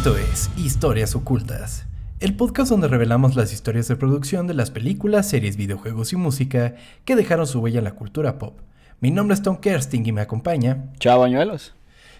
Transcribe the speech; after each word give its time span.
Esto 0.00 0.16
es 0.16 0.50
Historias 0.56 1.14
Ocultas, 1.14 1.84
el 2.20 2.34
podcast 2.34 2.70
donde 2.70 2.88
revelamos 2.88 3.36
las 3.36 3.52
historias 3.52 3.86
de 3.86 3.96
producción 3.96 4.46
de 4.46 4.54
las 4.54 4.70
películas, 4.70 5.28
series, 5.28 5.58
videojuegos 5.58 6.14
y 6.14 6.16
música 6.16 6.74
que 7.04 7.16
dejaron 7.16 7.46
su 7.46 7.60
huella 7.60 7.80
en 7.80 7.84
la 7.84 7.96
cultura 7.96 8.38
pop. 8.38 8.60
Mi 9.00 9.10
nombre 9.10 9.34
es 9.34 9.42
Tom 9.42 9.58
Kersting 9.58 10.06
y 10.06 10.12
me 10.12 10.22
acompaña. 10.22 10.90
Chao, 11.00 11.20
bañuelos. 11.20 11.74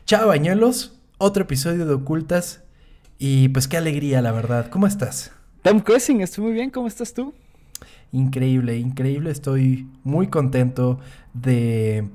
Chao, 0.05 0.29
bañuelos. 0.29 1.01
Otro 1.17 1.45
episodio 1.45 1.87
de 1.87 1.95
Ocultas. 1.95 2.65
Y 3.19 3.49
pues 3.49 3.67
qué 3.67 3.79
alegría, 3.79 4.21
la 4.21 4.33
verdad. 4.33 4.69
¿Cómo 4.69 4.87
estás? 4.87 5.33
Tom 5.63 5.81
Kersting, 5.81 6.21
estoy 6.21 6.45
muy 6.45 6.53
bien. 6.53 6.69
¿Cómo 6.69 6.87
estás 6.87 7.15
tú? 7.15 7.33
Increíble, 8.13 8.77
increíble. 8.77 9.31
Estoy 9.31 9.89
muy 10.05 10.27
contento 10.27 11.01
de 11.33 12.11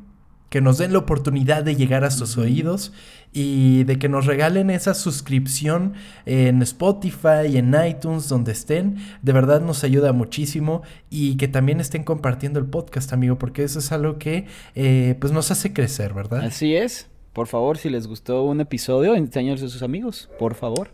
que 0.55 0.62
nos 0.62 0.77
den 0.77 0.94
la 0.94 1.00
oportunidad 1.00 1.66
de 1.66 1.76
llegar 1.76 2.05
a 2.05 2.12
sus 2.12 2.38
oídos 2.38 2.94
y 3.34 3.84
de 3.84 4.00
que 4.00 4.08
nos 4.08 4.26
regalen 4.26 4.70
esa 4.70 4.94
suscripción 4.94 5.95
en 6.26 6.62
Spotify, 6.62 7.48
y 7.50 7.58
en 7.58 7.76
iTunes, 7.86 8.30
donde 8.30 8.54
estén. 8.54 8.95
De 9.22 9.34
verdad 9.34 9.59
nos 9.59 9.84
ayuda 9.84 10.14
muchísimo 10.14 10.81
y 11.09 11.36
que 11.36 11.50
también 11.50 11.81
estén 11.81 12.05
compartiendo 12.05 12.58
el 12.58 12.68
podcast, 12.68 13.12
amigo, 13.12 13.38
porque 13.38 13.66
eso 13.66 13.80
es 13.80 13.91
algo 13.91 14.18
que 14.18 14.45
eh, 14.76 15.18
pues 15.20 15.34
nos 15.34 15.52
hace 15.52 15.73
crecer, 15.73 16.14
¿verdad? 16.14 16.45
Así 16.45 16.73
es. 16.73 17.09
Por 17.34 17.48
favor, 17.48 17.78
si 17.78 17.90
les 17.90 18.08
gustó 18.08 18.44
un 18.44 18.62
episodio, 18.62 19.14
enséñalos 19.14 19.62
a 19.62 19.67
sus 19.67 19.84
amigos, 19.84 20.30
por 20.40 20.56
favor. 20.56 20.92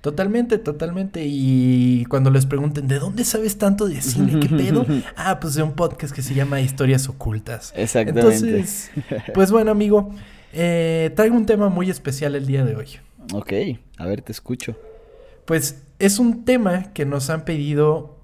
Totalmente, 0.00 0.58
totalmente. 0.58 1.24
Y 1.26 2.06
cuando 2.06 2.30
les 2.30 2.46
pregunten, 2.46 2.88
¿de 2.88 2.98
dónde 2.98 3.24
sabes 3.24 3.58
tanto 3.58 3.86
de 3.86 4.00
cine? 4.00 4.40
¿Qué 4.40 4.48
pedo? 4.48 4.86
ah, 5.16 5.40
pues 5.40 5.54
de 5.54 5.62
un 5.62 5.72
podcast 5.72 6.14
que 6.14 6.22
se 6.22 6.34
llama 6.34 6.60
Historias 6.60 7.08
Ocultas. 7.08 7.72
Exactamente. 7.76 8.20
Entonces, 8.20 8.90
pues 9.34 9.50
bueno, 9.50 9.70
amigo, 9.70 10.10
eh, 10.52 11.12
traigo 11.14 11.36
un 11.36 11.44
tema 11.44 11.68
muy 11.68 11.90
especial 11.90 12.34
el 12.34 12.46
día 12.46 12.64
de 12.64 12.76
hoy. 12.76 12.88
Ok, 13.34 13.52
a 13.98 14.06
ver, 14.06 14.22
te 14.22 14.32
escucho. 14.32 14.74
Pues 15.44 15.82
es 15.98 16.18
un 16.18 16.44
tema 16.44 16.92
que 16.94 17.04
nos 17.04 17.28
han 17.28 17.44
pedido 17.44 18.18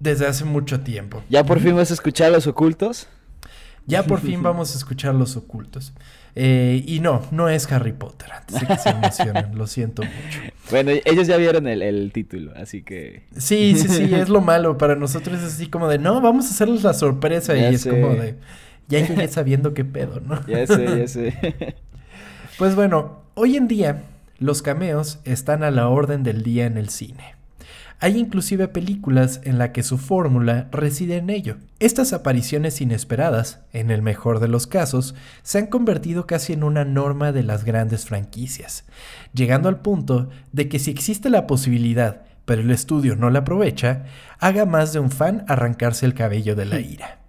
desde 0.00 0.26
hace 0.26 0.44
mucho 0.44 0.80
tiempo. 0.80 1.22
¿Ya 1.28 1.44
por 1.44 1.60
fin 1.60 1.76
vas 1.76 1.90
a 1.90 1.94
escuchar 1.94 2.32
los 2.32 2.46
ocultos? 2.46 3.08
Ya 3.86 4.02
por 4.04 4.20
fin 4.22 4.42
vamos 4.42 4.74
a 4.74 4.78
escuchar 4.78 5.14
los 5.14 5.36
ocultos. 5.36 5.92
Eh, 6.36 6.82
y 6.86 6.98
no, 6.98 7.22
no 7.30 7.48
es 7.48 7.70
Harry 7.70 7.92
Potter, 7.92 8.32
antes 8.32 8.60
de 8.60 8.66
que 8.66 8.76
se 8.76 8.90
emocionen, 8.90 9.56
lo 9.56 9.66
siento 9.66 10.02
mucho. 10.02 10.40
Bueno, 10.70 10.90
ellos 11.04 11.28
ya 11.28 11.36
vieron 11.36 11.68
el, 11.68 12.10
título, 12.12 12.52
así 12.56 12.82
que... 12.82 13.22
Sí, 13.36 13.76
sí, 13.76 13.88
sí, 13.88 14.14
es 14.14 14.28
lo 14.28 14.40
malo. 14.40 14.76
Para 14.76 14.96
nosotros 14.96 15.38
es 15.38 15.54
así 15.54 15.68
como 15.68 15.88
de, 15.88 15.98
no, 15.98 16.20
vamos 16.20 16.46
a 16.46 16.50
hacerles 16.50 16.82
la 16.82 16.94
sorpresa. 16.94 17.56
y 17.56 17.62
es 17.62 17.86
como 17.86 18.14
de, 18.14 18.36
ya 18.88 19.06
llegué 19.06 19.28
sabiendo 19.28 19.74
qué 19.74 19.84
pedo, 19.84 20.20
¿no? 20.20 20.44
Ya 20.46 20.66
sé, 20.66 20.98
ya 20.98 21.08
sé. 21.08 21.76
pues 22.58 22.74
bueno, 22.74 23.22
hoy 23.34 23.56
en 23.56 23.68
día 23.68 24.02
los 24.38 24.62
cameos 24.62 25.20
están 25.24 25.62
a 25.62 25.70
la 25.70 25.88
orden 25.88 26.22
del 26.22 26.42
día 26.42 26.66
en 26.66 26.76
el 26.76 26.88
cine. 26.88 27.34
Hay 28.00 28.18
inclusive 28.18 28.68
películas 28.68 29.40
en 29.44 29.58
la 29.58 29.72
que 29.72 29.82
su 29.82 29.98
fórmula 29.98 30.68
reside 30.72 31.16
en 31.16 31.30
ello. 31.30 31.56
Estas 31.78 32.12
apariciones 32.12 32.80
inesperadas, 32.80 33.60
en 33.72 33.90
el 33.90 34.02
mejor 34.02 34.40
de 34.40 34.48
los 34.48 34.66
casos, 34.66 35.14
se 35.42 35.58
han 35.58 35.66
convertido 35.68 36.26
casi 36.26 36.52
en 36.52 36.64
una 36.64 36.84
norma 36.84 37.32
de 37.32 37.42
las 37.42 37.64
grandes 37.64 38.04
franquicias, 38.04 38.84
llegando 39.32 39.68
al 39.68 39.80
punto 39.80 40.28
de 40.52 40.68
que 40.68 40.78
si 40.78 40.90
existe 40.90 41.30
la 41.30 41.46
posibilidad, 41.46 42.22
pero 42.44 42.62
el 42.62 42.70
estudio 42.70 43.16
no 43.16 43.30
la 43.30 43.40
aprovecha, 43.40 44.04
haga 44.38 44.66
más 44.66 44.92
de 44.92 44.98
un 44.98 45.10
fan 45.10 45.44
arrancarse 45.48 46.04
el 46.04 46.14
cabello 46.14 46.54
de 46.54 46.66
la 46.66 46.80
ira. 46.80 47.20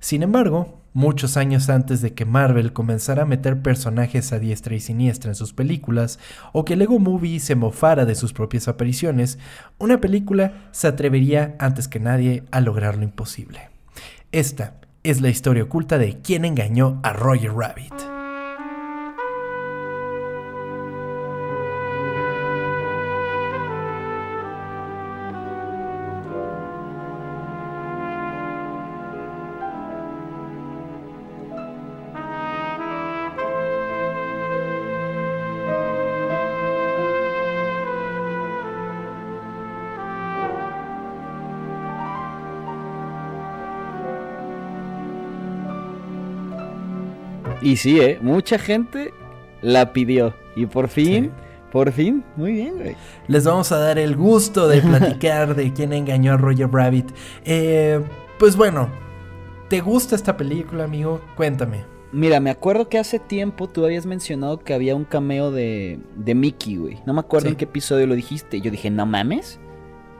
Sin 0.00 0.22
embargo, 0.22 0.80
muchos 0.96 1.36
años 1.36 1.68
antes 1.68 2.00
de 2.00 2.14
que 2.14 2.24
Marvel 2.24 2.72
comenzara 2.72 3.24
a 3.24 3.26
meter 3.26 3.60
personajes 3.60 4.32
a 4.32 4.38
diestra 4.38 4.74
y 4.74 4.80
siniestra 4.80 5.30
en 5.30 5.34
sus 5.34 5.52
películas, 5.52 6.18
o 6.54 6.64
que 6.64 6.74
Lego 6.74 6.98
Movie 6.98 7.38
se 7.38 7.54
mofara 7.54 8.06
de 8.06 8.14
sus 8.14 8.32
propias 8.32 8.66
apariciones, 8.66 9.38
una 9.78 10.00
película 10.00 10.70
se 10.72 10.88
atrevería 10.88 11.54
antes 11.58 11.86
que 11.86 12.00
nadie 12.00 12.44
a 12.50 12.62
lograr 12.62 12.96
lo 12.96 13.04
imposible. 13.04 13.68
Esta 14.32 14.80
es 15.02 15.20
la 15.20 15.28
historia 15.28 15.64
oculta 15.64 15.98
de 15.98 16.18
quién 16.22 16.46
engañó 16.46 16.98
a 17.02 17.12
Roger 17.12 17.52
Rabbit. 17.52 18.15
Y 47.66 47.78
sí, 47.78 48.00
¿eh? 48.00 48.20
Mucha 48.22 48.60
gente 48.60 49.12
la 49.60 49.92
pidió. 49.92 50.34
Y 50.54 50.66
por 50.66 50.86
fin, 50.86 51.32
por 51.72 51.90
fin, 51.90 52.22
muy 52.36 52.52
bien, 52.52 52.76
güey. 52.76 52.94
Les 53.26 53.44
vamos 53.44 53.72
a 53.72 53.78
dar 53.80 53.98
el 53.98 54.14
gusto 54.14 54.68
de 54.68 54.80
platicar 54.80 55.56
de 55.56 55.72
quién 55.72 55.92
engañó 55.92 56.34
a 56.34 56.36
Roger 56.36 56.70
Rabbit. 56.70 57.10
Eh, 57.44 58.00
pues 58.38 58.54
bueno, 58.54 58.88
¿te 59.68 59.80
gusta 59.80 60.14
esta 60.14 60.36
película, 60.36 60.84
amigo? 60.84 61.20
Cuéntame. 61.36 61.84
Mira, 62.12 62.38
me 62.38 62.50
acuerdo 62.50 62.88
que 62.88 63.00
hace 63.00 63.18
tiempo 63.18 63.68
tú 63.68 63.84
habías 63.84 64.06
mencionado 64.06 64.60
que 64.60 64.72
había 64.72 64.94
un 64.94 65.04
cameo 65.04 65.50
de, 65.50 65.98
de 66.14 66.36
Mickey, 66.36 66.76
güey. 66.76 66.98
No 67.04 67.14
me 67.14 67.20
acuerdo 67.20 67.48
en 67.48 67.56
qué 67.56 67.64
episodio 67.64 68.06
lo 68.06 68.14
dijiste. 68.14 68.60
Yo 68.60 68.70
dije, 68.70 68.90
¿no 68.90 69.06
mames? 69.06 69.58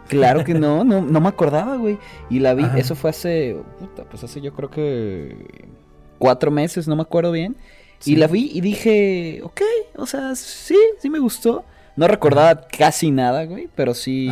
Claro 0.09 0.43
que 0.43 0.55
no, 0.55 0.83
no, 0.83 1.01
no 1.01 1.21
me 1.21 1.29
acordaba, 1.29 1.77
güey. 1.77 1.97
Y 2.29 2.41
la 2.41 2.55
vi, 2.55 2.65
eso 2.77 2.97
fue 2.97 3.11
hace, 3.11 3.57
puta, 3.79 4.03
pues 4.03 4.25
hace 4.25 4.41
yo 4.41 4.53
creo 4.53 4.69
que 4.69 5.77
cuatro 6.19 6.51
meses, 6.51 6.89
no 6.89 6.97
me 6.97 7.03
acuerdo 7.03 7.33
bien. 7.33 7.57
Y 8.05 8.17
la 8.17 8.27
vi 8.27 8.51
y 8.53 8.61
dije, 8.61 9.41
ok, 9.43 9.63
o 9.97 10.07
sea, 10.07 10.35
sí, 10.37 10.77
sí 10.99 11.09
me 11.11 11.19
gustó. 11.19 11.65
No 11.97 12.07
recordaba 12.07 12.69
casi 12.69 13.11
nada, 13.11 13.45
güey, 13.47 13.69
pero 13.75 13.95
sí, 13.95 14.29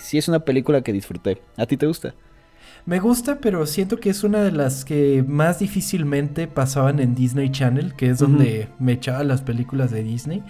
sí 0.00 0.18
es 0.18 0.26
una 0.26 0.40
película 0.40 0.82
que 0.82 0.92
disfruté. 0.92 1.40
¿A 1.56 1.64
ti 1.64 1.76
te 1.76 1.86
gusta? 1.86 2.14
Me 2.86 2.98
gusta, 2.98 3.38
pero 3.38 3.66
siento 3.66 3.98
que 3.98 4.10
es 4.10 4.24
una 4.24 4.42
de 4.42 4.50
las 4.50 4.84
que 4.84 5.22
más 5.26 5.58
difícilmente 5.58 6.48
pasaban 6.48 7.00
en 7.00 7.14
Disney 7.14 7.50
Channel, 7.50 7.94
que 7.94 8.08
es 8.08 8.18
donde 8.18 8.68
me 8.78 8.92
echaba 8.92 9.22
las 9.24 9.42
películas 9.42 9.90
de 9.90 10.02
Disney. 10.02 10.42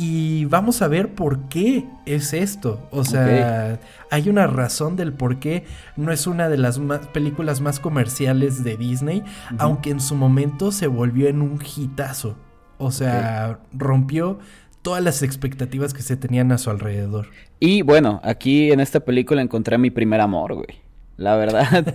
Y 0.00 0.44
vamos 0.44 0.80
a 0.80 0.86
ver 0.86 1.12
por 1.12 1.48
qué 1.48 1.84
es 2.06 2.32
esto. 2.32 2.86
O 2.92 3.04
sea, 3.04 3.80
hay 4.12 4.28
una 4.28 4.46
razón 4.46 4.94
del 4.94 5.12
por 5.12 5.40
qué 5.40 5.64
no 5.96 6.12
es 6.12 6.28
una 6.28 6.48
de 6.48 6.56
las 6.56 6.78
películas 7.12 7.60
más 7.60 7.80
comerciales 7.80 8.62
de 8.62 8.76
Disney, 8.76 9.24
aunque 9.58 9.90
en 9.90 9.98
su 9.98 10.14
momento 10.14 10.70
se 10.70 10.86
volvió 10.86 11.26
en 11.26 11.42
un 11.42 11.58
hitazo. 11.76 12.36
O 12.78 12.92
sea, 12.92 13.58
rompió 13.72 14.38
todas 14.82 15.02
las 15.02 15.24
expectativas 15.24 15.92
que 15.94 16.02
se 16.02 16.16
tenían 16.16 16.52
a 16.52 16.58
su 16.58 16.70
alrededor. 16.70 17.26
Y 17.58 17.82
bueno, 17.82 18.20
aquí 18.22 18.70
en 18.70 18.78
esta 18.78 19.00
película 19.00 19.42
encontré 19.42 19.78
mi 19.78 19.90
primer 19.90 20.20
amor, 20.20 20.54
güey. 20.54 20.87
La 21.18 21.34
verdad, 21.34 21.94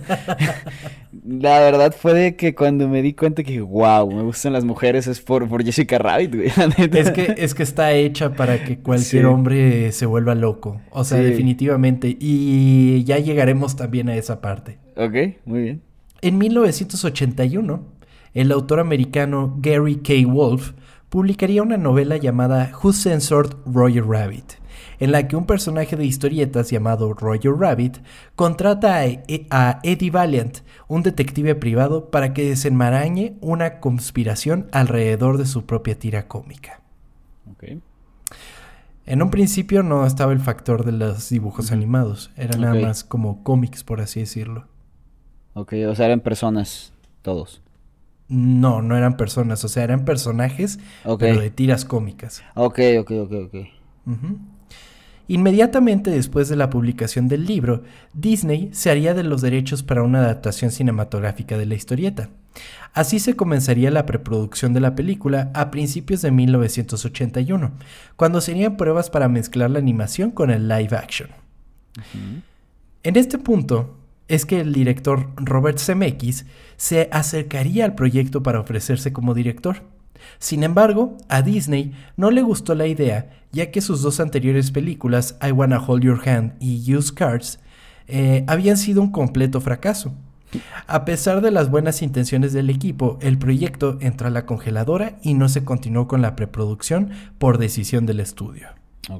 la 1.26 1.58
verdad 1.58 1.94
fue 1.98 2.12
de 2.12 2.36
que 2.36 2.54
cuando 2.54 2.88
me 2.88 3.00
di 3.00 3.14
cuenta 3.14 3.42
que, 3.42 3.58
wow, 3.62 4.12
me 4.12 4.22
gustan 4.22 4.52
las 4.52 4.66
mujeres 4.66 5.06
es 5.06 5.22
por, 5.22 5.48
por 5.48 5.64
Jessica 5.64 5.96
Rabbit, 5.96 6.34
güey. 6.34 6.52
Es 6.92 7.10
que, 7.10 7.34
es 7.38 7.54
que 7.54 7.62
está 7.62 7.92
hecha 7.92 8.34
para 8.34 8.62
que 8.62 8.78
cualquier 8.80 9.24
hombre 9.24 9.92
se 9.92 10.04
vuelva 10.04 10.34
loco. 10.34 10.82
O 10.90 11.04
sea, 11.04 11.20
definitivamente. 11.20 12.14
Y 12.20 13.02
ya 13.04 13.18
llegaremos 13.18 13.76
también 13.76 14.10
a 14.10 14.16
esa 14.16 14.42
parte. 14.42 14.78
Ok, 14.94 15.38
muy 15.46 15.62
bien. 15.62 15.82
En 16.20 16.36
1981, 16.36 17.82
el 18.34 18.52
autor 18.52 18.78
americano 18.78 19.56
Gary 19.58 19.96
K. 19.96 20.12
Wolf 20.26 20.72
publicaría 21.08 21.62
una 21.62 21.78
novela 21.78 22.18
llamada 22.18 22.72
Who 22.82 22.92
Censored 22.92 23.52
Roger 23.64 24.04
Rabbit 24.04 24.63
en 25.04 25.12
la 25.12 25.28
que 25.28 25.36
un 25.36 25.44
personaje 25.44 25.96
de 25.96 26.06
historietas 26.06 26.70
llamado 26.70 27.12
Roger 27.12 27.52
Rabbit 27.52 27.98
contrata 28.36 29.06
e, 29.06 29.46
a, 29.50 29.80
Eddie 29.82 30.10
Valiant, 30.10 30.60
un 30.88 31.02
detective 31.02 31.54
privado, 31.56 32.10
para 32.10 32.32
que 32.32 32.48
desenmarañe 32.48 33.36
una 33.42 33.80
conspiración 33.80 34.66
alrededor 34.72 35.36
de 35.36 35.44
su 35.44 35.66
propia 35.66 35.98
tira 35.98 36.26
cómica. 36.26 36.80
En 39.06 39.22
un 39.22 39.30
principio 39.30 39.82
no 39.82 40.06
estaba 40.06 40.32
el 40.32 40.40
factor 40.40 40.86
de 40.86 40.92
los 40.92 41.28
dibujos 41.28 41.70
animados, 41.70 42.30
eran 42.38 42.62
nada 42.62 42.74
más 42.74 43.04
como 43.04 43.44
cómics, 43.44 43.84
por 43.84 44.00
así 44.00 44.20
decirlo. 44.20 44.68
Ok, 45.52 45.74
o 45.86 45.94
sea, 45.94 46.06
eran 46.06 46.20
personas, 46.20 46.94
todos. 47.20 47.60
No, 48.28 48.80
no 48.80 48.96
eran 48.96 49.18
personas, 49.18 49.62
o 49.64 49.68
sea, 49.68 49.84
eran 49.84 50.06
personajes, 50.06 50.78
pero 51.18 51.42
de 51.42 51.50
tiras 51.50 51.84
cómicas. 51.84 52.42
Ok, 52.54 52.80
ok, 53.00 53.10
ok, 53.10 53.32
ok. 53.48 53.54
Inmediatamente 55.26 56.10
después 56.10 56.48
de 56.48 56.56
la 56.56 56.68
publicación 56.68 57.28
del 57.28 57.46
libro, 57.46 57.82
Disney 58.12 58.68
se 58.72 58.90
haría 58.90 59.14
de 59.14 59.22
los 59.22 59.40
derechos 59.40 59.82
para 59.82 60.02
una 60.02 60.20
adaptación 60.20 60.70
cinematográfica 60.70 61.56
de 61.56 61.66
la 61.66 61.74
historieta. 61.74 62.28
Así 62.92 63.18
se 63.18 63.34
comenzaría 63.34 63.90
la 63.90 64.06
preproducción 64.06 64.74
de 64.74 64.80
la 64.80 64.94
película 64.94 65.50
a 65.54 65.70
principios 65.70 66.22
de 66.22 66.30
1981, 66.30 67.72
cuando 68.16 68.40
serían 68.40 68.76
pruebas 68.76 69.10
para 69.10 69.28
mezclar 69.28 69.70
la 69.70 69.78
animación 69.78 70.30
con 70.30 70.50
el 70.50 70.68
live 70.68 70.96
action. 70.96 71.30
En 73.02 73.16
este 73.16 73.38
punto 73.38 73.98
es 74.28 74.46
que 74.46 74.60
el 74.60 74.72
director 74.72 75.30
Robert 75.36 75.78
Zemeckis 75.78 76.46
se 76.76 77.08
acercaría 77.12 77.84
al 77.84 77.94
proyecto 77.94 78.42
para 78.42 78.60
ofrecerse 78.60 79.12
como 79.12 79.34
director. 79.34 79.82
Sin 80.38 80.62
embargo, 80.64 81.16
a 81.28 81.42
Disney 81.42 81.92
no 82.16 82.30
le 82.30 82.42
gustó 82.42 82.74
la 82.74 82.86
idea, 82.86 83.30
ya 83.52 83.70
que 83.70 83.80
sus 83.80 84.02
dos 84.02 84.20
anteriores 84.20 84.70
películas, 84.70 85.36
I 85.42 85.52
Wanna 85.52 85.80
Hold 85.80 86.04
Your 86.04 86.28
Hand 86.28 86.54
y 86.60 86.94
Use 86.94 87.12
Cards, 87.14 87.60
eh, 88.06 88.44
habían 88.46 88.76
sido 88.76 89.02
un 89.02 89.10
completo 89.10 89.60
fracaso. 89.60 90.14
A 90.86 91.04
pesar 91.04 91.40
de 91.40 91.50
las 91.50 91.70
buenas 91.70 92.02
intenciones 92.02 92.52
del 92.52 92.70
equipo, 92.70 93.18
el 93.22 93.38
proyecto 93.38 93.98
entró 94.00 94.28
a 94.28 94.30
la 94.30 94.46
congeladora 94.46 95.18
y 95.22 95.34
no 95.34 95.48
se 95.48 95.64
continuó 95.64 96.06
con 96.06 96.22
la 96.22 96.36
preproducción 96.36 97.10
por 97.38 97.58
decisión 97.58 98.06
del 98.06 98.20
estudio. 98.20 98.68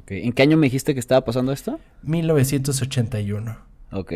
¿En 0.09 0.33
qué 0.33 0.43
año 0.43 0.57
me 0.57 0.67
dijiste 0.67 0.95
que 0.95 1.01
estaba 1.01 1.25
pasando 1.25 1.53
esto? 1.53 1.79
1981. 2.03 3.57
Ok. 3.93 4.13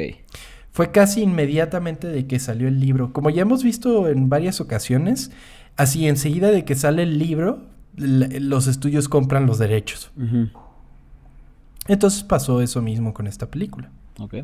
Fue 0.71 0.91
casi 0.93 1.23
inmediatamente 1.23 2.07
de 2.07 2.27
que 2.27 2.39
salió 2.39 2.69
el 2.69 2.81
libro. 2.81 3.13
Como 3.13 3.31
ya 3.31 3.43
hemos 3.43 3.65
visto 3.65 4.09
en 4.09 4.29
varias 4.29 4.61
ocasiones, 4.61 5.31
así 5.79 6.07
enseguida 6.07 6.51
de 6.51 6.67
que 6.67 6.75
sale 6.75 7.05
el 7.05 7.19
libro, 7.19 7.63
los 7.97 8.67
estudios 8.67 9.09
compran 9.09 9.47
los 9.47 9.59
derechos. 9.59 10.11
Entonces 11.87 12.23
pasó 12.23 12.61
eso 12.61 12.83
mismo 12.83 13.15
con 13.15 13.27
esta 13.27 13.51
película. 13.51 13.91
Ok. 14.19 14.35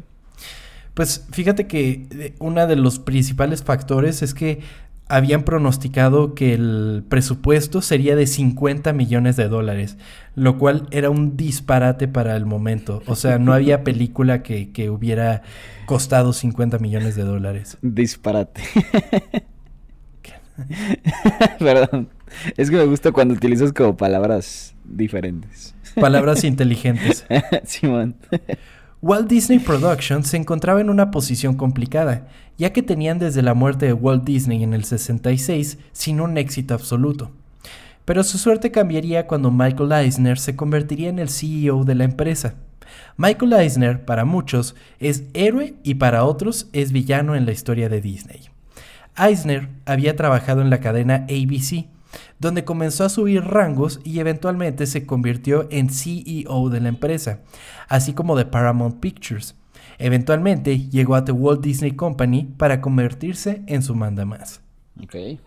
Pues 0.95 1.27
fíjate 1.33 1.67
que 1.67 2.07
eh, 2.13 2.35
uno 2.39 2.67
de 2.67 2.77
los 2.77 3.01
principales 3.01 3.65
factores 3.65 4.23
es 4.23 4.33
que 4.33 4.61
habían 5.09 5.43
pronosticado 5.43 6.35
que 6.35 6.55
el 6.55 7.05
presupuesto 7.09 7.83
sería 7.83 8.15
de 8.17 8.29
50 8.29 8.93
millones 8.93 9.37
de 9.37 9.49
dólares, 9.49 9.99
lo 10.37 10.57
cual 10.57 10.87
era 10.93 11.11
un 11.11 11.37
disparate 11.37 12.07
para 12.07 12.37
el 12.37 12.47
momento. 12.47 13.03
O 13.07 13.17
sea, 13.17 13.41
no 13.41 13.53
había 13.55 13.83
película 13.83 14.43
que, 14.45 14.71
que 14.71 14.89
hubiera 14.89 15.43
costado 15.87 16.33
50 16.33 16.79
millones 16.79 17.17
de 17.17 17.25
dólares. 17.25 17.77
Disparate. 17.83 18.63
Perdón. 21.59 22.09
Es 22.57 22.71
que 22.71 22.77
me 22.77 22.87
gusta 22.87 23.13
cuando 23.13 23.35
utilizas 23.35 23.73
como 23.73 23.97
palabras 23.97 24.75
diferentes. 24.85 25.75
Palabras 25.95 26.45
inteligentes. 26.45 27.27
Simón. 27.65 28.17
Walt 29.03 29.29
Disney 29.29 29.59
Productions 29.59 30.29
se 30.29 30.37
encontraba 30.37 30.81
en 30.81 30.89
una 30.89 31.11
posición 31.11 31.57
complicada, 31.57 32.27
ya 32.57 32.73
que 32.73 32.83
tenían 32.83 33.19
desde 33.19 33.43
la 33.43 33.55
muerte 33.55 33.87
de 33.87 33.93
Walt 33.93 34.25
Disney 34.25 34.63
en 34.63 34.73
el 34.73 34.85
66 34.85 35.79
sin 35.93 36.21
un 36.21 36.39
éxito 36.39 36.75
absoluto. 36.75 37.31
Pero 38.05 38.23
su 38.25 38.39
suerte 38.39 38.71
cambiaría 38.71 39.27
cuando 39.27 39.51
Michael 39.51 39.93
Eisner 39.93 40.39
se 40.39 40.57
convertiría 40.57 41.09
en 41.09 41.19
el 41.19 41.29
CEO 41.29 41.85
de 41.85 41.95
la 41.95 42.05
empresa. 42.05 42.55
Michael 43.17 43.53
Eisner, 43.55 44.05
para 44.05 44.25
muchos, 44.25 44.75
es 44.99 45.25
héroe 45.35 45.75
y 45.83 45.95
para 45.95 46.25
otros 46.25 46.69
es 46.73 46.93
villano 46.93 47.35
en 47.35 47.47
la 47.47 47.53
historia 47.53 47.89
de 47.89 48.01
Disney. 48.01 48.54
Eisner 49.17 49.69
había 49.87 50.17
trabajado 50.17 50.61
en 50.61 50.71
la 50.71 50.81
cadena 50.81 51.27
ABC, 51.29 51.87
donde 52.39 52.65
comenzó 52.65 53.05
a 53.05 53.09
subir 53.09 53.45
rangos 53.45 54.01
y 54.05 54.19
eventualmente 54.19 54.87
se 54.87 55.07
convirtió 55.07 55.69
en 55.71 55.91
CEO 55.91 56.69
de 56.71 56.81
la 56.81 56.89
empresa, 56.89 57.41
así 57.89 58.13
como 58.13 58.37
de 58.37 58.47
Paramount 58.47 59.01
Pictures. 59.01 59.57
Eventualmente 59.99 60.89
llegó 60.89 61.15
a 61.15 61.25
The 61.25 61.33
Walt 61.33 61.61
Disney 61.61 61.93
Company 61.93 62.45
para 62.57 62.81
convertirse 62.81 63.63
en 63.67 63.83
su 63.83 63.95
mandamás. 63.95 64.61
Okay. 65.03 65.41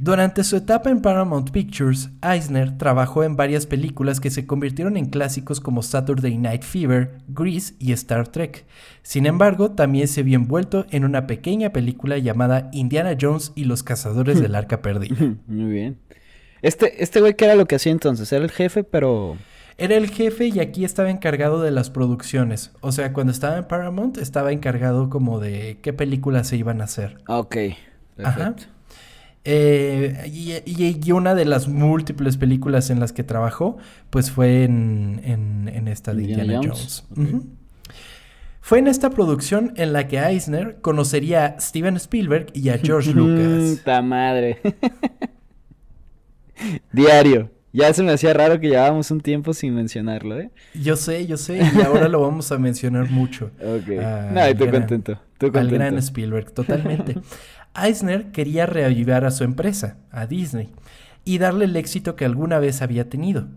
Durante 0.00 0.44
su 0.44 0.54
etapa 0.54 0.90
en 0.90 1.02
Paramount 1.02 1.50
Pictures, 1.50 2.10
Eisner 2.22 2.78
trabajó 2.78 3.24
en 3.24 3.34
varias 3.34 3.66
películas 3.66 4.20
que 4.20 4.30
se 4.30 4.46
convirtieron 4.46 4.96
en 4.96 5.06
clásicos 5.06 5.58
como 5.58 5.82
Saturday 5.82 6.38
Night 6.38 6.62
Fever, 6.62 7.18
Grease 7.26 7.74
y 7.80 7.90
Star 7.90 8.28
Trek. 8.28 8.64
Sin 9.02 9.26
embargo, 9.26 9.72
también 9.72 10.06
se 10.06 10.22
vio 10.22 10.36
envuelto 10.36 10.86
en 10.90 11.04
una 11.04 11.26
pequeña 11.26 11.70
película 11.72 12.16
llamada 12.16 12.70
Indiana 12.72 13.16
Jones 13.20 13.50
y 13.56 13.64
los 13.64 13.82
cazadores 13.82 14.40
del 14.40 14.54
arca 14.54 14.82
perdida. 14.82 15.16
Muy 15.48 15.72
bien. 15.72 15.98
Este, 16.62 17.02
este 17.02 17.18
güey, 17.18 17.34
¿qué 17.34 17.46
era 17.46 17.56
lo 17.56 17.66
que 17.66 17.74
hacía 17.74 17.90
entonces? 17.90 18.32
Era 18.32 18.44
el 18.44 18.52
jefe, 18.52 18.84
pero... 18.84 19.36
Era 19.78 19.96
el 19.96 20.10
jefe 20.10 20.46
y 20.46 20.60
aquí 20.60 20.84
estaba 20.84 21.10
encargado 21.10 21.60
de 21.60 21.72
las 21.72 21.90
producciones. 21.90 22.70
O 22.82 22.92
sea, 22.92 23.12
cuando 23.12 23.32
estaba 23.32 23.58
en 23.58 23.64
Paramount 23.64 24.18
estaba 24.18 24.52
encargado 24.52 25.10
como 25.10 25.40
de 25.40 25.78
qué 25.82 25.92
películas 25.92 26.46
se 26.46 26.56
iban 26.56 26.80
a 26.80 26.84
hacer. 26.84 27.18
Ok, 27.26 27.56
perfecto. 28.14 28.77
Eh, 29.44 30.62
y, 30.66 31.12
una 31.12 31.34
de 31.34 31.44
las 31.44 31.68
múltiples 31.68 32.36
películas 32.36 32.90
en 32.90 33.00
las 33.00 33.12
que 33.12 33.24
trabajó, 33.24 33.78
pues 34.10 34.30
fue 34.30 34.64
en, 34.64 35.84
esta 35.86 36.14
de 36.14 36.24
Indiana, 36.24 36.60
Jones. 36.62 37.04
Fue 38.60 38.78
en 38.78 38.86
esta 38.86 39.08
producción 39.08 39.72
en 39.76 39.94
la 39.94 40.08
que 40.08 40.18
Eisner 40.18 40.78
conocería 40.82 41.46
a 41.46 41.60
Steven 41.60 41.96
Spielberg 41.96 42.48
y 42.52 42.68
a 42.68 42.76
George 42.76 43.10
Lucas. 43.14 43.82
¡Ta 43.82 44.02
madre! 44.02 44.58
Diario. 46.92 47.50
Ya 47.72 47.92
se 47.92 48.02
me 48.02 48.12
hacía 48.12 48.32
raro 48.32 48.58
que 48.58 48.68
llevábamos 48.68 49.10
un 49.10 49.20
tiempo 49.20 49.52
sin 49.52 49.74
mencionarlo, 49.74 50.40
¿eh? 50.40 50.50
Yo 50.74 50.96
sé, 50.96 51.26
yo 51.26 51.36
sé, 51.36 51.58
y 51.58 51.80
ahora 51.82 52.08
lo 52.08 52.20
vamos 52.20 52.50
a 52.50 52.58
mencionar 52.58 53.10
mucho. 53.10 53.50
Ok. 53.60 53.88
no, 54.32 54.40
estoy 54.40 54.70
contento. 54.70 55.12
Estoy 55.32 55.50
contento. 55.50 55.58
Al 55.58 55.68
gran 55.68 55.98
Spielberg, 55.98 56.52
totalmente. 56.52 57.18
Eisner 57.74 58.30
quería 58.32 58.66
reavivar 58.66 59.24
a 59.24 59.30
su 59.30 59.44
empresa, 59.44 59.98
a 60.10 60.26
Disney, 60.26 60.70
y 61.24 61.38
darle 61.38 61.66
el 61.66 61.76
éxito 61.76 62.16
que 62.16 62.24
alguna 62.24 62.58
vez 62.58 62.80
había 62.80 63.08
tenido. 63.08 63.48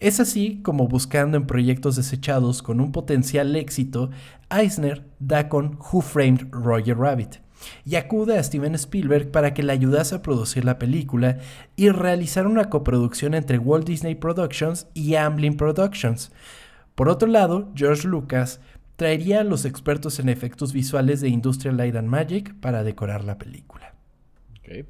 Es 0.00 0.18
así 0.18 0.60
como 0.62 0.88
buscando 0.88 1.36
en 1.36 1.46
proyectos 1.46 1.96
desechados 1.96 2.62
con 2.62 2.80
un 2.80 2.90
potencial 2.90 3.54
éxito, 3.54 4.10
Eisner 4.50 5.04
da 5.20 5.48
con 5.48 5.78
Who 5.78 6.00
Framed 6.00 6.48
Roger 6.50 6.98
Rabbit 6.98 7.36
y 7.84 7.96
acude 7.96 8.38
a 8.38 8.42
Steven 8.42 8.74
Spielberg 8.74 9.30
para 9.30 9.54
que 9.54 9.62
le 9.62 9.72
ayudase 9.72 10.14
a 10.14 10.22
producir 10.22 10.64
la 10.64 10.78
película 10.78 11.38
y 11.76 11.90
realizar 11.90 12.46
una 12.46 12.70
coproducción 12.70 13.34
entre 13.34 13.58
Walt 13.58 13.86
Disney 13.86 14.14
Productions 14.14 14.86
y 14.94 15.14
Amblin 15.14 15.56
Productions. 15.56 16.32
Por 16.94 17.08
otro 17.08 17.28
lado, 17.28 17.72
George 17.74 18.06
Lucas 18.06 18.60
traería 18.96 19.40
a 19.40 19.44
los 19.44 19.64
expertos 19.64 20.18
en 20.18 20.28
efectos 20.28 20.72
visuales 20.72 21.20
de 21.20 21.28
Industrial 21.28 21.76
Light 21.76 21.96
and 21.96 22.08
Magic 22.08 22.54
para 22.60 22.82
decorar 22.84 23.24
la 23.24 23.38
película. 23.38 23.94
Okay. 24.60 24.86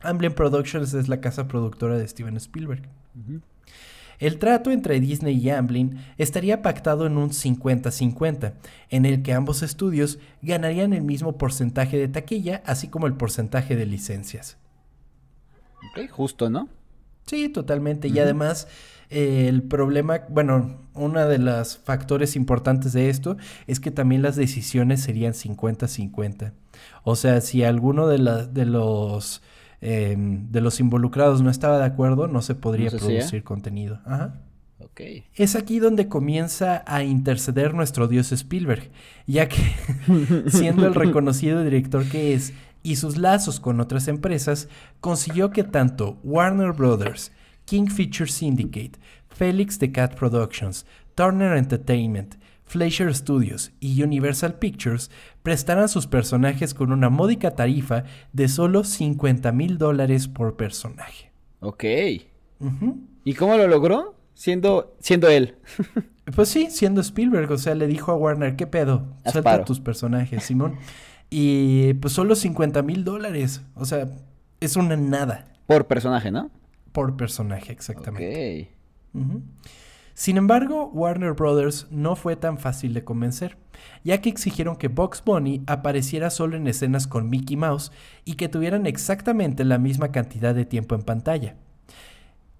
Amblin 0.00 0.32
Productions 0.32 0.94
es 0.94 1.08
la 1.08 1.20
casa 1.20 1.46
productora 1.46 1.96
de 1.96 2.08
Steven 2.08 2.36
Spielberg. 2.36 2.88
El 4.22 4.38
trato 4.38 4.70
entre 4.70 5.00
Disney 5.00 5.36
y 5.36 5.50
Amblin 5.50 5.98
estaría 6.16 6.62
pactado 6.62 7.06
en 7.06 7.18
un 7.18 7.30
50-50, 7.30 8.52
en 8.88 9.04
el 9.04 9.24
que 9.24 9.32
ambos 9.32 9.64
estudios 9.64 10.20
ganarían 10.42 10.92
el 10.92 11.02
mismo 11.02 11.36
porcentaje 11.36 11.96
de 11.98 12.06
taquilla, 12.06 12.62
así 12.64 12.86
como 12.86 13.08
el 13.08 13.14
porcentaje 13.14 13.74
de 13.74 13.84
licencias. 13.84 14.58
Ok, 15.90 16.08
justo, 16.08 16.50
¿no? 16.50 16.68
Sí, 17.26 17.48
totalmente. 17.48 18.06
Y 18.06 18.20
además, 18.20 18.68
el 19.10 19.64
problema, 19.64 20.20
bueno, 20.28 20.78
uno 20.94 21.26
de 21.26 21.38
los 21.38 21.78
factores 21.78 22.36
importantes 22.36 22.92
de 22.92 23.10
esto 23.10 23.36
es 23.66 23.80
que 23.80 23.90
también 23.90 24.22
las 24.22 24.36
decisiones 24.36 25.02
serían 25.02 25.32
50-50. 25.32 26.52
O 27.02 27.16
sea, 27.16 27.40
si 27.40 27.64
alguno 27.64 28.06
de, 28.06 28.46
de 28.52 28.66
los 28.66 29.42
em, 29.82 30.50
de 30.50 30.60
los 30.62 30.80
involucrados 30.80 31.42
no 31.42 31.50
estaba 31.50 31.78
de 31.78 31.84
acuerdo, 31.84 32.28
no 32.28 32.40
se 32.40 32.54
podría 32.54 32.90
producir 32.90 33.44
contenido. 33.44 34.00
Ajá. 34.06 34.40
Okay. 34.78 35.24
Es 35.34 35.54
aquí 35.54 35.78
donde 35.78 36.08
comienza 36.08 36.82
a 36.86 37.02
interceder 37.02 37.74
nuestro 37.74 38.08
dios 38.08 38.32
Spielberg, 38.32 38.90
ya 39.26 39.48
que 39.48 39.62
siendo 40.48 40.86
el 40.86 40.94
reconocido 40.94 41.62
director 41.62 42.04
que 42.08 42.34
es 42.34 42.52
y 42.82 42.96
sus 42.96 43.16
lazos 43.16 43.60
con 43.60 43.80
otras 43.80 44.08
empresas, 44.08 44.68
consiguió 45.00 45.50
que 45.50 45.64
tanto 45.64 46.18
Warner 46.24 46.72
Brothers, 46.72 47.32
King 47.64 47.86
Feature 47.86 48.30
Syndicate, 48.30 48.98
Felix 49.28 49.78
the 49.78 49.92
Cat 49.92 50.14
Productions, 50.16 50.84
Turner 51.14 51.56
Entertainment, 51.56 52.36
Fleischer 52.64 53.14
Studios 53.14 53.72
y 53.80 54.02
Universal 54.02 54.54
Pictures 54.54 55.10
prestaran 55.42 55.88
sus 55.88 56.06
personajes 56.06 56.74
con 56.74 56.92
una 56.92 57.10
módica 57.10 57.52
tarifa 57.52 58.04
de 58.32 58.48
solo 58.48 58.84
50 58.84 59.52
mil 59.52 59.78
dólares 59.78 60.28
por 60.28 60.56
personaje. 60.56 61.32
Ok. 61.60 61.84
¿Y 63.24 63.34
cómo 63.34 63.56
lo 63.56 63.66
logró? 63.66 64.14
Siendo, 64.34 64.96
siendo 65.00 65.28
él. 65.28 65.56
pues 66.34 66.48
sí, 66.48 66.68
siendo 66.70 67.00
Spielberg. 67.00 67.50
O 67.50 67.58
sea, 67.58 67.74
le 67.74 67.86
dijo 67.86 68.12
a 68.12 68.16
Warner, 68.16 68.56
¿qué 68.56 68.66
pedo? 68.66 69.16
Suelta 69.30 69.64
tus 69.64 69.80
personajes, 69.80 70.44
Simón. 70.44 70.76
y 71.30 71.94
pues 71.94 72.12
solo 72.14 72.34
50 72.34 72.82
mil 72.82 73.04
dólares. 73.04 73.62
O 73.74 73.84
sea, 73.84 74.08
es 74.60 74.76
una 74.76 74.96
nada. 74.96 75.48
Por 75.66 75.86
personaje, 75.86 76.30
¿no? 76.30 76.50
Por 76.92 77.16
personaje, 77.16 77.72
exactamente. 77.72 78.70
Sin 80.14 80.36
embargo, 80.36 80.90
Warner 80.92 81.32
Brothers 81.32 81.86
no 81.90 82.16
fue 82.16 82.36
tan 82.36 82.58
fácil 82.58 82.94
de 82.94 83.04
convencer, 83.04 83.56
ya 84.04 84.20
que 84.20 84.28
exigieron 84.28 84.76
que 84.76 84.88
Box 84.88 85.22
Bunny 85.24 85.62
apareciera 85.66 86.30
solo 86.30 86.56
en 86.56 86.66
escenas 86.66 87.06
con 87.06 87.30
Mickey 87.30 87.56
Mouse 87.56 87.92
y 88.24 88.34
que 88.34 88.48
tuvieran 88.48 88.86
exactamente 88.86 89.64
la 89.64 89.78
misma 89.78 90.12
cantidad 90.12 90.54
de 90.54 90.64
tiempo 90.64 90.94
en 90.94 91.02
pantalla. 91.02 91.56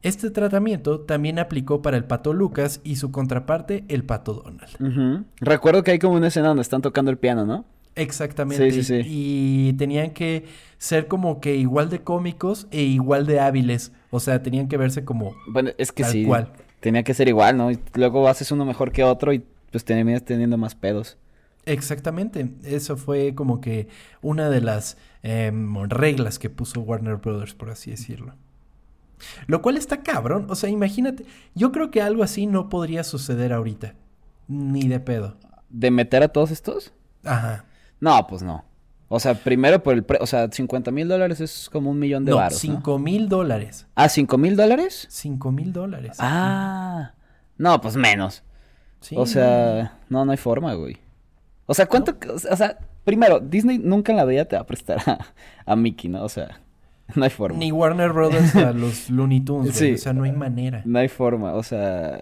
Este 0.03 0.31
tratamiento 0.31 1.01
también 1.01 1.39
aplicó 1.39 1.81
para 1.81 1.97
el 1.97 2.05
pato 2.05 2.33
Lucas 2.33 2.81
y 2.83 2.97
su 2.97 3.13
contraparte, 3.13 3.85
el 3.89 4.05
pato 4.05 4.35
Donald. 4.35 5.27
Recuerdo 5.41 5.85
que 5.85 5.93
hay 5.93 5.99
como 5.99 6.17
una 6.17 6.27
escena 6.29 6.49
donde 6.49 6.63
están 6.63 6.83
tocando 6.83 7.11
el 7.11 7.19
piano, 7.19 7.47
¿no? 7.47 7.65
Exactamente. 7.95 8.71
Sí, 8.71 8.83
sí, 8.83 9.03
sí. 9.03 9.09
Y 9.09 9.73
tenían 9.75 10.11
que 10.11 10.47
ser 10.79 11.07
como 11.07 11.41
que 11.41 11.57
igual 11.57 11.91
de 11.91 12.01
cómicos 12.01 12.67
e 12.71 12.83
igual 12.83 13.27
de 13.27 13.39
hábiles. 13.39 13.93
O 14.11 14.19
sea, 14.19 14.43
tenían 14.43 14.67
que 14.69 14.77
verse 14.77 15.05
como. 15.05 15.35
Bueno, 15.47 15.71
es 15.79 15.93
que 15.93 16.05
sí. 16.05 16.27
Tenía 16.83 17.05
que 17.05 17.15
ser 17.15 17.29
igual, 17.29 17.57
¿no? 17.57 17.71
Y 17.71 17.79
luego 17.95 18.27
haces 18.27 18.51
uno 18.51 18.65
mejor 18.65 18.91
que 18.91 19.05
otro 19.05 19.33
y 19.33 19.45
pues 19.71 19.85
terminas 19.85 20.25
teniendo 20.25 20.59
más 20.59 20.75
pedos. 20.75 21.17
Exactamente. 21.65 22.49
Eso 22.65 22.97
fue 22.97 23.37
como 23.37 23.61
que 23.61 23.87
una 24.21 24.51
de 24.51 24.61
las 24.61 24.97
em, 25.23 25.73
reglas 25.89 26.41
que 26.41 26.51
puso 26.51 26.81
Warner 26.81 27.19
Brothers, 27.19 27.55
por 27.55 27.71
así 27.71 27.93
decirlo. 27.93 28.35
Lo 29.47 29.63
cual 29.63 29.77
está 29.77 30.03
cabrón. 30.03 30.47
O 30.51 30.57
sea, 30.57 30.71
imagínate. 30.71 31.25
Yo 31.55 31.71
creo 31.71 31.93
que 31.93 32.03
algo 32.03 32.25
así 32.25 32.49
no 32.49 32.69
podría 32.69 33.05
suceder 33.05 33.53
ahorita. 33.53 33.95
Ni 34.49 34.89
de 34.89 34.99
pedo. 34.99 35.37
¿De 35.71 35.93
meter 35.93 36.25
a 36.25 36.29
todos 36.29 36.51
estos? 36.51 36.93
Ajá. 37.23 37.65
No, 38.01 38.27
pues 38.27 38.43
no. 38.43 38.65
O 39.15 39.21
sea, 39.21 39.35
primero 39.35 39.83
por 39.83 39.95
el 39.95 40.05
pre 40.05 40.19
o 40.21 40.27
sea, 40.27 40.51
50 40.51 40.91
mil 40.91 41.09
dólares 41.09 41.41
es 41.41 41.69
como 41.71 41.91
un 41.91 41.99
millón 41.99 42.25
de 42.25 42.31
no, 42.31 42.39
varos. 42.39 42.59
5 42.59 42.99
mil 42.99 43.29
dólares. 43.29 43.87
¿Ah, 43.95 44.09
5 44.09 44.39
mil 44.39 44.57
dólares? 44.57 45.07
5 45.11 45.53
mil 45.53 45.73
dólares. 45.73 46.17
Ah. 46.19 47.13
No, 47.59 47.81
pues 47.81 47.97
menos. 47.97 48.43
Sí. 49.01 49.15
O 49.19 49.27
sea, 49.27 49.99
no, 50.09 50.25
no 50.25 50.31
hay 50.31 50.39
forma, 50.39 50.75
güey. 50.75 50.97
O 51.67 51.75
sea, 51.75 51.87
¿cuánto? 51.87 52.17
O 52.33 52.57
sea, 52.57 52.79
primero, 53.05 53.41
Disney 53.41 53.79
nunca 53.79 54.13
en 54.13 54.17
la 54.17 54.25
vida 54.25 54.45
te 54.45 54.57
va 54.57 54.63
a 54.63 54.67
prestar 54.67 54.99
a 55.67 55.77
Mickey, 55.77 56.11
¿no? 56.11 56.25
O 56.25 56.29
sea, 56.29 56.61
No 57.15 57.25
hay 57.25 57.31
forma. 57.31 57.59
Ni 57.59 57.73
Warner 57.73 58.13
Brothers 58.13 58.55
a 58.57 58.73
los 58.73 59.11
Looney 59.11 59.41
Tunes, 59.41 59.81
O 59.95 59.99
sea, 59.99 60.13
no 60.13 60.25
hay 60.25 60.33
manera. 60.33 60.83
No 60.85 60.99
hay 60.99 61.09
forma. 61.09 61.55
O 61.55 61.63
sea, 61.63 62.21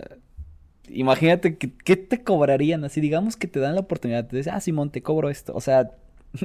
imagínate 0.88 1.56
que, 1.56 1.72
¿qué 1.72 1.96
te 1.96 2.22
cobrarían? 2.22 2.84
Así, 2.84 3.00
digamos 3.00 3.36
que 3.36 3.46
te 3.46 3.60
dan 3.60 3.74
la 3.74 3.80
oportunidad. 3.80 4.26
Te 4.26 4.36
dicen, 4.36 4.54
ah, 4.54 4.60
Simón, 4.60 4.90
te 4.90 5.02
cobro 5.02 5.30
esto. 5.30 5.54
O 5.54 5.60
sea, 5.60 5.90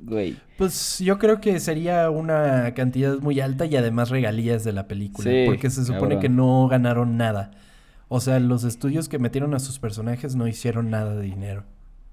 güey. 0.00 0.36
Pues 0.58 0.98
yo 0.98 1.18
creo 1.18 1.40
que 1.40 1.60
sería 1.60 2.10
una 2.10 2.74
cantidad 2.74 3.18
muy 3.18 3.40
alta 3.40 3.66
y 3.66 3.76
además 3.76 4.10
regalías 4.10 4.64
de 4.64 4.72
la 4.72 4.88
película. 4.88 5.30
porque 5.46 5.70
se 5.70 5.84
supone 5.84 6.18
que 6.18 6.28
no 6.28 6.68
ganaron 6.68 7.16
nada. 7.16 7.50
O 8.08 8.20
sea, 8.20 8.38
los 8.40 8.64
estudios 8.64 9.08
que 9.08 9.18
metieron 9.18 9.54
a 9.54 9.58
sus 9.58 9.78
personajes 9.78 10.36
no 10.36 10.46
hicieron 10.46 10.90
nada 10.90 11.14
de 11.14 11.22
dinero. 11.22 11.64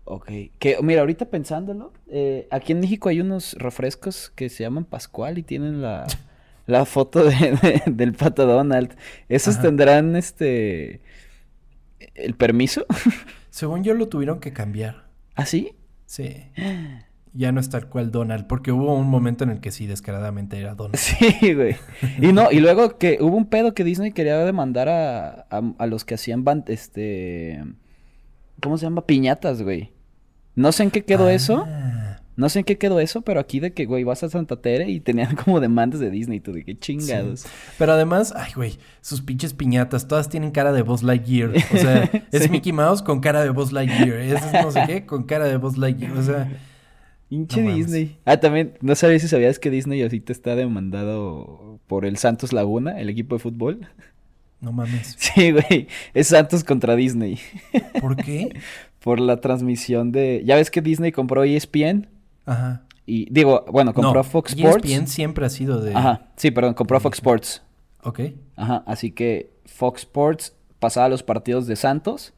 Ok. 0.05 0.31
Que, 0.57 0.77
mira, 0.81 1.01
ahorita 1.01 1.25
pensándolo, 1.25 1.93
eh, 2.07 2.47
aquí 2.51 2.71
en 2.71 2.79
México 2.79 3.09
hay 3.09 3.21
unos 3.21 3.53
refrescos 3.59 4.29
que 4.29 4.49
se 4.49 4.63
llaman 4.63 4.85
Pascual 4.85 5.37
y 5.37 5.43
tienen 5.43 5.81
la, 5.81 6.07
la 6.67 6.85
foto 6.85 7.25
de, 7.25 7.83
del 7.85 8.13
pato 8.13 8.45
Donald. 8.45 8.95
¿Esos 9.27 9.61
tendrán 9.61 10.15
este. 10.15 11.01
el 12.15 12.33
permiso? 12.35 12.85
Según 13.49 13.83
yo 13.83 13.93
lo 13.93 14.07
tuvieron 14.07 14.39
que 14.39 14.53
cambiar. 14.53 15.09
¿Ah, 15.35 15.45
sí? 15.45 15.75
Sí. 16.05 16.45
Ya 17.33 17.51
no 17.51 17.59
es 17.59 17.69
tal 17.69 17.87
cual 17.87 18.11
Donald, 18.11 18.47
porque 18.47 18.71
hubo 18.71 18.95
un 18.95 19.07
momento 19.07 19.43
en 19.43 19.51
el 19.51 19.59
que 19.59 19.71
sí, 19.71 19.85
descaradamente 19.85 20.59
era 20.59 20.73
Donald. 20.75 20.95
Sí, 20.97 21.53
güey. 21.53 21.75
Y 22.19 22.33
no, 22.33 22.51
y 22.51 22.59
luego 22.59 22.97
que 22.97 23.19
hubo 23.21 23.37
un 23.37 23.45
pedo 23.45 23.73
que 23.73 23.83
Disney 23.83 24.11
quería 24.11 24.37
demandar 24.39 24.89
a, 24.89 25.45
a, 25.49 25.85
los 25.85 26.05
que 26.05 26.15
hacían 26.15 26.43
este. 26.67 27.63
¿Cómo 28.61 28.77
se 28.77 28.85
llama? 28.85 29.05
Piñatas, 29.05 29.61
güey. 29.61 29.93
No 30.55 30.71
sé 30.71 30.83
en 30.83 30.91
qué 30.91 31.05
quedó 31.05 31.29
eso. 31.29 31.65
Ah. 31.67 31.99
No 32.35 32.47
sé 32.47 32.59
en 32.59 32.65
qué 32.65 32.77
quedó 32.77 33.01
eso, 33.01 33.21
pero 33.21 33.41
aquí 33.41 33.59
de 33.59 33.73
que, 33.73 33.85
güey, 33.85 34.05
vas 34.05 34.23
a 34.23 34.29
Santa 34.29 34.55
Tere 34.55 34.89
y 34.89 35.01
tenían 35.01 35.35
como 35.43 35.59
demandas 35.59 35.99
de 35.99 36.09
Disney, 36.09 36.39
tú 36.39 36.53
de 36.53 36.63
qué 36.63 36.77
chingados. 36.77 37.45
Pero 37.77 37.91
además, 37.91 38.33
ay, 38.35 38.53
güey, 38.55 38.79
sus 39.01 39.21
pinches 39.21 39.53
piñatas, 39.53 40.07
todas 40.07 40.29
tienen 40.29 40.51
cara 40.51 40.71
de 40.71 40.81
Buzz 40.81 41.03
Lightyear. 41.03 41.49
O 41.49 41.77
sea, 41.77 42.09
es 42.31 42.49
Mickey 42.49 42.71
Mouse 42.71 43.03
con 43.03 43.19
cara 43.19 43.43
de 43.43 43.49
Buzz 43.49 43.73
Lightyear. 43.73 44.19
Es 44.19 44.41
no 44.53 44.71
sé 44.71 44.83
qué, 44.87 45.05
con 45.05 45.23
cara 45.23 45.45
de 45.45 45.57
Buzz 45.57 45.77
Lightyear. 45.77 46.13
O 46.13 46.23
sea. 46.23 46.49
Pinche 47.29 47.61
Disney. 47.61 48.17
Ah, 48.25 48.37
también, 48.39 48.73
no 48.81 48.95
sabías 48.95 49.21
si 49.21 49.27
sabías 49.27 49.59
que 49.59 49.69
Disney 49.69 50.01
ahorita 50.01 50.31
está 50.33 50.55
demandado 50.55 51.79
por 51.87 52.05
el 52.05 52.17
Santos 52.17 52.53
Laguna, 52.53 52.99
el 52.99 53.09
equipo 53.09 53.35
de 53.35 53.39
fútbol. 53.39 53.87
No 54.61 54.71
mames. 54.71 55.15
Sí, 55.19 55.51
güey. 55.51 55.87
Es 56.13 56.27
Santos 56.27 56.63
contra 56.63 56.95
Disney. 56.95 57.39
¿Por 58.01 58.15
qué? 58.15 58.51
por 58.99 59.19
la 59.19 59.39
transmisión 59.39 60.11
de... 60.11 60.43
¿Ya 60.45 60.55
ves 60.55 60.69
que 60.69 60.81
Disney 60.81 61.11
compró 61.11 61.43
ESPN? 61.43 62.07
Ajá. 62.45 62.83
Y 63.05 63.31
digo, 63.31 63.65
bueno, 63.71 63.93
compró 63.93 64.23
Fox 64.23 64.53
Sports. 64.53 64.85
ESPN 64.85 65.07
siempre 65.07 65.45
ha 65.45 65.49
sido 65.49 65.81
de... 65.81 65.95
Ajá, 65.95 66.27
sí, 66.35 66.51
perdón, 66.51 66.73
compró 66.73 66.99
Fox 66.99 67.17
Sports. 67.17 67.63
Ok. 68.03 68.19
Ajá, 68.55 68.83
así 68.85 69.11
que 69.11 69.51
Fox 69.65 70.01
Sports 70.01 70.55
pasaba 70.79 71.09
los 71.09 71.23
partidos 71.23 71.65
de 71.67 71.75
Santos 71.75 72.33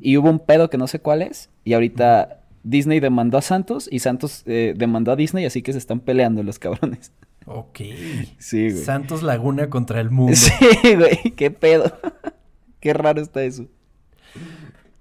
y 0.00 0.16
hubo 0.16 0.30
un 0.30 0.38
pedo 0.38 0.70
que 0.70 0.78
no 0.78 0.86
sé 0.86 1.00
cuál 1.00 1.22
es 1.22 1.50
y 1.64 1.72
ahorita 1.72 2.45
Disney 2.68 2.98
demandó 2.98 3.38
a 3.38 3.42
Santos 3.42 3.88
y 3.90 4.00
Santos 4.00 4.42
eh, 4.44 4.74
demandó 4.76 5.12
a 5.12 5.16
Disney, 5.16 5.44
así 5.44 5.62
que 5.62 5.70
se 5.70 5.78
están 5.78 6.00
peleando 6.00 6.42
los 6.42 6.58
cabrones. 6.58 7.12
Ok. 7.46 7.80
Sí, 8.38 8.70
güey. 8.70 8.84
Santos 8.84 9.22
Laguna 9.22 9.70
contra 9.70 10.00
el 10.00 10.10
mundo. 10.10 10.32
Sí, 10.36 10.96
güey, 10.96 11.32
qué 11.36 11.52
pedo. 11.52 11.96
qué 12.80 12.92
raro 12.92 13.22
está 13.22 13.44
eso. 13.44 13.66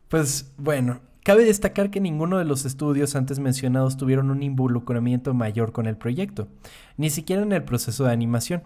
Pues 0.09 0.53
bueno, 0.57 0.99
cabe 1.23 1.43
destacar 1.43 1.89
que 1.89 1.99
ninguno 1.99 2.37
de 2.37 2.45
los 2.45 2.65
estudios 2.65 3.15
antes 3.15 3.39
mencionados 3.39 3.97
tuvieron 3.97 4.29
un 4.29 4.43
involucramiento 4.43 5.33
mayor 5.33 5.71
con 5.71 5.87
el 5.87 5.97
proyecto, 5.97 6.47
ni 6.97 7.09
siquiera 7.09 7.41
en 7.41 7.51
el 7.51 7.63
proceso 7.63 8.05
de 8.05 8.11
animación. 8.13 8.61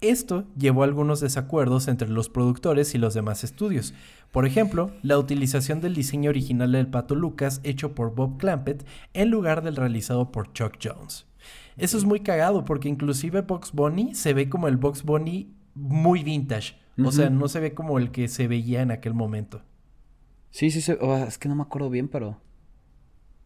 Esto 0.00 0.44
llevó 0.56 0.82
a 0.82 0.86
algunos 0.86 1.20
desacuerdos 1.20 1.88
entre 1.88 2.08
los 2.08 2.28
productores 2.28 2.94
y 2.94 2.98
los 2.98 3.14
demás 3.14 3.44
estudios. 3.44 3.92
Por 4.32 4.46
ejemplo, 4.46 4.90
la 5.02 5.18
utilización 5.18 5.80
del 5.80 5.94
diseño 5.94 6.30
original 6.30 6.72
del 6.72 6.86
pato 6.86 7.14
Lucas 7.14 7.60
hecho 7.64 7.94
por 7.94 8.14
Bob 8.14 8.38
Clampett 8.38 8.86
en 9.12 9.30
lugar 9.30 9.62
del 9.62 9.76
realizado 9.76 10.32
por 10.32 10.52
Chuck 10.52 10.78
Jones. 10.82 11.26
Eso 11.76 11.98
es 11.98 12.04
muy 12.04 12.20
cagado 12.20 12.64
porque 12.64 12.88
inclusive 12.88 13.42
Box 13.42 13.72
Bunny 13.72 14.14
se 14.14 14.34
ve 14.34 14.48
como 14.48 14.68
el 14.68 14.76
Box 14.76 15.02
Bunny 15.02 15.54
muy 15.74 16.22
vintage. 16.22 16.76
O 17.02 17.12
sea, 17.12 17.30
no 17.30 17.48
se 17.48 17.60
ve 17.60 17.72
como 17.72 17.98
el 17.98 18.10
que 18.10 18.28
se 18.28 18.46
veía 18.46 18.82
en 18.82 18.90
aquel 18.90 19.14
momento. 19.14 19.62
Sí, 20.50 20.70
sí, 20.70 20.80
sí. 20.80 20.92
es 21.26 21.38
que 21.38 21.48
no 21.48 21.54
me 21.54 21.62
acuerdo 21.62 21.88
bien, 21.88 22.08
pero. 22.08 22.38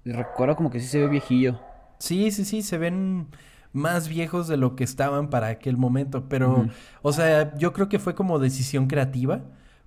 Recuerdo 0.04 0.56
como 0.56 0.70
que 0.70 0.80
sí 0.80 0.86
se 0.86 0.98
ve 0.98 1.08
viejillo. 1.08 1.60
Sí, 1.98 2.30
sí, 2.30 2.44
sí, 2.44 2.62
se 2.62 2.78
ven 2.78 3.28
más 3.74 4.08
viejos 4.08 4.48
de 4.48 4.56
lo 4.56 4.76
que 4.76 4.84
estaban 4.84 5.28
para 5.28 5.48
aquel 5.48 5.76
momento. 5.76 6.24
Pero, 6.30 6.68
o 7.02 7.12
sea, 7.12 7.54
yo 7.58 7.74
creo 7.74 7.90
que 7.90 7.98
fue 7.98 8.14
como 8.14 8.38
decisión 8.38 8.86
creativa. 8.86 9.42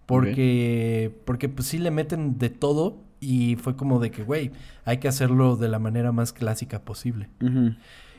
Porque, 0.06 1.20
porque 1.26 1.50
pues 1.50 1.68
sí 1.68 1.80
le 1.80 1.90
meten 1.90 2.38
de 2.38 2.50
todo. 2.50 3.04
Y 3.20 3.56
fue 3.56 3.76
como 3.76 4.00
de 4.00 4.12
que, 4.12 4.24
güey, 4.24 4.52
hay 4.86 4.98
que 4.98 5.08
hacerlo 5.08 5.56
de 5.56 5.70
la 5.70 5.80
manera 5.80 6.12
más 6.12 6.34
clásica 6.34 6.84
posible. 6.84 7.30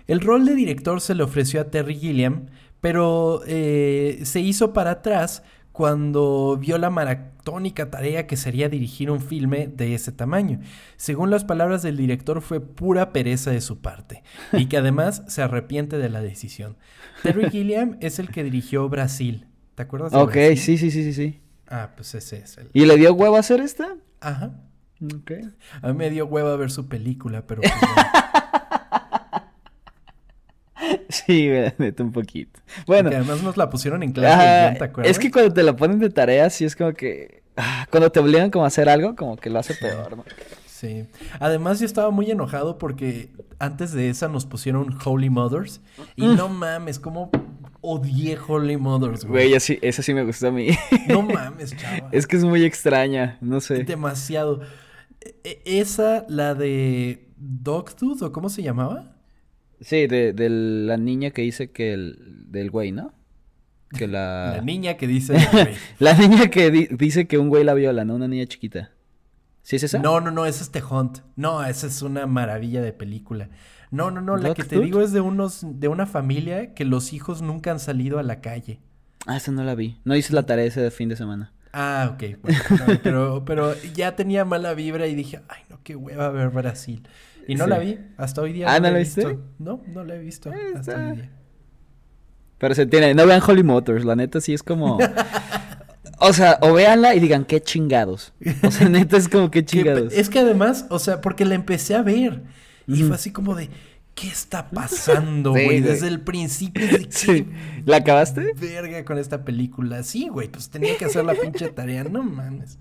El 0.08 0.20
rol 0.20 0.44
de 0.44 0.54
director 0.54 1.00
se 1.00 1.14
le 1.14 1.22
ofreció 1.22 1.60
a 1.60 1.64
Terry 1.64 1.94
Gilliam, 1.94 2.46
pero 2.80 3.42
eh, 3.46 4.20
se 4.24 4.40
hizo 4.40 4.72
para 4.72 4.92
atrás 4.92 5.42
cuando 5.78 6.58
vio 6.60 6.76
la 6.76 6.90
maratónica 6.90 7.88
tarea 7.88 8.26
que 8.26 8.36
sería 8.36 8.68
dirigir 8.68 9.12
un 9.12 9.20
filme 9.20 9.68
de 9.68 9.94
ese 9.94 10.10
tamaño. 10.10 10.58
Según 10.96 11.30
las 11.30 11.44
palabras 11.44 11.84
del 11.84 11.96
director, 11.96 12.42
fue 12.42 12.58
pura 12.58 13.12
pereza 13.12 13.52
de 13.52 13.60
su 13.60 13.78
parte 13.78 14.24
y 14.52 14.66
que 14.66 14.76
además 14.76 15.22
se 15.28 15.40
arrepiente 15.40 15.96
de 15.96 16.08
la 16.08 16.20
decisión. 16.20 16.78
Terry 17.22 17.48
Gilliam 17.48 17.96
es 18.00 18.18
el 18.18 18.30
que 18.30 18.42
dirigió 18.42 18.88
Brasil. 18.88 19.46
¿Te 19.76 19.84
acuerdas? 19.84 20.10
De 20.10 20.18
ok, 20.18 20.34
sí, 20.56 20.78
sí, 20.78 20.90
sí, 20.90 21.04
sí, 21.04 21.12
sí. 21.12 21.40
Ah, 21.68 21.92
pues 21.94 22.12
ese 22.16 22.38
es 22.38 22.58
el. 22.58 22.70
¿Y 22.72 22.84
le 22.84 22.96
dio 22.96 23.14
huevo 23.14 23.36
a 23.36 23.38
hacer 23.38 23.60
esta? 23.60 23.94
Ajá. 24.18 24.58
Ok. 25.00 25.30
A 25.80 25.92
mí 25.92 25.94
me 25.94 26.10
dio 26.10 26.26
huevo 26.26 26.48
a 26.48 26.56
ver 26.56 26.72
su 26.72 26.88
película, 26.88 27.46
pero. 27.46 27.62
Pues, 27.70 28.27
Sí, 31.26 31.48
neta, 31.78 32.02
un 32.02 32.12
poquito. 32.12 32.60
Bueno. 32.86 33.08
además 33.08 33.42
nos 33.42 33.56
la 33.56 33.70
pusieron 33.70 34.02
en 34.02 34.12
clase, 34.12 34.78
¿te 34.78 34.84
acuerdas? 34.84 35.10
Es 35.10 35.18
que 35.18 35.30
cuando 35.30 35.52
te 35.54 35.62
la 35.62 35.74
ponen 35.74 35.98
de 35.98 36.10
tarea, 36.10 36.50
sí 36.50 36.64
es 36.64 36.76
como 36.76 36.92
que. 36.92 37.42
Ah, 37.56 37.86
cuando 37.90 38.10
te 38.12 38.20
obligan 38.20 38.50
como 38.50 38.64
a 38.64 38.68
hacer 38.68 38.88
algo, 38.88 39.16
como 39.16 39.36
que 39.36 39.50
lo 39.50 39.58
hace 39.58 39.74
peor, 39.74 40.16
¿no? 40.16 40.24
Sí. 40.66 41.06
Además, 41.40 41.80
yo 41.80 41.86
estaba 41.86 42.10
muy 42.10 42.30
enojado 42.30 42.78
porque 42.78 43.30
antes 43.58 43.92
de 43.92 44.10
esa 44.10 44.28
nos 44.28 44.46
pusieron 44.46 44.96
Holy 45.04 45.28
Mothers. 45.28 45.80
Y 46.14 46.26
mm. 46.26 46.36
no 46.36 46.48
mames, 46.48 47.00
como 47.00 47.30
odié 47.80 48.38
Holy 48.46 48.76
Mothers, 48.76 49.24
güey. 49.24 49.48
Güey, 49.48 49.60
sí, 49.60 49.78
esa 49.82 50.02
sí 50.02 50.14
me 50.14 50.24
gustó 50.24 50.48
a 50.48 50.50
mí. 50.52 50.68
No 51.08 51.22
mames, 51.22 51.76
chava. 51.76 52.08
Es 52.12 52.28
que 52.28 52.36
es 52.36 52.44
muy 52.44 52.64
extraña, 52.64 53.38
no 53.40 53.60
sé. 53.60 53.82
Demasiado. 53.82 54.60
E, 55.20 55.60
e, 55.64 55.80
esa, 55.80 56.24
la 56.28 56.54
de 56.54 57.28
Dogtooth, 57.36 58.22
¿o 58.22 58.30
cómo 58.30 58.48
se 58.48 58.62
llamaba? 58.62 59.17
Sí, 59.80 60.06
de, 60.06 60.32
de, 60.32 60.48
la 60.50 60.96
niña 60.96 61.30
que 61.30 61.42
dice 61.42 61.70
que 61.70 61.92
el. 61.92 62.16
del 62.50 62.70
güey, 62.70 62.92
¿no? 62.92 63.12
que 63.96 64.06
la... 64.06 64.52
La 64.56 64.62
niña 64.62 64.96
que 64.96 65.06
dice... 65.06 65.34
la 65.98 66.14
niña 66.14 66.48
que 66.48 66.70
dice 66.70 67.26
que 67.26 67.38
un 67.38 67.48
güey 67.48 67.64
la 67.64 67.74
viola, 67.74 68.04
¿no? 68.04 68.16
Una 68.16 68.28
niña 68.28 68.46
chiquita. 68.46 68.90
¿Sí 69.62 69.76
es 69.76 69.82
esa? 69.82 69.98
No, 69.98 70.20
no, 70.20 70.30
no, 70.30 70.46
esa 70.46 70.62
es 70.62 70.70
The 70.70 70.82
Hunt. 70.82 71.18
No, 71.36 71.64
esa 71.64 71.86
es 71.86 72.02
una 72.02 72.26
maravilla 72.26 72.82
de 72.82 72.92
película. 72.92 73.50
No, 73.90 74.10
no, 74.10 74.20
no, 74.20 74.36
la 74.36 74.54
que 74.54 74.64
te 74.64 74.78
digo 74.80 75.00
es 75.00 75.12
de 75.12 75.20
unos, 75.20 75.60
de 75.62 75.88
una 75.88 76.06
familia 76.06 76.74
que 76.74 76.84
los 76.84 77.12
hijos 77.12 77.40
nunca 77.40 77.70
han 77.70 77.80
salido 77.80 78.18
a 78.18 78.22
la 78.22 78.40
calle. 78.40 78.80
Ah, 79.26 79.36
esa 79.36 79.50
no 79.50 79.64
la 79.64 79.74
vi. 79.74 79.98
No 80.04 80.14
hice 80.14 80.34
la 80.34 80.44
tarea 80.44 80.66
ese 80.66 80.90
fin 80.90 81.08
de 81.08 81.16
semana. 81.16 81.52
Ah, 81.72 82.14
ok. 82.14 82.38
pero, 83.02 83.44
pero 83.44 83.74
ya 83.94 84.16
tenía 84.16 84.44
mala 84.44 84.74
vibra 84.74 85.06
y 85.06 85.14
dije, 85.14 85.40
ay, 85.48 85.62
no, 85.70 85.80
qué 85.82 85.96
hueva 85.96 86.30
ver 86.30 86.50
Brasil. 86.50 87.06
Y 87.48 87.54
no 87.54 87.66
la 87.66 87.78
vi, 87.78 87.98
hasta 88.18 88.42
hoy 88.42 88.52
día. 88.52 88.66
Ah, 88.68 88.78
¿no, 88.78 88.90
la 88.90 88.98
viste? 88.98 89.38
No, 89.58 89.82
no 89.88 90.04
la 90.04 90.16
he 90.16 90.18
visto 90.18 90.52
hasta 90.76 90.96
hoy 90.96 91.16
día. 91.16 91.30
Pero 92.58 92.74
se 92.74 92.86
tiene, 92.86 93.14
no 93.14 93.26
vean 93.26 93.40
Holy 93.44 93.62
Motors, 93.62 94.04
la 94.04 94.14
neta 94.14 94.40
sí 94.40 94.52
es 94.52 94.62
como... 94.62 94.98
o 96.20 96.32
sea, 96.34 96.58
o 96.60 96.74
véanla 96.74 97.14
y 97.14 97.20
digan, 97.20 97.46
qué 97.46 97.62
chingados. 97.62 98.34
O 98.62 98.70
sea, 98.70 98.88
neta 98.88 99.16
es 99.16 99.28
como, 99.28 99.50
qué 99.50 99.64
chingados. 99.64 100.12
es 100.12 100.28
que 100.28 100.40
además, 100.40 100.84
o 100.90 100.98
sea, 100.98 101.22
porque 101.22 101.46
la 101.46 101.54
empecé 101.54 101.94
a 101.94 102.02
ver. 102.02 102.42
Y 102.86 103.02
fue 103.02 103.14
así 103.14 103.30
como 103.30 103.54
de, 103.54 103.70
¿qué 104.14 104.28
está 104.28 104.68
pasando, 104.68 105.50
güey? 105.52 105.80
Desde 105.80 106.08
el 106.08 106.20
principio. 106.20 106.84
sí. 107.08 107.46
¿La 107.86 107.98
acabaste? 107.98 108.52
Verga 108.60 109.04
con 109.06 109.16
esta 109.16 109.44
película. 109.44 110.02
Sí, 110.02 110.28
güey, 110.28 110.48
pues 110.48 110.68
tenía 110.68 110.98
que 110.98 111.06
hacer 111.06 111.24
la 111.24 111.34
pinche 111.34 111.68
tarea, 111.68 112.04
no 112.04 112.22
mames. 112.22 112.78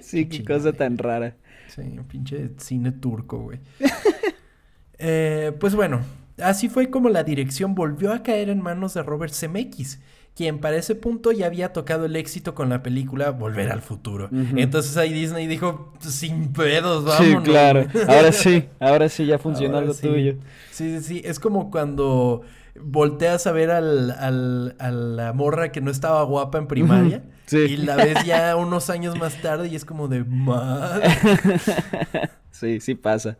Sí, 0.00 0.26
qué, 0.26 0.42
cosa 0.42 0.72
tan 0.72 0.98
rara. 0.98 1.36
Sí, 1.82 1.98
un 1.98 2.04
pinche 2.04 2.50
cine 2.58 2.92
turco, 2.92 3.38
güey. 3.38 3.60
eh, 4.98 5.52
pues 5.58 5.74
bueno, 5.74 6.00
así 6.42 6.68
fue 6.68 6.90
como 6.90 7.08
la 7.08 7.24
dirección 7.24 7.74
volvió 7.74 8.12
a 8.12 8.22
caer 8.22 8.48
en 8.48 8.60
manos 8.60 8.94
de 8.94 9.02
Robert 9.02 9.32
Zemeckis 9.32 10.00
quien 10.38 10.60
para 10.60 10.76
ese 10.76 10.94
punto 10.94 11.32
ya 11.32 11.46
había 11.46 11.72
tocado 11.72 12.04
el 12.04 12.14
éxito 12.14 12.54
con 12.54 12.68
la 12.68 12.80
película 12.80 13.32
Volver 13.32 13.72
al 13.72 13.82
Futuro. 13.82 14.30
Entonces 14.54 14.96
ahí 14.96 15.12
Disney 15.12 15.48
dijo, 15.48 15.92
sin 15.98 16.52
pedos, 16.52 17.04
vámonos. 17.04 17.42
Sí, 17.42 17.50
claro. 17.50 17.86
Ahora 18.06 18.30
sí, 18.30 18.68
ahora 18.78 19.08
sí 19.08 19.26
ya 19.26 19.40
funciona 19.40 19.78
algo 19.78 19.94
tuyo. 19.94 20.36
Sí, 20.70 20.96
sí, 20.96 21.02
sí. 21.02 21.22
Es 21.24 21.40
como 21.40 21.72
cuando 21.72 22.42
volteas 22.80 23.48
a 23.48 23.52
ver 23.52 23.72
al, 23.72 24.12
al, 24.12 24.76
a 24.78 24.92
la 24.92 25.32
morra 25.32 25.72
que 25.72 25.80
no 25.80 25.90
estaba 25.90 26.22
guapa 26.22 26.58
en 26.58 26.68
primaria. 26.68 27.24
Sí. 27.48 27.58
Y 27.58 27.76
la 27.78 27.96
ves 27.96 28.24
ya 28.24 28.54
unos 28.56 28.90
años 28.90 29.18
más 29.18 29.40
tarde 29.40 29.68
y 29.68 29.74
es 29.74 29.84
como 29.84 30.06
de 30.06 30.22
madre. 30.24 31.08
sí, 32.50 32.80
sí 32.80 32.94
pasa. 32.94 33.38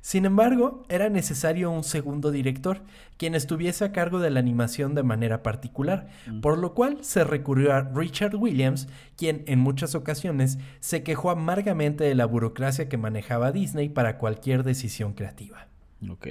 Sin 0.00 0.24
embargo, 0.24 0.84
era 0.88 1.08
necesario 1.08 1.70
un 1.70 1.84
segundo 1.84 2.30
director, 2.30 2.82
quien 3.16 3.34
estuviese 3.34 3.84
a 3.84 3.92
cargo 3.92 4.20
de 4.20 4.30
la 4.30 4.40
animación 4.40 4.94
de 4.94 5.02
manera 5.02 5.42
particular, 5.42 6.08
mm. 6.26 6.40
por 6.40 6.58
lo 6.58 6.72
cual 6.72 6.98
se 7.02 7.24
recurrió 7.24 7.74
a 7.74 7.82
Richard 7.82 8.36
Williams, 8.36 8.88
quien 9.16 9.42
en 9.46 9.58
muchas 9.58 9.94
ocasiones 9.94 10.58
se 10.80 11.02
quejó 11.02 11.30
amargamente 11.30 12.04
de 12.04 12.14
la 12.14 12.26
burocracia 12.26 12.88
que 12.88 12.96
manejaba 12.96 13.52
Disney 13.52 13.88
para 13.88 14.18
cualquier 14.18 14.62
decisión 14.62 15.14
creativa. 15.14 15.68
Ok. 16.08 16.26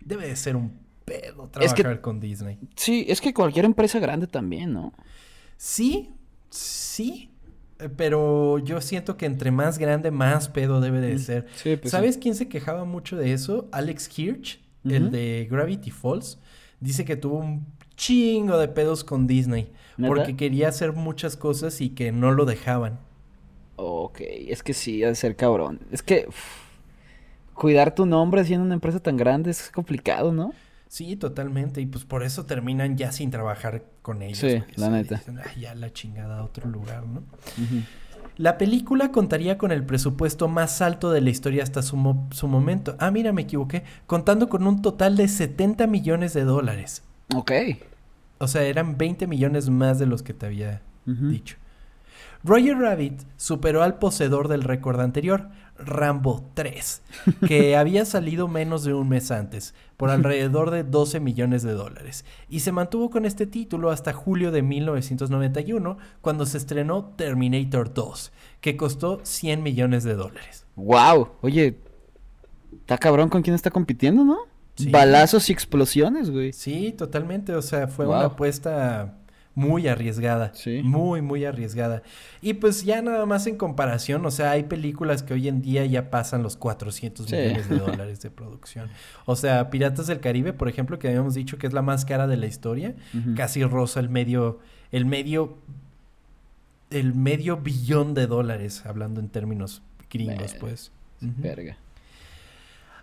Debe 0.00 0.26
de 0.26 0.36
ser 0.36 0.56
un 0.56 0.80
pedo 1.04 1.48
trabajar 1.48 2.00
con 2.00 2.20
Disney. 2.20 2.58
Sí, 2.74 3.06
es 3.08 3.20
que 3.20 3.32
cualquier 3.32 3.64
empresa 3.64 3.98
grande 3.98 4.26
también, 4.26 4.72
¿no? 4.72 4.92
Sí, 5.56 6.10
sí, 6.52 7.30
eh, 7.78 7.88
pero 7.88 8.58
yo 8.58 8.80
siento 8.80 9.16
que 9.16 9.26
entre 9.26 9.50
más 9.50 9.78
grande, 9.78 10.10
más 10.10 10.48
pedo 10.48 10.80
debe 10.80 11.00
de 11.00 11.18
ser. 11.18 11.46
Pues 11.62 11.90
¿Sabes 11.90 12.18
quién 12.18 12.34
se 12.34 12.48
quejaba 12.48 12.84
mucho 12.84 13.16
de 13.16 13.32
eso? 13.32 13.68
Alex 13.72 14.08
Hirsch, 14.16 14.60
el 14.84 15.10
de 15.10 15.48
Gravity 15.50 15.90
Falls. 15.90 16.38
Dice 16.80 17.04
que 17.04 17.16
tuvo 17.16 17.38
un 17.38 17.66
chingo 17.96 18.58
de 18.58 18.68
pedos 18.68 19.04
con 19.04 19.26
Disney. 19.26 19.72
Porque 20.06 20.36
quería 20.36 20.68
hacer 20.68 20.92
muchas 20.92 21.36
cosas 21.36 21.80
y 21.80 21.90
que 21.90 22.12
no 22.12 22.32
lo 22.32 22.44
dejaban. 22.44 22.98
Ok, 23.76 24.20
es 24.20 24.62
que 24.62 24.74
sí, 24.74 25.04
ha 25.04 25.08
de 25.08 25.14
ser 25.14 25.36
cabrón. 25.36 25.80
Es 25.90 26.02
que 26.02 26.28
cuidar 27.54 27.94
tu 27.94 28.06
nombre 28.06 28.44
siendo 28.44 28.64
una 28.64 28.74
empresa 28.74 29.00
tan 29.00 29.16
grande 29.16 29.50
es 29.50 29.70
complicado, 29.70 30.32
¿no? 30.32 30.52
Sí, 30.92 31.16
totalmente. 31.16 31.80
Y 31.80 31.86
pues 31.86 32.04
por 32.04 32.22
eso 32.22 32.44
terminan 32.44 32.98
ya 32.98 33.12
sin 33.12 33.30
trabajar 33.30 33.82
con 34.02 34.20
ellos. 34.20 34.40
Sí, 34.40 34.62
la 34.76 34.90
neta. 34.90 35.22
ya 35.58 35.74
la 35.74 35.90
chingada 35.90 36.40
a 36.40 36.44
otro 36.44 36.68
lugar, 36.68 37.06
¿no? 37.06 37.22
La 38.36 38.58
película 38.58 39.10
contaría 39.10 39.56
con 39.56 39.72
el 39.72 39.86
presupuesto 39.86 40.48
más 40.48 40.82
alto 40.82 41.10
de 41.10 41.22
la 41.22 41.30
historia 41.30 41.62
hasta 41.62 41.80
su, 41.80 41.96
momento. 41.96 42.94
Ah, 42.98 43.10
mira, 43.10 43.32
me 43.32 43.40
equivoqué. 43.40 43.84
Contando 44.06 44.50
con 44.50 44.66
un 44.66 44.82
total 44.82 45.16
de 45.16 45.28
70 45.28 45.86
millones 45.86 46.34
de 46.34 46.44
dólares. 46.44 47.02
Ok. 47.34 47.52
O 48.36 48.46
sea, 48.46 48.60
eran 48.64 48.98
20 48.98 49.26
millones 49.26 49.70
más 49.70 49.98
de 49.98 50.04
los 50.04 50.22
que 50.22 50.34
te 50.34 50.44
había 50.44 50.82
dicho. 51.06 51.56
Roger 52.44 52.76
Rabbit 52.76 53.22
superó 53.36 53.82
al 53.82 53.98
poseedor 53.98 54.48
del 54.48 54.62
récord 54.62 55.00
anterior, 55.00 55.48
Rambo 55.78 56.50
3, 56.54 57.02
que 57.46 57.76
había 57.76 58.04
salido 58.04 58.48
menos 58.48 58.82
de 58.84 58.94
un 58.94 59.08
mes 59.08 59.30
antes, 59.30 59.74
por 59.96 60.10
alrededor 60.10 60.70
de 60.70 60.82
12 60.82 61.20
millones 61.20 61.62
de 61.62 61.72
dólares, 61.72 62.24
y 62.48 62.60
se 62.60 62.72
mantuvo 62.72 63.10
con 63.10 63.24
este 63.24 63.46
título 63.46 63.90
hasta 63.90 64.12
julio 64.12 64.50
de 64.50 64.62
1991, 64.62 65.98
cuando 66.20 66.46
se 66.46 66.58
estrenó 66.58 67.04
Terminator 67.16 67.94
2, 67.94 68.32
que 68.60 68.76
costó 68.76 69.20
100 69.22 69.62
millones 69.62 70.02
de 70.02 70.14
dólares. 70.14 70.66
¡Wow! 70.74 71.28
Oye, 71.42 71.78
está 72.80 72.98
cabrón 72.98 73.28
con 73.28 73.42
quién 73.42 73.54
está 73.54 73.70
compitiendo, 73.70 74.24
¿no? 74.24 74.38
Balazos 74.90 75.48
y 75.48 75.52
explosiones, 75.52 76.30
güey. 76.30 76.52
Sí, 76.52 76.92
totalmente, 76.96 77.54
o 77.54 77.62
sea, 77.62 77.86
fue 77.88 78.06
una 78.06 78.24
apuesta 78.24 79.18
muy 79.54 79.86
arriesgada. 79.88 80.52
Sí. 80.54 80.80
Muy, 80.82 81.20
muy 81.20 81.44
arriesgada. 81.44 82.02
Y 82.40 82.54
pues 82.54 82.84
ya 82.84 83.02
nada 83.02 83.26
más 83.26 83.46
en 83.46 83.56
comparación, 83.56 84.24
o 84.24 84.30
sea, 84.30 84.52
hay 84.52 84.64
películas 84.64 85.22
que 85.22 85.34
hoy 85.34 85.48
en 85.48 85.60
día 85.60 85.84
ya 85.84 86.10
pasan 86.10 86.42
los 86.42 86.56
400 86.56 87.30
millones 87.30 87.68
de 87.68 87.78
dólares 87.78 88.20
de 88.20 88.30
producción. 88.30 88.88
O 89.26 89.36
sea, 89.36 89.70
Piratas 89.70 90.06
del 90.06 90.20
Caribe, 90.20 90.52
por 90.52 90.68
ejemplo, 90.68 90.98
que 90.98 91.08
habíamos 91.08 91.34
dicho 91.34 91.58
que 91.58 91.66
es 91.66 91.72
la 91.72 91.82
más 91.82 92.04
cara 92.04 92.26
de 92.26 92.36
la 92.36 92.46
historia, 92.46 92.94
casi 93.36 93.62
rosa 93.64 94.00
el 94.00 94.08
medio, 94.08 94.60
el 94.90 95.04
medio, 95.04 95.58
el 96.90 97.14
medio 97.14 97.58
billón 97.58 98.14
de 98.14 98.26
dólares, 98.26 98.84
hablando 98.86 99.20
en 99.20 99.28
términos 99.28 99.82
gringos, 100.10 100.54
pues. 100.58 100.92
Verga. 101.20 101.76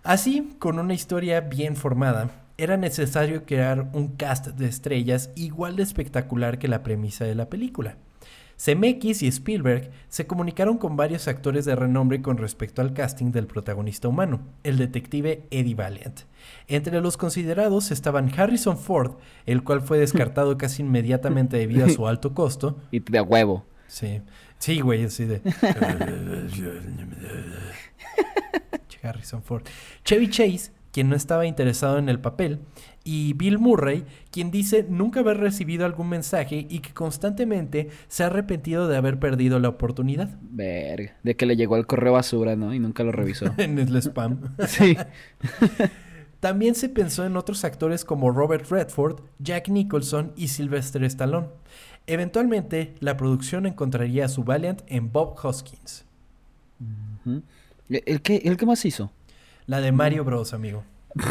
Así, 0.02 0.54
con 0.58 0.78
una 0.78 0.94
historia 0.94 1.40
bien 1.40 1.76
formada, 1.76 2.30
era 2.60 2.76
necesario 2.76 3.44
crear 3.46 3.90
un 3.94 4.08
cast 4.16 4.48
de 4.48 4.66
estrellas 4.66 5.30
igual 5.34 5.76
de 5.76 5.82
espectacular 5.82 6.58
que 6.58 6.68
la 6.68 6.82
premisa 6.82 7.24
de 7.24 7.34
la 7.34 7.48
película. 7.48 7.96
Zemeckis 8.58 9.22
y 9.22 9.28
Spielberg 9.28 9.90
se 10.08 10.26
comunicaron 10.26 10.76
con 10.76 10.94
varios 10.94 11.28
actores 11.28 11.64
de 11.64 11.74
renombre 11.74 12.20
con 12.20 12.36
respecto 12.36 12.82
al 12.82 12.92
casting 12.92 13.32
del 13.32 13.46
protagonista 13.46 14.08
humano, 14.08 14.42
el 14.64 14.76
detective 14.76 15.46
Eddie 15.50 15.74
Valiant. 15.74 16.20
Entre 16.68 17.00
los 17.00 17.16
considerados 17.16 17.90
estaban 17.90 18.30
Harrison 18.38 18.76
Ford, 18.76 19.14
el 19.46 19.64
cual 19.64 19.80
fue 19.80 19.98
descartado 19.98 20.58
casi 20.58 20.82
inmediatamente 20.82 21.56
debido 21.56 21.86
a 21.86 21.88
su 21.88 22.06
alto 22.06 22.34
costo. 22.34 22.76
Y 22.90 23.00
de 23.00 23.22
huevo. 23.22 23.64
Sí. 23.86 24.20
Sí, 24.58 24.80
güey, 24.80 25.04
así 25.04 25.24
de. 25.24 25.40
Harrison 29.02 29.42
Ford. 29.42 29.62
Chevy 30.04 30.28
Chase, 30.28 30.70
quien 30.92 31.08
no 31.08 31.16
estaba 31.16 31.46
interesado 31.46 31.98
en 31.98 32.08
el 32.08 32.20
papel, 32.20 32.60
y 33.02 33.32
Bill 33.32 33.58
Murray, 33.58 34.04
quien 34.30 34.50
dice 34.50 34.84
nunca 34.88 35.20
haber 35.20 35.38
recibido 35.38 35.86
algún 35.86 36.08
mensaje 36.08 36.66
y 36.68 36.80
que 36.80 36.92
constantemente 36.92 37.88
se 38.08 38.24
ha 38.24 38.26
arrepentido 38.26 38.88
de 38.88 38.96
haber 38.96 39.18
perdido 39.18 39.58
la 39.58 39.68
oportunidad. 39.68 40.36
Verga, 40.42 41.16
de 41.22 41.34
que 41.34 41.46
le 41.46 41.56
llegó 41.56 41.76
el 41.76 41.86
correo 41.86 42.12
basura, 42.12 42.56
¿no? 42.56 42.74
Y 42.74 42.78
nunca 42.78 43.02
lo 43.02 43.12
revisó. 43.12 43.46
en 43.56 43.78
el 43.78 43.96
spam. 43.96 44.54
sí. 44.66 44.96
También 46.40 46.74
se 46.74 46.88
pensó 46.88 47.24
en 47.26 47.36
otros 47.36 47.64
actores 47.64 48.04
como 48.04 48.30
Robert 48.30 48.70
Redford, 48.70 49.20
Jack 49.38 49.68
Nicholson 49.68 50.32
y 50.36 50.48
Sylvester 50.48 51.04
Stallone. 51.04 51.48
Eventualmente, 52.06 52.94
la 53.00 53.16
producción 53.16 53.66
encontraría 53.66 54.24
a 54.24 54.28
su 54.28 54.42
Valiant 54.42 54.82
en 54.86 55.12
Bob 55.12 55.36
Hoskins. 55.42 56.06
¿El 57.90 58.22
qué, 58.22 58.36
¿El 58.44 58.56
qué 58.56 58.66
más 58.66 58.84
hizo? 58.86 59.12
La 59.70 59.80
de 59.80 59.92
Mario 59.92 60.24
Bros, 60.24 60.52
amigo. 60.52 60.82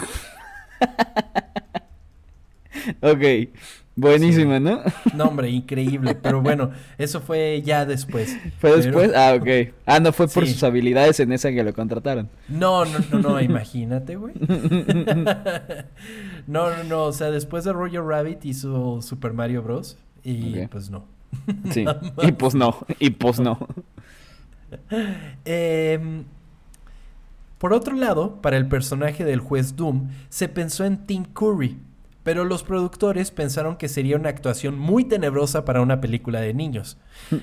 ok. 3.02 3.50
Buenísima, 3.98 4.62
¿no? 4.62 4.82
no, 5.14 5.26
hombre, 5.26 5.50
increíble. 5.50 6.16
Pero 6.16 6.42
bueno, 6.42 6.72
eso 6.98 7.20
fue 7.20 7.62
ya 7.66 7.86
después. 7.86 8.38
¿Fue 8.60 8.78
después? 8.78 9.12
Ah, 9.14 9.36
ok. 9.38 9.74
Ah, 9.86 10.00
no 10.00 10.14
fue 10.14 10.30
por 10.30 10.48
sus 10.48 10.64
habilidades 10.64 11.20
en 11.20 11.34
esa 11.34 11.52
que 11.52 11.62
lo 11.66 11.74
contrataron. 11.74 12.30
No, 12.48 12.86
no, 12.86 13.00
no, 13.12 13.20
no, 13.20 13.42
imagínate, 13.42 14.16
güey. 14.16 14.36
no, 16.48 16.70
no, 16.70 16.84
no. 16.86 17.04
O 17.04 17.12
sea, 17.12 17.32
después 17.32 17.66
de 17.66 17.74
Roger 17.74 18.04
Rabbit 18.04 18.46
hizo 18.46 19.02
Super 19.02 19.34
Mario 19.34 19.64
Bros. 19.64 19.98
Y 20.24 20.66
pues 20.68 20.90
no. 20.90 21.04
Sí. 21.72 21.84
y 22.22 22.32
pues 22.32 22.56
no. 22.56 22.78
Y 23.00 23.10
pues 23.10 23.42
no. 23.42 23.68
eh, 25.44 26.00
por 27.60 27.74
otro 27.74 27.96
lado, 27.96 28.42
para 28.42 28.58
el 28.58 28.68
personaje 28.68 29.26
del 29.26 29.42
juez 29.42 29.76
Doom, 29.76 30.08
se 30.30 30.48
pensó 30.48 30.86
en 30.86 31.06
Tim 31.06 31.26
Curry, 31.26 31.78
pero 32.24 32.46
los 32.46 32.64
productores 32.64 33.32
pensaron 33.32 33.76
que 33.76 33.90
sería 33.90 34.16
una 34.16 34.30
actuación 34.30 34.80
muy 34.80 35.04
tenebrosa 35.04 35.66
para 35.66 35.82
una 35.82 36.00
película 36.00 36.40
de 36.42 36.54
niños. 36.54 36.98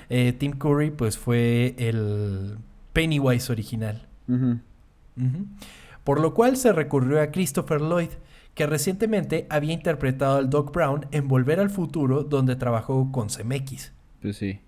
Eh, 0.09 0.33
Tim 0.33 0.53
Curry 0.53 0.91
pues 0.91 1.17
fue 1.17 1.75
el 1.77 2.57
Pennywise 2.93 3.51
original. 3.51 4.07
Por 6.03 6.19
lo 6.19 6.33
cual 6.33 6.57
se 6.57 6.73
recurrió 6.73 7.21
a 7.21 7.27
Christopher 7.27 7.81
Lloyd, 7.81 8.09
que 8.55 8.65
recientemente 8.65 9.45
había 9.51 9.73
interpretado 9.73 10.37
al 10.37 10.49
Doc 10.49 10.73
Brown 10.73 11.05
en 11.11 11.27
Volver 11.27 11.59
al 11.59 11.69
Futuro, 11.69 12.23
donde 12.23 12.55
trabajó 12.55 13.11
con 13.11 13.27
CMX. 13.27 13.93
Pues 14.21 14.37
sí, 14.37 14.61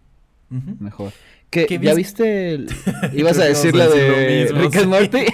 mejor. 0.49 1.11
¿Qué, 1.49 1.65
¿Qué 1.65 1.75
¿Ya 1.79 1.93
vis- 1.93 1.97
viste? 1.97 2.53
el- 2.53 2.69
¿Ibas 3.13 3.39
a 3.39 3.45
decir 3.45 3.75
la 3.75 3.87
de 3.87 4.43
mismo, 4.45 4.61
Rick 4.61 4.75
and. 4.77 4.87
Morty? 4.87 5.19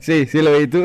sí, 0.00 0.26
sí 0.26 0.42
lo 0.42 0.56
vi 0.58 0.66
tú. 0.66 0.84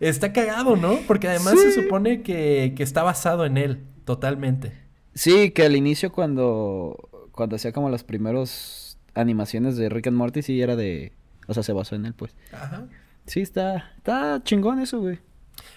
Está 0.00 0.32
cagado, 0.32 0.76
¿no? 0.76 0.98
Porque 1.06 1.28
además 1.28 1.54
Sí. 1.54 1.72
se 1.72 1.82
supone 1.82 2.22
que, 2.22 2.74
que 2.76 2.82
está 2.82 3.02
basado 3.02 3.44
en 3.46 3.56
él, 3.56 3.84
totalmente. 4.04 4.72
Sí, 5.14 5.50
que 5.50 5.64
al 5.64 5.76
inicio 5.76 6.12
cuando, 6.12 7.08
cuando 7.32 7.56
hacía 7.56 7.72
como 7.72 7.90
las 7.90 8.04
primeros 8.04 8.98
animaciones 9.14 9.76
de 9.76 9.88
Rick 9.88 10.08
and 10.08 10.16
Morty, 10.16 10.42
sí 10.42 10.60
era 10.60 10.76
de... 10.76 11.12
O 11.46 11.54
sea, 11.54 11.62
se 11.62 11.72
basó 11.72 11.94
en 11.94 12.06
él, 12.06 12.14
pues. 12.14 12.34
Ajá. 12.52 12.86
Sí, 13.26 13.40
está, 13.40 13.92
está 13.96 14.40
chingón 14.44 14.80
eso, 14.80 15.00
güey. 15.00 15.18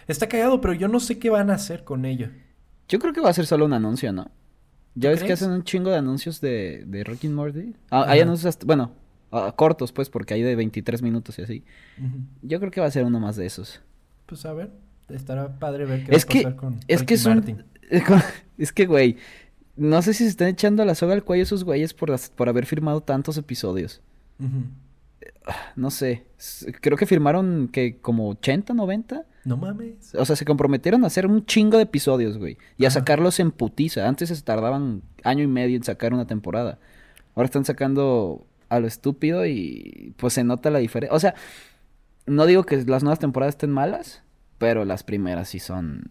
Está 0.08 0.28
cagado, 0.28 0.62
pero 0.62 0.74
yo 0.74 0.88
no 0.88 1.00
sé 1.00 1.18
qué 1.18 1.30
van 1.30 1.50
a 1.50 1.56
hacer 1.56 1.84
con 1.84 2.06
ello. 2.06 2.30
Yo 2.88 3.00
creo 3.00 3.14
que 3.14 3.22
va 3.22 3.30
a 3.30 3.34
ser 3.34 3.46
solo 3.46 3.66
un 3.66 3.74
anuncio, 3.74 4.12
¿no? 4.12 4.30
Ya 4.96 5.10
¿Tú 5.10 5.16
ves 5.16 5.24
que 5.24 5.34
hacen 5.34 5.52
un 5.52 5.64
chingo 5.64 5.90
de 5.90 5.98
anuncios 5.98 6.42
de, 6.42 6.84
de 6.86 7.04
Rick 7.04 7.26
and 7.26 7.34
Morty. 7.34 7.76
Ah, 7.90 8.06
hay 8.08 8.20
anuncios, 8.20 8.48
hasta- 8.50 8.66
bueno, 8.66 8.92
ah, 9.32 9.54
cortos, 9.56 9.92
pues, 9.92 10.10
porque 10.10 10.34
hay 10.34 10.42
de 10.42 10.56
23 10.56 11.02
minutos 11.02 11.40
y 11.40 11.42
así. 11.44 11.64
Yo 12.42 12.60
creo 12.60 12.72
que 12.72 12.82
va 12.82 12.88
a 12.88 12.92
ser 12.92 13.06
uno 13.06 13.20
más 13.20 13.36
de 13.38 13.46
esos. 13.46 13.82
Pues 14.26 14.46
a 14.46 14.54
ver, 14.54 14.72
estará 15.10 15.60
padre 15.60 15.86
ver 15.86 16.06
qué 16.06 16.16
Es 16.16 16.26
va 16.26 16.30
a 16.30 16.34
que, 16.34 16.42
pasar 16.44 16.56
con 16.58 16.74
es 16.88 17.04
que 17.04 17.14
Ricky 17.16 17.18
son... 17.18 17.36
Martin. 17.36 17.64
Es 18.58 18.72
que, 18.72 18.86
güey, 18.86 19.18
no 19.76 20.02
sé 20.02 20.14
si 20.14 20.24
se 20.26 20.30
están 20.30 20.48
echando 20.50 20.86
la 20.86 20.94
soga 20.96 21.14
al 21.14 21.24
cuello 21.24 21.44
esos 21.44 21.64
güeyes 21.64 21.94
por, 21.94 22.10
las- 22.10 22.30
por 22.30 22.48
haber 22.50 22.66
firmado 22.66 23.02
tantos 23.02 23.38
episodios. 23.38 24.02
Ujú. 24.40 24.64
No 25.76 25.90
sé, 25.90 26.26
creo 26.82 26.98
que 26.98 27.06
firmaron 27.06 27.70
que 27.72 27.98
como 28.00 28.30
80, 28.30 28.74
90. 28.74 29.26
No 29.44 29.58
mames. 29.58 30.14
O 30.16 30.24
sea, 30.26 30.36
se 30.36 30.46
comprometieron 30.46 31.04
a 31.04 31.08
hacer 31.08 31.26
un 31.26 31.46
chingo 31.46 31.78
de 31.78 31.84
episodios, 31.84 32.38
güey. 32.38 32.58
Y 32.78 32.86
a 32.86 32.92
sacarlos 32.92 33.40
en 33.40 33.52
putiza. 33.52 34.08
Antes 34.08 34.30
se 34.30 34.42
tardaban 34.42 35.02
año 35.24 35.44
y 35.44 35.48
medio 35.48 35.78
en 35.78 35.84
sacar 35.84 36.14
una 36.14 36.28
temporada. 36.28 36.78
Ahora 37.36 37.46
están 37.46 37.66
sacando 37.66 38.46
a 38.70 38.80
lo 38.80 38.88
estúpido 38.88 39.46
y 39.46 40.14
pues 40.18 40.34
se 40.34 40.44
nota 40.44 40.70
la 40.70 40.80
diferencia. 40.80 41.16
O 41.16 41.20
sea, 41.20 41.34
no 42.26 42.46
digo 42.46 42.64
que 42.64 42.78
las 42.86 43.04
nuevas 43.04 43.20
temporadas 43.20 43.56
estén 43.56 43.72
malas, 43.72 44.24
pero 44.58 44.86
las 44.86 45.04
primeras 45.04 45.50
sí 45.50 45.60
son... 45.60 46.04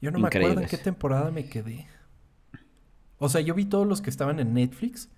Yo 0.00 0.10
no 0.10 0.18
me 0.18 0.28
acuerdo 0.28 0.60
en 0.60 0.68
qué 0.68 0.76
temporada 0.76 1.30
me 1.30 1.46
quedé. 1.46 1.86
O 3.18 3.28
sea, 3.28 3.40
yo 3.40 3.54
vi 3.54 3.64
todos 3.64 3.86
los 3.86 4.00
que 4.00 4.10
estaban 4.10 4.38
en 4.38 4.54
Netflix 4.54 5.08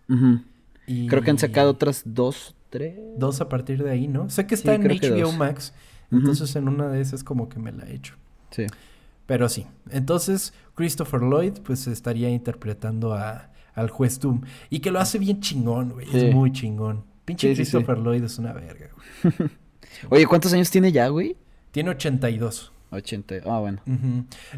y... 0.86 1.06
Creo 1.08 1.22
que 1.22 1.30
han 1.30 1.38
sacado 1.38 1.70
otras 1.70 2.02
dos, 2.06 2.54
tres. 2.70 2.94
Dos 3.16 3.40
a 3.40 3.48
partir 3.48 3.82
de 3.82 3.90
ahí, 3.90 4.08
¿no? 4.08 4.30
Sé 4.30 4.46
que 4.46 4.54
está 4.54 4.76
Sí, 4.76 4.82
en 4.82 4.88
HBO 4.88 5.32
dos. 5.32 5.74
Entonces 6.10 6.54
en 6.56 6.68
una 6.68 6.88
de 6.88 7.00
esas 7.00 7.24
como 7.24 7.48
que 7.48 7.58
me 7.58 7.72
la 7.72 7.84
he 7.84 7.94
hecho. 7.94 8.14
Sí. 8.50 8.66
Pero 9.26 9.48
sí, 9.48 9.66
entonces 9.90 10.54
Christopher 10.74 11.20
Lloyd 11.20 11.58
pues 11.64 11.86
estaría 11.88 12.30
interpretando 12.30 13.14
a, 13.14 13.50
al 13.74 13.90
juez 13.90 14.20
Doom. 14.20 14.42
Y 14.70 14.80
que 14.80 14.90
lo 14.90 15.00
hace 15.00 15.18
bien 15.18 15.40
chingón, 15.40 15.90
güey. 15.90 16.06
Sí. 16.06 16.18
Es 16.18 16.34
muy 16.34 16.52
chingón. 16.52 17.04
Pinche 17.24 17.48
Sí, 17.48 17.56
sí, 17.56 17.64
sí. 17.64 17.70
Christopher 17.72 17.98
Lloyd 17.98 18.22
es 18.22 18.38
una 18.38 18.52
verga, 18.52 18.88
güey. 18.94 19.50
Oye, 20.10 20.26
¿cuántos 20.26 20.52
años 20.52 20.70
tiene 20.70 20.92
ya, 20.92 21.08
güey? 21.08 21.36
Tiene 21.72 21.90
82. 21.90 22.72
80. 22.90 23.36
Ah, 23.46 23.58
bueno. 23.58 23.80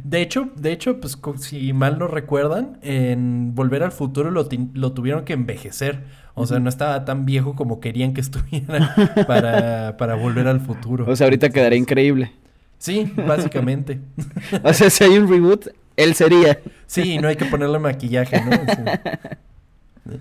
De 0.02 0.20
hecho, 0.20 0.50
de 0.56 0.72
hecho, 0.72 1.00
pues 1.00 1.18
si 1.38 1.72
mal 1.72 1.98
no 1.98 2.08
recuerdan, 2.08 2.78
en 2.82 3.54
Volver 3.54 3.82
al 3.82 3.92
Futuro 3.92 4.30
lo, 4.30 4.48
lo 4.74 4.92
tuvieron 4.92 5.24
que 5.24 5.32
envejecer. 5.32 6.04
O 6.38 6.46
sea, 6.46 6.58
no 6.58 6.68
estaba 6.68 7.04
tan 7.04 7.26
viejo 7.26 7.54
como 7.54 7.80
querían 7.80 8.14
que 8.14 8.20
estuviera 8.22 8.94
para, 9.26 9.96
para 9.96 10.14
Volver 10.14 10.48
al 10.48 10.60
Futuro. 10.60 11.04
O 11.08 11.16
sea, 11.16 11.26
ahorita 11.26 11.50
quedaría 11.50 11.78
increíble. 11.78 12.32
Sí, 12.78 13.12
básicamente. 13.26 14.00
O 14.62 14.72
sea, 14.72 14.88
si 14.88 15.04
hay 15.04 15.18
un 15.18 15.28
reboot, 15.28 15.66
él 15.96 16.14
sería. 16.14 16.60
Sí, 16.86 17.18
no 17.18 17.28
hay 17.28 17.36
que 17.36 17.44
ponerle 17.44 17.78
maquillaje, 17.78 18.40
¿no? 18.44 18.52
Sí. 18.52 20.18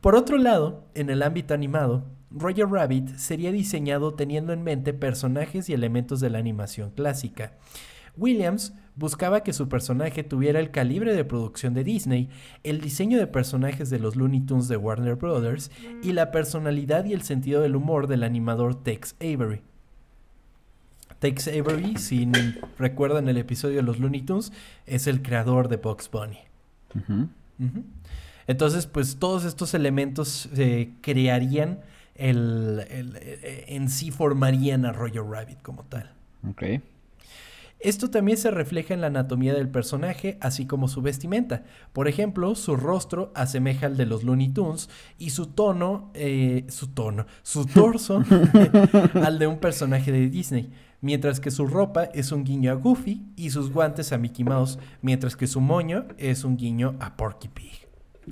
Por 0.00 0.14
otro 0.14 0.38
lado, 0.38 0.84
en 0.94 1.10
el 1.10 1.22
ámbito 1.22 1.54
animado, 1.54 2.04
Roger 2.30 2.68
Rabbit 2.68 3.16
sería 3.16 3.50
diseñado 3.52 4.14
teniendo 4.14 4.52
en 4.52 4.62
mente 4.62 4.92
personajes 4.92 5.68
y 5.68 5.72
elementos 5.72 6.20
de 6.20 6.30
la 6.30 6.38
animación 6.38 6.90
clásica. 6.90 7.52
Williams 8.18 8.72
buscaba 8.96 9.42
que 9.44 9.52
su 9.52 9.68
personaje 9.68 10.24
tuviera 10.24 10.58
el 10.60 10.70
calibre 10.70 11.14
de 11.14 11.24
producción 11.24 11.72
de 11.74 11.84
Disney, 11.84 12.28
el 12.64 12.80
diseño 12.80 13.18
de 13.18 13.26
personajes 13.28 13.90
de 13.90 13.98
los 14.00 14.16
Looney 14.16 14.40
Tunes 14.40 14.68
de 14.68 14.76
Warner 14.76 15.14
Brothers 15.14 15.70
y 16.02 16.12
la 16.12 16.30
personalidad 16.32 17.04
y 17.04 17.12
el 17.12 17.22
sentido 17.22 17.60
del 17.62 17.76
humor 17.76 18.06
del 18.08 18.24
animador 18.24 18.74
Tex 18.82 19.14
Avery. 19.20 19.60
Tex 21.20 21.48
Avery, 21.48 21.96
si 21.96 22.28
recuerdan 22.78 23.28
el 23.28 23.38
episodio 23.38 23.76
de 23.76 23.82
los 23.82 23.98
Looney 23.98 24.22
Tunes, 24.22 24.52
es 24.86 25.06
el 25.06 25.22
creador 25.22 25.68
de 25.68 25.76
Bugs 25.76 26.10
Bunny. 26.10 26.38
Entonces, 28.46 28.86
pues 28.86 29.16
todos 29.18 29.44
estos 29.44 29.74
elementos 29.74 30.48
eh, 30.56 30.90
crearían 31.02 31.80
el, 32.14 32.84
el- 32.88 33.16
eh, 33.20 33.64
en 33.68 33.88
sí 33.90 34.10
formarían 34.10 34.84
a 34.86 34.92
Roger 34.92 35.22
Rabbit 35.22 35.60
como 35.62 35.84
tal. 35.84 36.10
Ok. 36.48 36.62
Esto 37.80 38.10
también 38.10 38.36
se 38.38 38.50
refleja 38.50 38.92
en 38.94 39.00
la 39.00 39.06
anatomía 39.06 39.54
del 39.54 39.68
personaje, 39.68 40.36
así 40.40 40.66
como 40.66 40.88
su 40.88 41.00
vestimenta. 41.00 41.62
Por 41.92 42.08
ejemplo, 42.08 42.54
su 42.56 42.74
rostro 42.76 43.30
asemeja 43.36 43.86
al 43.86 43.96
de 43.96 44.04
los 44.06 44.24
Looney 44.24 44.48
Tunes 44.48 44.90
y 45.16 45.30
su 45.30 45.46
tono, 45.46 46.10
eh, 46.14 46.64
su 46.68 46.88
tono, 46.88 47.26
su 47.42 47.66
torso 47.74 48.24
al 49.14 49.38
de 49.38 49.46
un 49.46 49.58
personaje 49.58 50.10
de 50.10 50.28
Disney. 50.28 50.70
Mientras 51.00 51.38
que 51.38 51.52
su 51.52 51.68
ropa 51.68 52.04
es 52.06 52.32
un 52.32 52.42
guiño 52.42 52.72
a 52.72 52.74
Goofy 52.74 53.22
y 53.36 53.50
sus 53.50 53.70
guantes 53.70 54.12
a 54.12 54.18
Mickey 54.18 54.44
Mouse, 54.44 54.80
mientras 55.00 55.36
que 55.36 55.46
su 55.46 55.60
moño 55.60 56.06
es 56.18 56.42
un 56.42 56.56
guiño 56.56 56.96
a 56.98 57.16
Porky 57.16 57.46
Pig. 57.46 57.86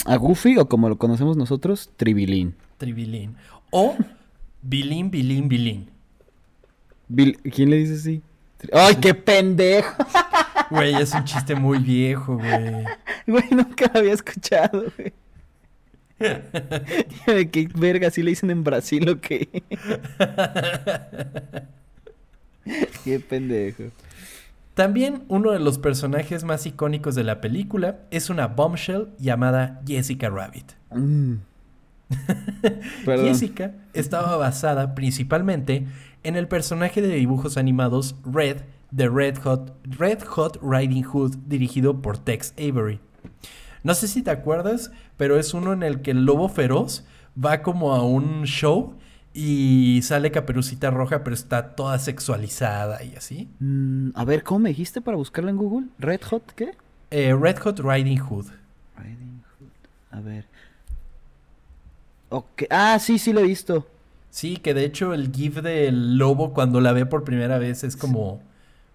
A 0.04 0.16
Goofy, 0.16 0.58
o 0.58 0.68
como 0.68 0.88
lo 0.88 0.98
conocemos 0.98 1.36
nosotros, 1.36 1.90
Tribilín. 1.96 2.56
Tribilín. 2.78 3.36
O 3.70 3.94
Bilín, 4.62 5.12
Bilín, 5.12 5.48
Bilín. 5.48 5.90
Bil- 7.08 7.38
¿Quién 7.54 7.70
le 7.70 7.76
dice 7.76 7.94
así? 7.94 8.22
¡Ay, 8.72 8.96
qué 8.96 9.14
pendejo! 9.14 9.94
Güey, 10.68 10.96
es 10.96 11.14
un 11.14 11.22
chiste 11.22 11.54
muy 11.54 11.78
viejo, 11.78 12.38
güey. 12.38 12.84
Güey, 13.24 13.44
nunca 13.52 13.88
lo 13.94 14.00
había 14.00 14.14
escuchado, 14.14 14.84
güey. 14.96 15.12
¿De 17.26 17.50
qué 17.52 17.68
verga? 17.74 18.10
¿Sí 18.10 18.22
le 18.22 18.30
dicen 18.30 18.50
en 18.50 18.64
Brasil 18.64 19.08
o 19.08 19.20
qué? 19.20 19.48
qué 23.04 23.20
pendejo. 23.20 23.84
También 24.74 25.24
uno 25.28 25.52
de 25.52 25.60
los 25.60 25.78
personajes 25.78 26.42
más 26.44 26.66
icónicos 26.66 27.14
de 27.14 27.24
la 27.24 27.40
película 27.40 28.00
es 28.10 28.28
una 28.28 28.48
bombshell 28.48 29.08
llamada 29.18 29.80
Jessica 29.86 30.30
Rabbit. 30.30 30.72
Mm. 30.90 31.34
Jessica 33.04 33.72
estaba 33.92 34.36
basada 34.36 34.94
principalmente 34.94 35.86
en 36.26 36.34
el 36.34 36.48
personaje 36.48 37.00
de 37.00 37.14
dibujos 37.14 37.56
animados 37.56 38.16
Red 38.24 38.62
de 38.90 39.08
Red 39.08 39.38
Hot, 39.44 39.72
Red 39.84 40.24
Hot 40.24 40.58
Riding 40.60 41.04
Hood 41.04 41.36
dirigido 41.46 42.02
por 42.02 42.18
Tex 42.18 42.52
Avery. 42.58 42.98
No 43.84 43.94
sé 43.94 44.08
si 44.08 44.22
te 44.22 44.32
acuerdas, 44.32 44.90
pero 45.16 45.38
es 45.38 45.54
uno 45.54 45.72
en 45.72 45.84
el 45.84 46.02
que 46.02 46.10
el 46.10 46.24
lobo 46.24 46.48
feroz 46.48 47.04
va 47.42 47.62
como 47.62 47.94
a 47.94 48.02
un 48.02 48.42
show 48.42 48.96
y 49.34 50.00
sale 50.02 50.32
Caperucita 50.32 50.90
Roja, 50.90 51.22
pero 51.22 51.34
está 51.34 51.76
toda 51.76 51.96
sexualizada 52.00 53.04
y 53.04 53.14
así. 53.14 53.48
Mm, 53.60 54.10
a 54.14 54.24
ver, 54.24 54.42
¿cómo 54.42 54.60
me 54.60 54.70
dijiste 54.70 55.00
para 55.00 55.16
buscarlo 55.16 55.50
en 55.50 55.56
Google? 55.56 55.86
¿Red 56.00 56.22
Hot 56.22 56.52
qué? 56.56 56.72
Eh, 57.10 57.36
Red 57.38 57.58
Hot 57.58 57.78
Riding 57.78 58.18
Hood. 58.18 58.46
Riding 58.98 59.44
Hood. 59.60 60.18
A 60.18 60.20
ver. 60.20 60.46
Ok. 62.30 62.64
Ah, 62.68 62.98
sí, 62.98 63.20
sí 63.20 63.32
lo 63.32 63.40
he 63.40 63.44
visto. 63.44 63.86
Sí, 64.36 64.58
que 64.58 64.74
de 64.74 64.84
hecho 64.84 65.14
el 65.14 65.32
gif 65.32 65.62
del 65.62 66.18
lobo 66.18 66.52
cuando 66.52 66.82
la 66.82 66.92
ve 66.92 67.06
por 67.06 67.24
primera 67.24 67.56
vez 67.56 67.84
es 67.84 67.96
como 67.96 68.42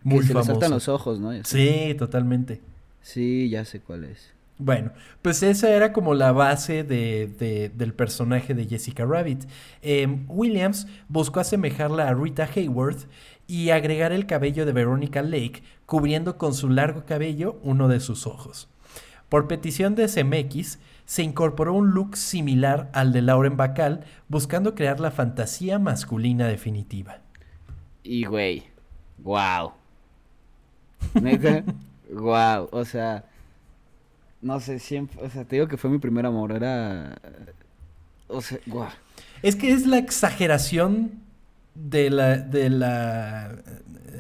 muy 0.04 0.19
que 0.19 0.27
se 0.27 0.34
le 0.36 0.43
saltan 0.43 0.69
los 0.69 0.88
ojos, 0.88 1.19
¿no? 1.19 1.32
Sí, 1.45 1.95
totalmente. 1.97 2.62
Sí, 3.01 3.49
ya 3.49 3.65
sé 3.65 3.80
cuál 3.80 4.04
es. 4.04 4.36
Bueno, 4.60 4.91
pues 5.23 5.41
esa 5.41 5.71
era 5.71 5.93
como 5.93 6.13
la 6.13 6.32
base 6.32 6.84
de, 6.84 7.25
de- 7.39 7.69
del 7.69 7.91
personaje 7.95 8.54
de 8.54 8.67
Jessica 8.67 9.04
Rabbit. 9.04 9.45
Em, 9.82 10.25
Williams 10.27 10.86
buscó 11.10 11.39
asemejarla 11.39 12.08
a 12.08 12.13
Rita 12.13 12.47
Hayworth 12.56 13.08
y 13.47 13.71
agregar 13.71 14.12
el 14.12 14.27
cabello 14.27 14.67
de 14.67 14.73
Veronica 14.73 15.23
Lake, 15.23 15.63
cubriendo 15.88 16.38
con 16.38 16.54
su 16.54 16.69
largo 16.69 17.04
cabello 17.08 17.60
uno 17.63 17.88
de 17.88 17.99
sus 17.99 18.27
ojos. 18.27 18.67
Por 19.27 19.47
petición 19.47 19.95
de 19.95 20.08
CMX, 20.08 20.77
se 21.12 21.24
incorporó 21.24 21.74
un 21.74 21.91
look 21.91 22.15
similar 22.15 22.89
al 22.93 23.12
de 23.12 23.21
Lauren 23.21 23.58
Bacall, 23.58 24.06
buscando 24.30 24.76
crear 24.76 25.02
la 25.02 25.12
fantasía 25.12 25.78
masculina 25.78 26.47
definitiva. 26.47 27.19
Y 28.02 28.24
güey, 28.24 28.63
wow. 29.17 29.74
Neta, 31.21 31.65
wow, 32.13 32.69
o 32.71 32.86
sea, 32.86 33.26
no 34.41 34.62
sé, 34.62 34.80
siempre, 34.80 35.21
o 35.21 35.30
sea, 35.30 35.43
te 35.43 35.58
digo 35.58 35.67
que 35.67 35.76
fue 35.76 35.89
mi 35.89 35.97
primer 36.00 36.26
amor, 36.26 36.54
era, 36.54 37.17
o 38.30 38.41
sea, 38.41 38.60
wow. 38.67 38.88
Es 39.41 39.58
que 39.58 39.74
es 39.74 39.86
la 39.86 39.97
exageración 39.97 41.19
de 41.75 42.10
la, 42.10 42.38
de 42.38 42.69
la, 42.69 43.55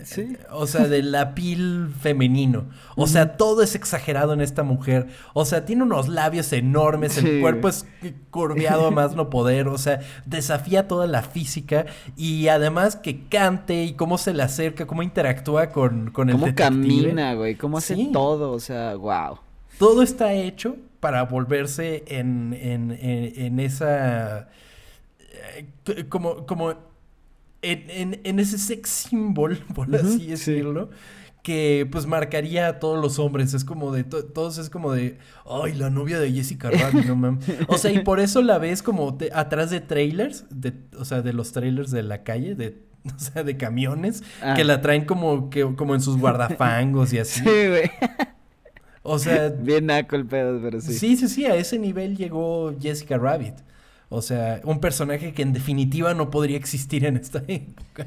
Sí. 0.03 0.35
o 0.49 0.65
sea, 0.65 0.87
de 0.87 1.03
la 1.03 1.35
piel 1.35 1.89
femenino. 1.99 2.65
O 2.95 3.05
sea, 3.05 3.37
todo 3.37 3.61
es 3.61 3.75
exagerado 3.75 4.33
en 4.33 4.41
esta 4.41 4.63
mujer. 4.63 5.07
O 5.35 5.45
sea, 5.45 5.63
tiene 5.63 5.83
unos 5.83 6.07
labios 6.07 6.51
enormes, 6.53 7.13
Sí. 7.13 7.27
el 7.27 7.41
cuerpo 7.41 7.67
es 7.69 7.85
curveado 8.31 8.87
a 8.87 8.91
más 8.91 9.15
no 9.15 9.29
poder. 9.29 9.67
O 9.67 9.77
sea, 9.77 9.99
desafía 10.25 10.87
toda 10.87 11.05
la 11.05 11.21
física 11.21 11.85
y 12.17 12.47
además 12.47 12.95
que 12.95 13.27
cante 13.27 13.83
y 13.83 13.93
cómo 13.93 14.17
se 14.17 14.33
le 14.33 14.41
acerca, 14.41 14.87
cómo 14.87 15.03
interactúa 15.03 15.69
con, 15.69 16.09
con 16.09 16.29
el 16.29 16.35
Cómo 16.35 16.47
detective. 16.47 16.79
camina, 17.03 17.35
güey, 17.35 17.55
cómo 17.55 17.77
hace 17.77 17.93
Sí. 17.95 18.09
todo, 18.11 18.53
o 18.53 18.59
sea, 18.59 18.95
wow. 18.95 19.37
Todo 19.77 20.01
está 20.01 20.33
hecho 20.33 20.77
para 20.99 21.23
volverse 21.25 22.03
en, 22.07 22.53
en, 22.59 22.91
en- 22.91 23.33
en 23.35 23.59
esa. 23.59 24.47
eh, 25.57 26.05
Como, 26.09 26.45
como 26.47 26.73
en, 27.61 27.89
en- 27.89 28.21
en 28.23 28.39
ese 28.39 28.57
sex 28.57 28.89
symbol, 28.89 29.57
por 29.75 29.93
así 29.95 30.19
sí. 30.19 30.27
decirlo. 30.27 30.89
Que 31.43 31.87
pues 31.91 32.05
marcaría 32.05 32.67
a 32.67 32.79
todos 32.79 33.01
los 33.01 33.17
hombres. 33.17 33.55
Es 33.55 33.65
como 33.65 33.91
de. 33.91 34.03
to- 34.03 34.25
todos 34.25 34.59
es 34.59 34.69
como 34.69 34.91
de. 34.91 35.17
Ay, 35.49 35.73
la 35.73 35.89
novia 35.89 36.19
de 36.19 36.31
Jessica 36.31 36.69
Rabbit, 36.69 37.05
no 37.07 37.15
mames. 37.15 37.45
O 37.67 37.79
sea, 37.79 37.91
y 37.91 37.99
por 38.03 38.19
eso 38.19 38.43
la 38.43 38.59
ves 38.59 38.83
como 38.83 39.17
te- 39.17 39.31
atrás 39.33 39.71
de 39.71 39.81
trailers. 39.81 40.45
De, 40.51 40.73
o 40.99 41.03
sea, 41.03 41.23
de 41.23 41.33
los 41.33 41.51
trailers 41.51 41.89
de 41.89 42.03
la 42.03 42.21
calle. 42.21 42.53
De, 42.53 42.83
o 43.15 43.17
sea, 43.19 43.43
de 43.43 43.57
camiones. 43.57 44.23
Ah. 44.43 44.53
Que 44.55 44.63
la 44.63 44.81
traen 44.81 45.05
como, 45.05 45.49
que, 45.49 45.63
como 45.75 45.95
en 45.95 46.01
sus 46.01 46.19
guardafangos 46.19 47.11
y 47.13 47.17
así. 47.17 47.39
Sí, 47.43 47.49
güey. 47.69 47.89
O 49.01 49.17
sea, 49.17 49.49
Bien 49.49 49.87
naco 49.87 50.15
el 50.15 50.27
pedo, 50.27 50.59
pero 50.61 50.79
sí. 50.79 50.93
Sí, 50.93 51.17
sí, 51.17 51.27
sí, 51.27 51.45
a 51.45 51.55
ese 51.55 51.79
nivel 51.79 52.15
llegó 52.17 52.71
Jessica 52.79 53.17
Rabbit. 53.17 53.55
O 54.13 54.21
sea, 54.21 54.59
un 54.65 54.81
personaje 54.81 55.33
que 55.33 55.41
en 55.41 55.53
definitiva 55.53 56.13
no 56.13 56.29
podría 56.29 56.57
existir 56.57 57.05
en 57.05 57.15
esta 57.15 57.39
época. 57.47 58.05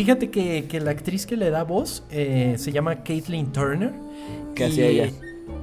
Fíjate 0.00 0.30
que, 0.30 0.66
que 0.66 0.80
la 0.80 0.92
actriz 0.92 1.26
que 1.26 1.36
le 1.36 1.50
da 1.50 1.62
voz 1.62 2.04
eh, 2.10 2.54
se 2.56 2.72
llama 2.72 3.02
Caitlin 3.02 3.52
Turner. 3.52 3.92
¿Qué 4.54 4.64
Y, 4.64 4.70
hacía 4.70 4.86
ella? 4.86 5.12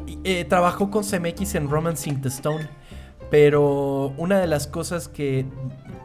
y, 0.05 0.19
eh, 0.23 0.45
trabajó 0.45 0.91
con 0.91 1.03
CMX 1.03 1.55
en 1.55 1.67
Romancing 1.67 2.21
the 2.21 2.27
Stone. 2.27 2.69
Pero 3.31 4.13
una 4.15 4.39
de 4.39 4.45
las 4.45 4.67
cosas 4.67 5.07
que 5.07 5.45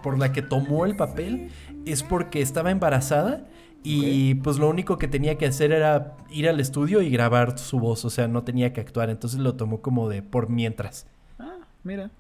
por 0.02 0.18
la 0.18 0.32
que 0.32 0.40
tomó 0.40 0.86
el 0.86 0.96
papel 0.96 1.50
es 1.84 2.02
porque 2.02 2.40
estaba 2.40 2.70
embarazada 2.70 3.46
y 3.84 4.36
pues 4.36 4.58
lo 4.58 4.70
único 4.70 4.96
que 4.96 5.08
tenía 5.08 5.36
que 5.36 5.44
hacer 5.44 5.70
era 5.70 6.16
ir 6.30 6.48
al 6.48 6.58
estudio 6.58 7.02
y 7.02 7.10
grabar 7.10 7.58
su 7.58 7.80
voz, 7.80 8.04
o 8.06 8.10
sea, 8.10 8.28
no 8.28 8.44
tenía 8.44 8.72
que 8.72 8.80
actuar, 8.80 9.10
entonces 9.10 9.40
lo 9.40 9.56
tomó 9.56 9.82
como 9.82 10.08
de 10.08 10.22
por 10.22 10.48
mientras. 10.48 11.06
Ah, 11.38 11.58
mira. 11.82 12.10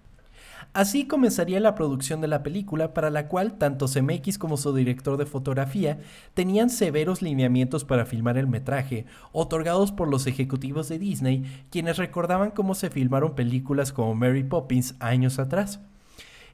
Así 0.74 1.06
comenzaría 1.06 1.60
la 1.60 1.74
producción 1.74 2.22
de 2.22 2.28
la 2.28 2.42
película, 2.42 2.94
para 2.94 3.10
la 3.10 3.28
cual 3.28 3.58
tanto 3.58 3.86
CMX 3.86 4.38
como 4.38 4.56
su 4.56 4.74
director 4.74 5.18
de 5.18 5.26
fotografía 5.26 6.00
tenían 6.32 6.70
severos 6.70 7.20
lineamientos 7.20 7.84
para 7.84 8.06
filmar 8.06 8.38
el 8.38 8.46
metraje, 8.46 9.04
otorgados 9.32 9.92
por 9.92 10.08
los 10.08 10.26
ejecutivos 10.26 10.88
de 10.88 10.98
Disney, 10.98 11.66
quienes 11.70 11.98
recordaban 11.98 12.52
cómo 12.52 12.74
se 12.74 12.88
filmaron 12.88 13.34
películas 13.34 13.92
como 13.92 14.14
Mary 14.14 14.44
Poppins 14.44 14.94
años 14.98 15.38
atrás. 15.38 15.80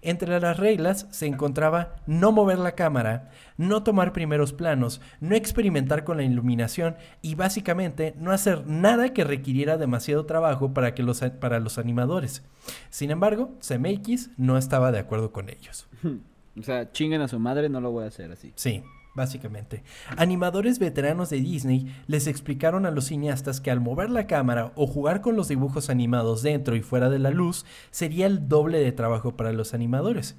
Entre 0.02 0.38
las 0.40 0.56
reglas 0.56 1.06
se 1.10 1.26
encontraba 1.26 1.96
no 2.06 2.32
mover 2.32 2.58
la 2.58 2.72
cámara, 2.72 3.30
no 3.56 3.82
tomar 3.82 4.12
primeros 4.12 4.52
planos, 4.52 5.00
no 5.20 5.34
experimentar 5.34 6.04
con 6.04 6.18
la 6.18 6.22
iluminación 6.22 6.96
y 7.22 7.34
básicamente 7.34 8.14
no 8.18 8.30
hacer 8.30 8.66
nada 8.66 9.12
que 9.12 9.24
requiriera 9.24 9.76
demasiado 9.76 10.26
trabajo 10.26 10.72
para, 10.72 10.94
que 10.94 11.02
los, 11.02 11.20
para 11.40 11.60
los 11.60 11.78
animadores. 11.78 12.42
Sin 12.90 13.10
embargo, 13.10 13.50
CMX 13.60 14.30
no 14.36 14.58
estaba 14.58 14.92
de 14.92 14.98
acuerdo 14.98 15.32
con 15.32 15.50
ellos. 15.50 15.88
O 16.58 16.62
sea, 16.64 16.90
chinguen 16.90 17.20
a 17.20 17.28
su 17.28 17.38
madre, 17.38 17.68
no 17.68 17.80
lo 17.80 17.92
voy 17.92 18.02
a 18.02 18.08
hacer 18.08 18.32
así. 18.32 18.52
Sí, 18.56 18.82
básicamente. 19.18 19.82
Animadores 20.16 20.78
veteranos 20.78 21.28
de 21.28 21.40
Disney 21.40 21.94
les 22.06 22.26
explicaron 22.26 22.86
a 22.86 22.90
los 22.90 23.04
cineastas 23.06 23.60
que 23.60 23.70
al 23.70 23.80
mover 23.80 24.08
la 24.08 24.26
cámara 24.26 24.72
o 24.76 24.86
jugar 24.86 25.20
con 25.20 25.36
los 25.36 25.48
dibujos 25.48 25.90
animados 25.90 26.42
dentro 26.42 26.74
y 26.74 26.80
fuera 26.80 27.10
de 27.10 27.18
la 27.18 27.30
luz 27.30 27.66
sería 27.90 28.24
el 28.26 28.48
doble 28.48 28.78
de 28.78 28.92
trabajo 28.92 29.36
para 29.36 29.52
los 29.52 29.74
animadores. 29.74 30.36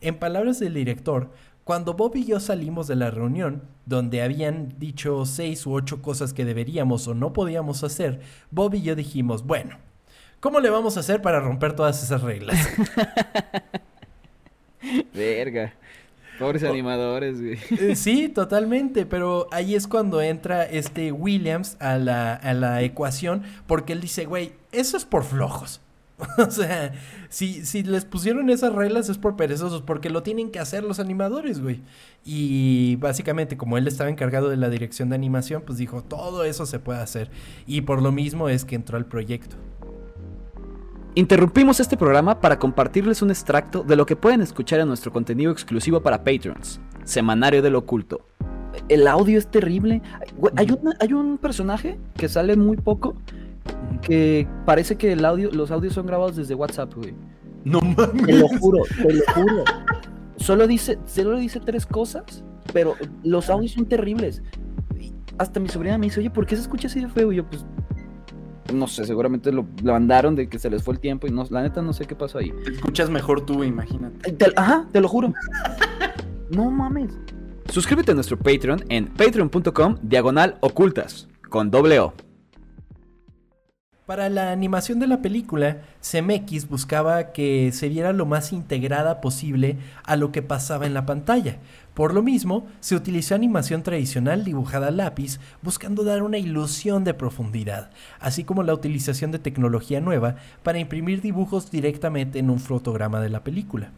En 0.00 0.18
palabras 0.18 0.58
del 0.58 0.74
director, 0.74 1.30
cuando 1.62 1.94
Bob 1.94 2.16
y 2.16 2.24
yo 2.24 2.40
salimos 2.40 2.86
de 2.86 2.96
la 2.96 3.10
reunión, 3.10 3.62
donde 3.86 4.22
habían 4.22 4.78
dicho 4.78 5.26
seis 5.26 5.66
u 5.66 5.74
ocho 5.74 6.00
cosas 6.00 6.32
que 6.32 6.44
deberíamos 6.44 7.06
o 7.08 7.14
no 7.14 7.32
podíamos 7.32 7.84
hacer, 7.84 8.20
Bob 8.50 8.74
y 8.74 8.82
yo 8.82 8.94
dijimos, 8.94 9.44
bueno, 9.44 9.78
¿cómo 10.40 10.60
le 10.60 10.70
vamos 10.70 10.96
a 10.96 11.00
hacer 11.00 11.22
para 11.22 11.40
romper 11.40 11.74
todas 11.74 12.02
esas 12.02 12.22
reglas? 12.22 12.56
Verga. 15.14 15.74
Pobres 16.38 16.62
animadores, 16.64 17.40
güey. 17.40 17.58
Eh, 17.78 17.96
Sí, 17.96 18.28
totalmente, 18.28 19.06
pero 19.06 19.48
ahí 19.52 19.74
es 19.74 19.86
cuando 19.86 20.20
entra 20.20 20.64
este 20.64 21.12
Williams 21.12 21.76
a 21.80 21.98
la, 21.98 22.34
a 22.34 22.54
la 22.54 22.82
ecuación, 22.82 23.42
porque 23.66 23.92
él 23.92 24.00
dice, 24.00 24.26
güey, 24.26 24.52
eso 24.72 24.96
es 24.96 25.04
por 25.04 25.24
flojos. 25.24 25.80
o 26.38 26.50
sea, 26.50 26.92
si, 27.28 27.66
si 27.66 27.82
les 27.82 28.06
pusieron 28.06 28.48
esas 28.48 28.74
reglas 28.74 29.08
es 29.08 29.18
por 29.18 29.36
perezosos, 29.36 29.82
porque 29.82 30.08
lo 30.08 30.22
tienen 30.22 30.50
que 30.50 30.58
hacer 30.58 30.82
los 30.82 30.98
animadores, 30.98 31.60
güey. 31.60 31.82
Y 32.24 32.96
básicamente, 32.96 33.56
como 33.56 33.76
él 33.76 33.86
estaba 33.86 34.08
encargado 34.08 34.48
de 34.48 34.56
la 34.56 34.70
dirección 34.70 35.10
de 35.10 35.14
animación, 35.14 35.62
pues 35.66 35.78
dijo, 35.78 36.02
todo 36.02 36.44
eso 36.44 36.64
se 36.64 36.78
puede 36.78 37.00
hacer. 37.00 37.30
Y 37.66 37.82
por 37.82 38.00
lo 38.00 38.12
mismo 38.12 38.48
es 38.48 38.64
que 38.64 38.76
entró 38.76 38.96
al 38.96 39.06
proyecto. 39.06 39.56
Interrumpimos 41.18 41.80
este 41.80 41.96
programa 41.96 42.40
para 42.42 42.58
compartirles 42.58 43.22
un 43.22 43.30
extracto 43.30 43.82
de 43.82 43.96
lo 43.96 44.04
que 44.04 44.16
pueden 44.16 44.42
escuchar 44.42 44.80
en 44.80 44.88
nuestro 44.88 45.10
contenido 45.14 45.50
exclusivo 45.50 46.02
para 46.02 46.18
Patreons, 46.22 46.78
Semanario 47.04 47.62
del 47.62 47.74
Oculto. 47.74 48.20
El 48.90 49.06
audio 49.06 49.38
es 49.38 49.46
terrible. 49.50 50.02
Hay, 50.56 50.70
una- 50.70 50.94
hay 51.00 51.14
un 51.14 51.38
personaje 51.38 51.98
que 52.18 52.28
sale 52.28 52.54
muy 52.54 52.76
poco 52.76 53.14
que 54.02 54.46
parece 54.66 54.96
que 54.96 55.12
el 55.14 55.24
audio, 55.24 55.50
los 55.52 55.70
audios 55.70 55.94
son 55.94 56.04
grabados 56.04 56.36
desde 56.36 56.54
WhatsApp, 56.54 56.92
güey. 56.94 57.14
No 57.64 57.80
mames. 57.80 58.26
Te 58.26 58.32
lo 58.34 58.48
juro, 58.60 58.82
te 59.02 59.14
lo 59.14 59.22
juro. 59.34 59.64
Solo 60.36 60.66
dice, 60.66 60.98
solo 61.06 61.38
dice 61.38 61.60
tres 61.60 61.86
cosas, 61.86 62.44
pero 62.74 62.94
los 63.24 63.48
audios 63.48 63.72
son 63.72 63.86
terribles. 63.86 64.42
Hasta 65.38 65.60
mi 65.60 65.68
sobrina 65.70 65.96
me 65.96 66.06
dice, 66.08 66.20
oye, 66.20 66.28
¿por 66.30 66.44
qué 66.44 66.56
se 66.56 66.62
escucha 66.62 66.88
así 66.88 67.00
de 67.00 67.08
feo? 67.08 67.32
Y 67.32 67.36
yo, 67.36 67.46
pues, 67.48 67.64
no 68.72 68.86
sé, 68.86 69.04
seguramente 69.04 69.52
lo, 69.52 69.66
lo 69.82 69.92
mandaron 69.92 70.34
de 70.34 70.48
que 70.48 70.58
se 70.58 70.70
les 70.70 70.82
fue 70.82 70.94
el 70.94 71.00
tiempo 71.00 71.26
y 71.26 71.30
no, 71.30 71.44
la 71.50 71.62
neta 71.62 71.82
no 71.82 71.92
sé 71.92 72.06
qué 72.06 72.14
pasó 72.14 72.38
ahí. 72.38 72.52
Te 72.64 72.72
escuchas 72.72 73.10
mejor 73.10 73.44
tú, 73.46 73.62
imagínate. 73.64 74.32
Te- 74.32 74.52
ajá, 74.56 74.86
te 74.92 75.00
lo 75.00 75.08
juro. 75.08 75.32
no 76.50 76.70
mames. 76.70 77.10
Suscríbete 77.70 78.12
a 78.12 78.14
nuestro 78.14 78.38
Patreon 78.38 78.84
en 78.88 79.06
patreon.com 79.06 79.96
diagonal 80.02 80.56
ocultas 80.60 81.26
con 81.48 81.70
doble 81.70 81.98
O. 82.00 82.12
Para 84.06 84.28
la 84.28 84.52
animación 84.52 85.00
de 85.00 85.08
la 85.08 85.20
película, 85.20 85.78
CMX 86.00 86.68
buscaba 86.68 87.32
que 87.32 87.72
se 87.72 87.88
viera 87.88 88.12
lo 88.12 88.24
más 88.24 88.52
integrada 88.52 89.20
posible 89.20 89.78
a 90.04 90.14
lo 90.14 90.30
que 90.30 90.42
pasaba 90.42 90.86
en 90.86 90.94
la 90.94 91.06
pantalla. 91.06 91.56
Por 91.96 92.12
lo 92.12 92.22
mismo, 92.22 92.66
se 92.80 92.94
utilizó 92.94 93.34
animación 93.34 93.82
tradicional 93.82 94.44
dibujada 94.44 94.88
a 94.88 94.90
lápiz, 94.90 95.40
buscando 95.62 96.04
dar 96.04 96.22
una 96.22 96.36
ilusión 96.36 97.04
de 97.04 97.14
profundidad, 97.14 97.90
así 98.20 98.44
como 98.44 98.62
la 98.62 98.74
utilización 98.74 99.32
de 99.32 99.38
tecnología 99.38 100.02
nueva 100.02 100.36
para 100.62 100.78
imprimir 100.78 101.22
dibujos 101.22 101.70
directamente 101.70 102.38
en 102.38 102.50
un 102.50 102.60
fotograma 102.60 103.18
de 103.20 103.30
la 103.30 103.42
película. 103.42 103.92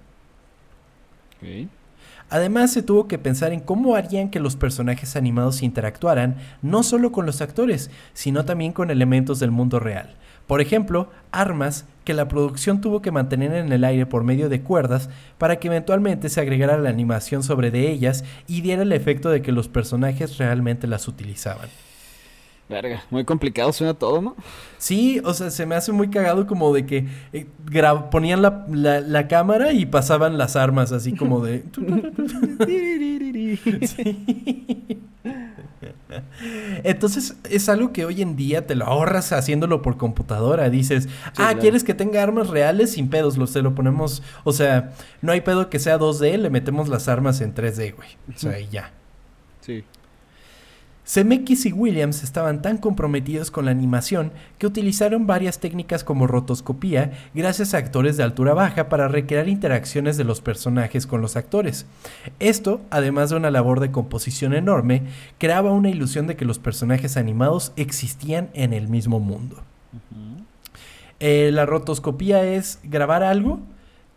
Además, 2.30 2.72
se 2.72 2.84
tuvo 2.84 3.08
que 3.08 3.18
pensar 3.18 3.52
en 3.52 3.58
cómo 3.58 3.96
harían 3.96 4.30
que 4.30 4.38
los 4.38 4.54
personajes 4.54 5.16
animados 5.16 5.64
interactuaran 5.64 6.36
no 6.62 6.84
solo 6.84 7.10
con 7.10 7.26
los 7.26 7.40
actores, 7.40 7.90
sino 8.12 8.44
también 8.44 8.72
con 8.72 8.92
elementos 8.92 9.40
del 9.40 9.50
mundo 9.50 9.80
real. 9.80 10.14
Por 10.46 10.60
ejemplo, 10.60 11.10
armas 11.32 11.84
que 12.08 12.14
la 12.14 12.26
producción 12.26 12.80
tuvo 12.80 13.02
que 13.02 13.10
mantener 13.10 13.52
en 13.52 13.70
el 13.70 13.84
aire 13.84 14.06
por 14.06 14.24
medio 14.24 14.48
de 14.48 14.62
cuerdas 14.62 15.10
para 15.36 15.56
que 15.56 15.68
eventualmente 15.68 16.30
se 16.30 16.40
agregara 16.40 16.78
la 16.78 16.88
animación 16.88 17.42
sobre 17.42 17.70
de 17.70 17.90
ellas 17.90 18.24
y 18.46 18.62
diera 18.62 18.80
el 18.80 18.92
efecto 18.92 19.28
de 19.28 19.42
que 19.42 19.52
los 19.52 19.68
personajes 19.68 20.38
realmente 20.38 20.86
las 20.86 21.06
utilizaban. 21.06 21.68
Verga, 22.68 23.02
muy 23.10 23.24
complicado 23.24 23.72
suena 23.72 23.94
todo, 23.94 24.20
¿no? 24.20 24.36
Sí, 24.76 25.20
o 25.24 25.32
sea, 25.32 25.50
se 25.50 25.64
me 25.64 25.74
hace 25.74 25.90
muy 25.90 26.10
cagado 26.10 26.46
como 26.46 26.74
de 26.74 26.84
que 26.84 27.06
eh, 27.32 27.46
ponían 28.10 28.42
la, 28.42 28.66
la- 28.70 29.00
la 29.00 29.26
cámara 29.26 29.72
y 29.72 29.86
pasaban 29.86 30.36
las 30.36 30.54
armas 30.54 30.92
así 30.92 31.14
como 31.14 31.40
de... 31.44 31.64
Sí. 33.86 34.98
Entonces 36.84 37.36
es 37.48 37.68
algo 37.68 37.92
que 37.92 38.04
hoy 38.04 38.22
en 38.22 38.36
día 38.36 38.66
te 38.66 38.74
lo 38.74 38.84
ahorras 38.86 39.32
haciéndolo 39.32 39.82
por 39.82 39.96
computadora. 39.96 40.70
Dices, 40.70 41.08
ah, 41.26 41.32
claro. 41.34 41.60
¿quieres 41.60 41.84
que 41.84 41.94
tenga 41.94 42.22
armas 42.22 42.48
reales? 42.48 42.92
Sin 42.92 43.08
pedos, 43.08 43.36
los 43.36 43.52
te 43.52 43.62
lo 43.62 43.74
ponemos. 43.74 44.22
O 44.44 44.52
sea, 44.52 44.92
no 45.22 45.32
hay 45.32 45.40
pedo 45.40 45.70
que 45.70 45.78
sea 45.78 45.98
2D, 45.98 46.36
le 46.38 46.50
metemos 46.50 46.88
las 46.88 47.08
armas 47.08 47.40
en 47.40 47.54
3D, 47.54 47.94
güey. 47.96 48.08
O 48.34 48.38
sea, 48.38 48.58
y 48.60 48.68
ya. 48.68 48.92
Zemeckis 51.08 51.64
y 51.64 51.72
Williams 51.72 52.22
estaban 52.22 52.60
tan 52.60 52.76
comprometidos 52.76 53.50
con 53.50 53.64
la 53.64 53.70
animación 53.70 54.30
que 54.58 54.66
utilizaron 54.66 55.26
varias 55.26 55.58
técnicas 55.58 56.04
como 56.04 56.26
rotoscopía 56.26 57.12
gracias 57.32 57.72
a 57.72 57.78
actores 57.78 58.18
de 58.18 58.24
altura 58.24 58.52
baja 58.52 58.90
para 58.90 59.08
recrear 59.08 59.48
interacciones 59.48 60.18
de 60.18 60.24
los 60.24 60.42
personajes 60.42 61.06
con 61.06 61.22
los 61.22 61.36
actores. 61.36 61.86
Esto, 62.40 62.82
además 62.90 63.30
de 63.30 63.36
una 63.36 63.50
labor 63.50 63.80
de 63.80 63.90
composición 63.90 64.52
enorme, 64.52 65.04
creaba 65.38 65.72
una 65.72 65.88
ilusión 65.88 66.26
de 66.26 66.36
que 66.36 66.44
los 66.44 66.58
personajes 66.58 67.16
animados 67.16 67.72
existían 67.76 68.50
en 68.52 68.74
el 68.74 68.88
mismo 68.88 69.18
mundo. 69.18 69.62
Eh, 71.20 71.48
la 71.54 71.64
rotoscopía 71.64 72.44
es 72.44 72.80
grabar 72.82 73.22
algo 73.22 73.60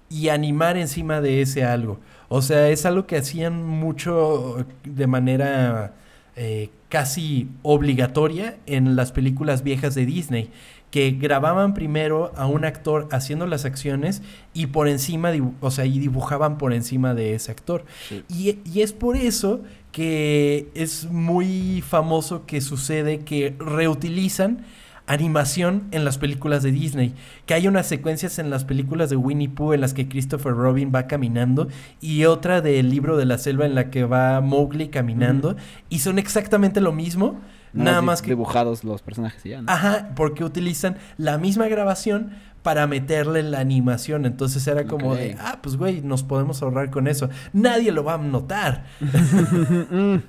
y 0.09 0.27
animar 0.27 0.75
encima 0.75 1.21
de 1.21 1.41
ese 1.41 1.63
algo. 1.63 1.99
O 2.27 2.41
sea, 2.41 2.67
es 2.67 2.85
algo 2.85 3.07
que 3.07 3.15
hacían 3.15 3.65
mucho 3.65 4.65
de 4.83 5.07
manera 5.07 5.93
eh, 6.35 6.69
casi 6.91 7.47
obligatoria 7.63 8.57
en 8.65 8.97
las 8.97 9.13
películas 9.13 9.63
viejas 9.63 9.95
de 9.95 10.05
Disney, 10.05 10.49
que 10.91 11.11
grababan 11.11 11.73
primero 11.73 12.33
a 12.35 12.47
un 12.47 12.65
actor 12.65 13.07
haciendo 13.11 13.47
las 13.47 13.63
acciones 13.63 14.21
y 14.53 14.67
por 14.67 14.89
encima, 14.89 15.31
o 15.61 15.71
sea, 15.71 15.85
y 15.85 15.99
dibujaban 15.99 16.57
por 16.57 16.73
encima 16.73 17.13
de 17.13 17.33
ese 17.33 17.49
actor. 17.49 17.85
Sí. 18.09 18.23
Y, 18.27 18.59
y 18.69 18.81
es 18.81 18.91
por 18.91 19.15
eso 19.15 19.61
que 19.93 20.69
es 20.73 21.05
muy 21.05 21.81
famoso 21.81 22.45
que 22.45 22.59
sucede 22.59 23.19
que 23.19 23.55
reutilizan 23.57 24.65
animación 25.07 25.87
en 25.91 26.05
las 26.05 26.17
películas 26.17 26.63
de 26.63 26.71
Disney. 26.71 27.13
Que 27.45 27.53
hay 27.53 27.67
unas 27.67 27.87
secuencias 27.87 28.39
en 28.39 28.49
las 28.49 28.65
películas 28.65 29.09
de 29.09 29.15
Winnie 29.15 29.49
Pooh 29.49 29.73
en 29.73 29.81
las 29.81 29.93
que 29.93 30.07
Christopher 30.07 30.53
Robin 30.53 30.91
va 30.93 31.07
caminando 31.07 31.67
y 31.99 32.25
otra 32.25 32.61
del 32.61 32.89
libro 32.89 33.17
de 33.17 33.25
la 33.25 33.37
selva 33.37 33.65
en 33.65 33.75
la 33.75 33.89
que 33.89 34.05
va 34.05 34.41
Mowgli 34.41 34.89
caminando 34.89 35.55
y 35.89 35.99
son 35.99 36.19
exactamente 36.19 36.81
lo 36.81 36.91
mismo, 36.91 37.39
nada 37.73 38.01
más 38.01 38.21
que... 38.21 38.31
Dibujados 38.31 38.83
los 38.83 39.01
personajes 39.01 39.45
y 39.45 39.49
ya, 39.49 39.61
¿no? 39.61 39.71
Ajá, 39.71 40.11
porque 40.15 40.43
utilizan 40.43 40.97
la 41.17 41.37
misma 41.37 41.67
grabación 41.67 42.31
para 42.63 42.87
meterle 42.87 43.43
la 43.43 43.59
animación. 43.59 44.25
Entonces 44.25 44.65
era 44.67 44.85
como 44.85 45.15
de, 45.15 45.35
ah, 45.39 45.59
pues 45.61 45.77
güey, 45.77 46.01
nos 46.01 46.23
podemos 46.23 46.61
ahorrar 46.61 46.91
con 46.91 47.07
eso. 47.07 47.29
Nadie 47.53 47.91
lo 47.91 48.03
va 48.03 48.15
a 48.15 48.17
notar. 48.17 48.85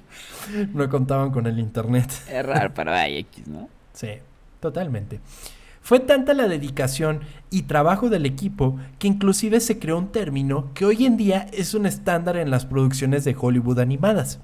no 0.72 0.88
contaban 0.88 1.30
con 1.30 1.46
el 1.46 1.58
internet. 1.58 2.10
Es 2.28 2.46
raro, 2.46 2.72
pero 2.74 2.92
hay 2.92 3.18
X, 3.18 3.48
¿no? 3.48 3.68
Sí, 3.92 4.08
totalmente. 4.62 5.20
Fue 5.82 5.98
tanta 5.98 6.32
la 6.32 6.46
dedicación 6.46 7.20
y 7.50 7.62
trabajo 7.62 8.08
del 8.08 8.24
equipo 8.24 8.78
que 9.00 9.08
inclusive 9.08 9.58
se 9.60 9.80
creó 9.80 9.98
un 9.98 10.12
término 10.12 10.72
que 10.72 10.86
hoy 10.86 11.04
en 11.04 11.16
día 11.16 11.48
es 11.52 11.74
un 11.74 11.84
estándar 11.84 12.36
en 12.36 12.50
las 12.50 12.64
producciones 12.64 13.24
de 13.24 13.36
Hollywood 13.38 13.80
animadas. 13.80 14.38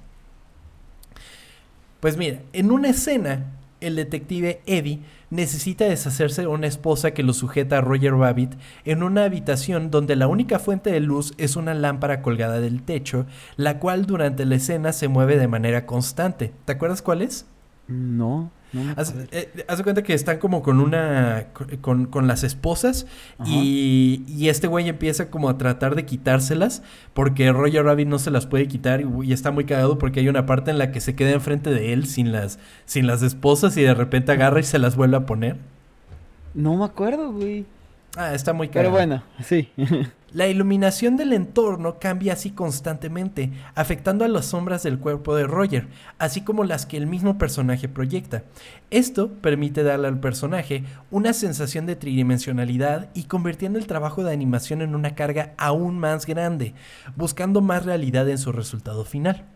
Pues 2.01 2.17
mira, 2.17 2.41
en 2.53 2.73
una 2.73 2.89
escena, 2.89 3.47
el 3.81 3.95
detective 3.95 4.61
Eddie 4.67 5.01
necesita 5.31 5.85
deshacerse 5.85 6.43
de 6.43 6.49
una 6.49 6.67
esposa 6.67 7.13
que 7.13 7.23
lo 7.23 7.33
sujeta 7.33 7.79
a 7.79 7.81
Roger 7.83 8.15
Rabbit 8.15 8.55
en 8.85 9.05
una 9.05 9.25
habitación 9.25 9.93
donde 9.93 10.17
la 10.17 10.27
única 10.27 10.59
fuente 10.59 10.91
de 10.91 11.01
luz 11.01 11.35
es 11.39 11.55
una 11.55 11.75
lámpara 11.75 12.21
colgada 12.21 12.61
del 12.61 12.83
techo, 12.83 13.27
la 13.57 13.79
cual 13.79 14.07
durante 14.07 14.45
la 14.45 14.57
escena 14.57 14.93
se 14.93 15.07
mueve 15.07 15.39
de 15.39 15.47
manera 15.47 15.87
constante. 15.87 16.53
¿Te 16.65 16.73
acuerdas 16.73 17.03
cuál 17.03 17.23
es? 17.23 17.47
No, 17.87 18.51
no 18.73 18.85
me 18.85 18.93
Haz, 18.97 19.11
acuerdo. 19.11 19.29
eh, 19.31 19.65
haz 19.69 19.79
de 19.79 19.85
cuenta 19.85 20.03
que 20.03 20.15
están 20.15 20.39
como 20.39 20.63
con 20.63 20.81
una. 20.81 21.47
con, 21.81 22.07
con 22.07 22.27
las 22.27 22.45
esposas. 22.45 23.07
Y, 23.45 24.25
y 24.29 24.49
este 24.49 24.67
güey 24.67 24.89
empieza 24.89 25.31
como 25.31 25.49
a 25.49 25.57
tratar 25.59 25.95
de 25.95 26.05
quitárselas. 26.05 26.83
Porque 27.15 27.51
Roger 27.53 27.85
Rabbit 27.85 28.09
no 28.09 28.19
se 28.19 28.31
las 28.31 28.47
puede 28.47 28.69
quitar. 28.69 29.01
Y, 29.01 29.07
y 29.25 29.33
está 29.33 29.51
muy 29.51 29.65
cagado 29.65 29.99
porque 29.99 30.21
hay 30.21 30.29
una 30.29 30.47
parte 30.47 30.71
en 30.71 30.79
la 30.79 30.91
que 30.93 31.01
se 31.01 31.15
queda 31.15 31.31
enfrente 31.31 31.71
de 31.71 31.93
él 31.93 32.07
sin 32.07 32.33
las, 32.33 32.59
sin 32.85 33.07
las 33.07 33.23
esposas. 33.23 33.77
Y 33.77 33.83
de 33.83 33.95
repente 33.95 34.33
agarra 34.33 34.61
y 34.61 34.65
se 34.65 34.79
las 34.79 34.97
vuelve 34.97 35.17
a 35.17 35.27
poner. 35.27 35.57
No 36.55 36.77
me 36.77 36.85
acuerdo, 36.85 37.33
güey. 37.33 37.65
Ah, 38.17 38.35
está 38.35 38.53
muy 38.53 38.69
cagado. 38.69 38.91
Pero 38.97 39.07
bueno, 39.07 39.23
sí. 39.45 39.71
La 40.33 40.47
iluminación 40.47 41.17
del 41.17 41.33
entorno 41.33 41.99
cambia 41.99 42.35
así 42.35 42.51
constantemente, 42.51 43.51
afectando 43.75 44.27
a 44.27 44.29
las 44.29 44.45
sombras 44.45 44.83
del 44.83 44.99
cuerpo 44.99 45.35
de 45.35 45.47
Roger, 45.47 45.89
así 46.19 46.43
como 46.43 46.65
las 46.65 46.85
que 46.85 46.99
el 46.99 47.07
mismo 47.07 47.39
personaje 47.39 47.89
proyecta. 47.89 48.43
Esto 48.91 49.31
permite 49.31 49.83
darle 49.83 50.07
al 50.09 50.21
personaje 50.21 50.85
una 51.11 51.33
sensación 51.33 51.87
de 51.87 51.97
tridimensionalidad 51.97 53.09
y 53.15 53.25
convirtiendo 53.25 53.79
el 53.79 53.87
trabajo 53.87 54.23
de 54.23 54.35
animación 54.35 54.83
en 54.83 54.95
una 54.95 55.15
carga 55.15 55.55
aún 55.57 55.99
más 55.99 56.27
grande, 56.27 56.75
buscando 57.17 57.63
más 57.63 57.87
realidad 57.87 58.29
en 58.29 58.37
su 58.37 58.53
resultado 58.53 59.07
final. 59.07 59.47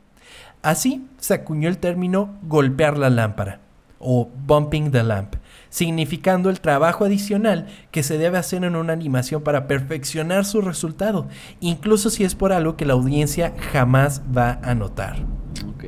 Así 0.62 1.06
se 1.18 1.35
acuñó 1.35 1.68
el 1.68 1.76
término 1.76 2.38
golpear 2.44 2.96
la 2.96 3.11
lámpara 3.11 3.61
o 3.98 4.30
bumping 4.46 4.90
the 4.90 5.02
lamp, 5.02 5.37
significando 5.72 6.50
el 6.50 6.61
trabajo 6.61 7.06
adicional 7.06 7.66
que 7.90 8.02
se 8.02 8.18
debe 8.18 8.37
hacer 8.37 8.62
en 8.62 8.76
una 8.76 8.92
animación 8.92 9.42
para 9.42 9.66
perfeccionar 9.66 10.44
su 10.44 10.61
resultado, 10.61 11.28
incluso 11.61 12.11
si 12.11 12.24
es 12.24 12.35
por 12.35 12.52
algo 12.52 12.76
que 12.76 12.85
la 12.85 12.92
audiencia 12.92 13.54
jamás 13.72 14.20
va 14.37 14.61
a 14.62 14.74
notar. 14.74 15.24
ok. 15.66 15.85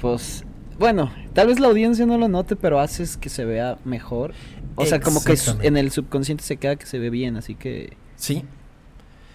Pues, 0.00 0.44
bueno, 0.78 1.12
tal 1.34 1.48
vez 1.48 1.60
la 1.60 1.68
audiencia 1.68 2.06
no 2.06 2.16
lo 2.16 2.28
note, 2.28 2.56
pero 2.56 2.80
haces 2.80 3.18
que 3.18 3.28
se 3.28 3.44
vea 3.44 3.76
mejor. 3.84 4.32
O 4.74 4.86
sea, 4.86 5.00
como 5.00 5.22
que 5.22 5.36
en 5.60 5.76
el 5.76 5.90
subconsciente 5.90 6.42
se 6.42 6.56
queda 6.56 6.76
que 6.76 6.86
se 6.86 6.98
ve 6.98 7.10
bien, 7.10 7.36
así 7.36 7.54
que... 7.54 7.98
Sí. 8.16 8.44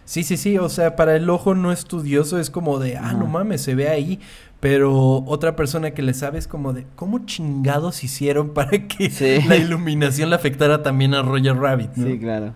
Sí, 0.06 0.24
sí, 0.24 0.38
sí, 0.38 0.58
o 0.58 0.70
sea, 0.70 0.96
para 0.96 1.16
el 1.16 1.30
ojo 1.30 1.54
no 1.54 1.72
estudioso 1.72 2.40
es 2.40 2.50
como 2.50 2.80
de, 2.80 2.98
ah, 2.98 3.14
no 3.14 3.26
Ajá. 3.26 3.28
mames, 3.28 3.62
se 3.62 3.76
ve 3.76 3.90
ahí, 3.90 4.20
pero 4.62 5.24
otra 5.26 5.58
persona 5.58 5.92
que 5.92 6.02
le 6.02 6.14
sabe 6.14 6.40
es 6.40 6.48
como 6.48 6.72
de, 6.72 6.86
¿cómo 6.96 7.26
chingados 7.26 8.04
hicieron 8.06 8.50
para 8.54 8.88
que 8.88 9.10
Sí. 9.10 9.40
la 9.50 9.58
iluminación 9.58 10.30
le 10.30 10.38
afectara 10.38 10.82
también 10.84 11.14
a 11.14 11.22
Roger 11.22 11.58
Rabbit? 11.58 11.96
¿no? 11.98 12.08
Sí, 12.08 12.18
claro. 12.20 12.56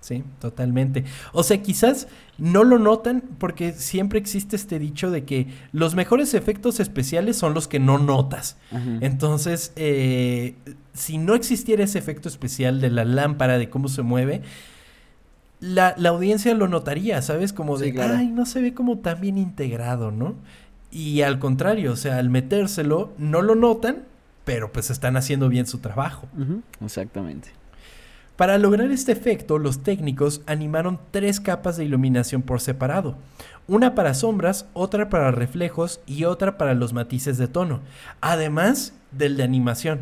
Sí, 0.00 0.24
totalmente. 0.38 1.04
O 1.34 1.42
sea, 1.42 1.60
quizás 1.60 2.08
no 2.38 2.64
lo 2.64 2.78
notan 2.78 3.22
porque 3.36 3.72
siempre 3.72 4.18
existe 4.18 4.56
este 4.56 4.78
dicho 4.78 5.10
de 5.10 5.24
que 5.24 5.48
los 5.72 5.94
mejores 5.94 6.32
efectos 6.32 6.80
especiales 6.80 7.36
son 7.36 7.52
los 7.52 7.68
que 7.68 7.80
no 7.80 7.98
notas. 7.98 8.56
Ajá. 8.72 8.82
Entonces, 9.02 9.74
eh, 9.76 10.54
si 10.94 11.18
no 11.18 11.34
existiera 11.34 11.84
ese 11.84 11.98
efecto 11.98 12.30
especial 12.30 12.80
de 12.80 12.88
la 12.88 13.04
lámpara, 13.04 13.58
de 13.58 13.68
cómo 13.68 13.88
se 13.88 14.00
mueve, 14.00 14.40
la, 15.60 15.94
la 15.98 16.08
audiencia 16.08 16.54
lo 16.54 16.66
notaría, 16.68 17.20
¿sabes? 17.20 17.52
Como 17.52 17.76
de, 17.76 17.88
Sí, 17.88 17.92
claro. 17.92 18.14
ay, 18.16 18.28
no 18.28 18.46
se 18.46 18.62
ve 18.62 18.72
como 18.72 19.00
tan 19.00 19.20
bien 19.20 19.36
integrado, 19.36 20.10
¿no? 20.10 20.36
Y 20.90 21.22
al 21.22 21.38
contrario, 21.38 21.92
o 21.92 21.96
sea, 21.96 22.18
al 22.18 22.30
metérselo, 22.30 23.12
no 23.18 23.42
lo 23.42 23.54
notan, 23.54 24.04
pero 24.44 24.72
pues 24.72 24.90
están 24.90 25.16
haciendo 25.16 25.48
bien 25.48 25.66
su 25.66 25.78
trabajo. 25.78 26.26
Exactamente. 26.84 27.50
Para 28.36 28.56
lograr 28.56 28.90
este 28.90 29.12
efecto, 29.12 29.58
los 29.58 29.82
técnicos 29.82 30.40
animaron 30.46 30.98
tres 31.10 31.40
capas 31.40 31.76
de 31.76 31.84
iluminación 31.84 32.40
por 32.40 32.60
separado. 32.60 33.16
Una 33.68 33.94
para 33.94 34.14
sombras, 34.14 34.66
otra 34.72 35.10
para 35.10 35.30
reflejos 35.30 36.00
y 36.06 36.24
otra 36.24 36.56
para 36.56 36.74
los 36.74 36.94
matices 36.94 37.36
de 37.36 37.48
tono. 37.48 37.80
Además 38.22 38.94
del 39.12 39.36
de 39.36 39.42
animación. 39.42 40.00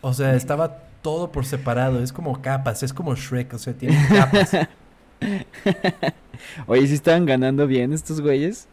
O 0.00 0.12
sea, 0.12 0.34
estaba 0.34 0.78
todo 1.02 1.30
por 1.30 1.46
separado. 1.46 2.02
Es 2.02 2.12
como 2.12 2.42
capas, 2.42 2.82
es 2.82 2.92
como 2.92 3.14
Shrek, 3.14 3.54
o 3.54 3.58
sea, 3.58 3.74
tiene 3.74 3.96
capas. 4.08 4.50
Oye, 6.66 6.86
¿sí 6.88 6.94
estaban 6.94 7.26
ganando 7.26 7.66
bien 7.68 7.92
estos 7.92 8.20
güeyes? 8.20 8.66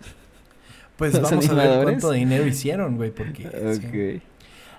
Pues 0.98 1.14
vamos 1.22 1.50
a 1.50 1.54
ver 1.54 1.84
cuánto 1.84 2.12
dinero 2.12 2.46
hicieron, 2.46 2.98
güey, 2.98 3.12
porque... 3.12 3.50
sí. 3.82 4.22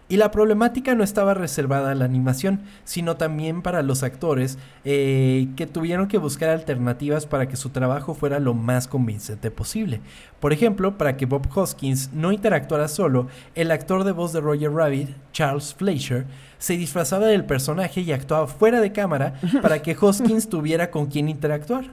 Y 0.06 0.18
la 0.18 0.30
problemática 0.30 0.94
no 0.94 1.02
estaba 1.02 1.32
reservada 1.32 1.92
a 1.92 1.94
la 1.94 2.04
animación, 2.04 2.60
sino 2.84 3.16
también 3.16 3.62
para 3.62 3.82
los 3.82 4.02
actores 4.02 4.58
eh, 4.84 5.48
que 5.56 5.66
tuvieron 5.66 6.08
que 6.08 6.18
buscar 6.18 6.50
alternativas 6.50 7.24
para 7.24 7.48
que 7.48 7.56
su 7.56 7.70
trabajo 7.70 8.12
fuera 8.12 8.38
lo 8.38 8.52
más 8.52 8.86
convincente 8.86 9.50
posible. 9.50 10.02
Por 10.40 10.52
ejemplo, 10.52 10.98
para 10.98 11.16
que 11.16 11.24
Bob 11.24 11.48
Hoskins 11.54 12.10
no 12.12 12.32
interactuara 12.32 12.88
solo, 12.88 13.28
el 13.54 13.70
actor 13.70 14.04
de 14.04 14.12
voz 14.12 14.34
de 14.34 14.42
Roger 14.42 14.72
Rabbit, 14.72 15.08
Charles 15.32 15.74
Fleischer, 15.74 16.26
se 16.58 16.76
disfrazaba 16.76 17.26
del 17.26 17.46
personaje 17.46 18.02
y 18.02 18.12
actuaba 18.12 18.46
fuera 18.46 18.82
de 18.82 18.92
cámara 18.92 19.40
para 19.62 19.80
que 19.80 19.96
Hoskins 19.98 20.50
tuviera 20.50 20.90
con 20.90 21.06
quien 21.06 21.30
interactuar. 21.30 21.86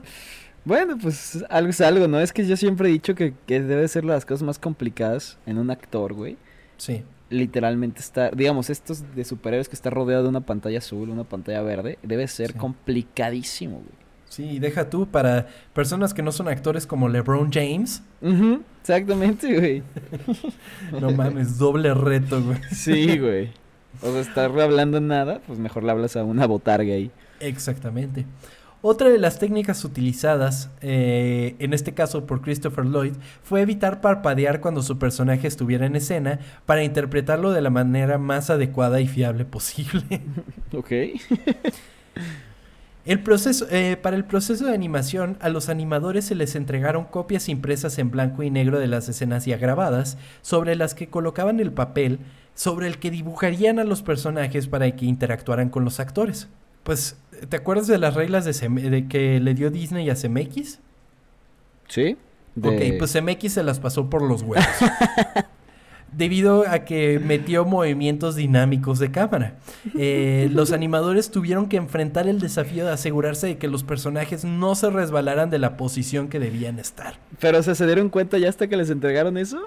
Bueno, 0.64 0.96
pues 1.00 1.44
algo 1.50 1.70
es 1.70 1.80
algo, 1.80 2.06
¿no? 2.08 2.20
Es 2.20 2.32
que 2.32 2.46
yo 2.46 2.56
siempre 2.56 2.88
he 2.88 2.92
dicho 2.92 3.14
que, 3.14 3.34
que 3.46 3.60
debe 3.60 3.86
ser 3.88 4.04
las 4.04 4.24
cosas 4.24 4.42
más 4.44 4.58
complicadas 4.58 5.38
en 5.46 5.58
un 5.58 5.70
actor, 5.70 6.12
güey. 6.14 6.36
Sí. 6.76 7.02
Literalmente 7.30 8.00
estar, 8.00 8.36
digamos, 8.36 8.70
estos 8.70 9.02
de 9.16 9.24
superhéroes 9.24 9.68
que 9.68 9.74
está 9.74 9.90
rodeado 9.90 10.22
de 10.24 10.28
una 10.28 10.42
pantalla 10.42 10.78
azul, 10.78 11.08
una 11.08 11.24
pantalla 11.24 11.62
verde, 11.62 11.98
debe 12.02 12.28
ser 12.28 12.52
Sí. 12.52 12.58
complicadísimo, 12.58 13.76
güey. 13.76 14.02
Sí, 14.28 14.44
y 14.44 14.58
deja 14.60 14.88
tú 14.88 15.06
para 15.06 15.46
personas 15.74 16.14
que 16.14 16.22
no 16.22 16.32
son 16.32 16.48
actores 16.48 16.86
como 16.86 17.08
LeBron 17.08 17.50
James. 17.52 18.02
Ujú, 18.22 18.62
exactamente, 18.80 19.58
güey. 19.58 19.82
No 21.00 21.10
mames, 21.10 21.58
doble 21.58 21.92
reto, 21.94 22.42
güey. 22.42 22.58
Sí, 22.72 23.18
güey. 23.18 23.50
O 24.00 24.10
sea, 24.10 24.20
estar 24.20 24.58
hablando 24.60 25.00
nada, 25.00 25.40
pues 25.46 25.58
mejor 25.58 25.84
le 25.84 25.90
hablas 25.90 26.16
a 26.16 26.24
una 26.24 26.46
botarga 26.46 26.94
ahí. 26.94 27.10
Exactamente. 27.40 28.24
Otra 28.84 29.08
de 29.08 29.18
las 29.18 29.38
técnicas 29.38 29.84
utilizadas, 29.84 30.68
eh, 30.80 31.54
en 31.60 31.72
este 31.72 31.94
caso 31.94 32.26
por 32.26 32.42
Christopher 32.42 32.84
Lloyd, 32.84 33.14
fue 33.44 33.60
evitar 33.62 34.00
parpadear 34.00 34.60
cuando 34.60 34.82
su 34.82 34.98
personaje 34.98 35.46
estuviera 35.46 35.86
en 35.86 35.94
escena 35.94 36.40
para 36.66 36.82
interpretarlo 36.82 37.52
de 37.52 37.60
la 37.60 37.70
manera 37.70 38.18
más 38.18 38.50
adecuada 38.50 39.00
y 39.00 39.08
fiable 39.08 39.44
posible. 39.44 40.20
Ok. 40.74 40.90
El 43.04 43.20
proceso, 43.20 43.66
eh, 43.70 43.96
para 44.00 44.16
el 44.16 44.24
proceso 44.24 44.64
de 44.64 44.74
animación, 44.74 45.36
a 45.40 45.48
los 45.48 45.68
animadores 45.68 46.24
se 46.24 46.34
les 46.34 46.54
entregaron 46.54 47.04
copias 47.04 47.48
impresas 47.48 47.98
en 47.98 48.10
blanco 48.10 48.42
y 48.42 48.50
negro 48.50 48.78
de 48.78 48.86
las 48.86 49.08
escenas 49.08 49.44
ya 49.44 49.58
grabadas, 49.58 50.18
sobre 50.40 50.76
las 50.76 50.94
que 50.94 51.08
colocaban 51.08 51.60
el 51.60 51.72
papel 51.72 52.20
sobre 52.54 52.86
el 52.86 52.98
que 52.98 53.10
dibujarían 53.10 53.78
a 53.78 53.84
los 53.84 54.02
personajes 54.02 54.66
para 54.66 54.90
que 54.94 55.06
interactuaran 55.06 55.68
con 55.68 55.84
los 55.84 56.00
actores. 56.00 56.48
Pues, 56.82 57.16
¿te 57.48 57.56
acuerdas 57.56 57.86
de 57.86 57.98
las 57.98 58.14
reglas 58.14 58.44
de, 58.44 59.06
que 59.08 59.40
le 59.40 59.54
dio 59.54 59.70
Disney 59.70 60.08
a 60.10 60.14
CMX? 60.14 60.78
¿Sí? 61.88 62.16
De- 62.54 62.68
Ok, 62.68 62.98
pues 62.98 63.12
CMX 63.12 63.52
se 63.52 63.62
las 63.62 63.80
pasó 63.80 64.08
por 64.10 64.22
los 64.22 64.42
huevos. 64.42 64.66
Debido 66.12 66.68
a 66.68 66.80
que 66.80 67.18
metió 67.24 67.64
movimientos 67.64 68.36
dinámicos 68.36 68.98
de 68.98 69.10
cámara. 69.10 69.54
Eh, 69.96 70.50
los 70.52 70.70
animadores 70.72 71.30
tuvieron 71.30 71.68
que 71.70 71.78
enfrentar 71.78 72.28
el 72.28 72.38
desafío 72.38 72.84
de 72.84 72.92
asegurarse 72.92 73.46
de 73.46 73.56
que 73.56 73.66
los 73.66 73.82
personajes 73.82 74.44
no 74.44 74.74
se 74.74 74.90
resbalaran 74.90 75.48
de 75.48 75.58
la 75.58 75.78
posición 75.78 76.28
que 76.28 76.38
debían 76.38 76.78
estar. 76.78 77.14
Pero, 77.40 77.58
o 77.60 77.62
sea, 77.62 77.74
¿se 77.74 77.86
dieron 77.86 78.10
cuenta 78.10 78.36
ya 78.36 78.50
hasta 78.50 78.66
que 78.68 78.76
les 78.76 78.90
entregaron 78.90 79.38
eso? 79.38 79.58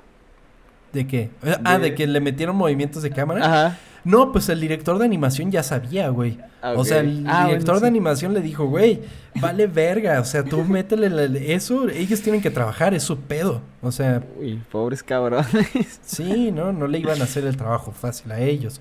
¿De 0.94 1.08
qué? 1.08 1.32
Ah, 1.64 1.80
De- 1.80 1.90
de 1.90 1.96
que 1.96 2.06
le 2.06 2.20
metieron 2.20 2.56
movimientos 2.56 3.02
de 3.02 3.10
cámara. 3.10 3.44
Ajá. 3.44 3.80
No, 4.06 4.32
pues 4.32 4.48
el 4.50 4.62
director 4.62 4.98
de 5.00 5.04
animación 5.06 5.52
ya 5.52 5.64
sabía, 5.64 6.10
güey. 6.10 6.38
Ah, 6.62 6.74
O 6.78 6.86
sea, 6.86 7.00
el 7.00 7.26
Ah, 7.28 7.48
director 7.48 7.74
bueno, 7.76 7.80
de 7.82 7.88
animación 7.88 8.34
le 8.34 8.42
dijo, 8.42 8.66
güey, 8.68 9.02
vale 9.42 9.68
verga. 9.68 10.22
O 10.22 10.26
sea, 10.26 10.44
tú 10.44 10.64
métele 10.64 11.10
la- 11.10 11.24
eso, 11.40 11.90
ellos 11.90 12.22
tienen 12.22 12.40
que 12.42 12.52
trabajar, 12.52 12.94
es 12.94 13.04
su 13.04 13.18
pedo. 13.18 13.62
O 13.82 13.92
sea, 13.92 14.24
Uy, 14.40 14.62
pobres 14.72 15.02
cabrones. 15.04 15.46
Sí, 16.06 16.52
no, 16.52 16.72
no 16.72 16.88
le 16.88 17.00
iban 17.00 17.20
a 17.20 17.24
hacer 17.26 17.46
el 17.46 17.58
trabajo 17.58 17.92
fácil 17.92 18.32
a 18.32 18.40
ellos. 18.40 18.80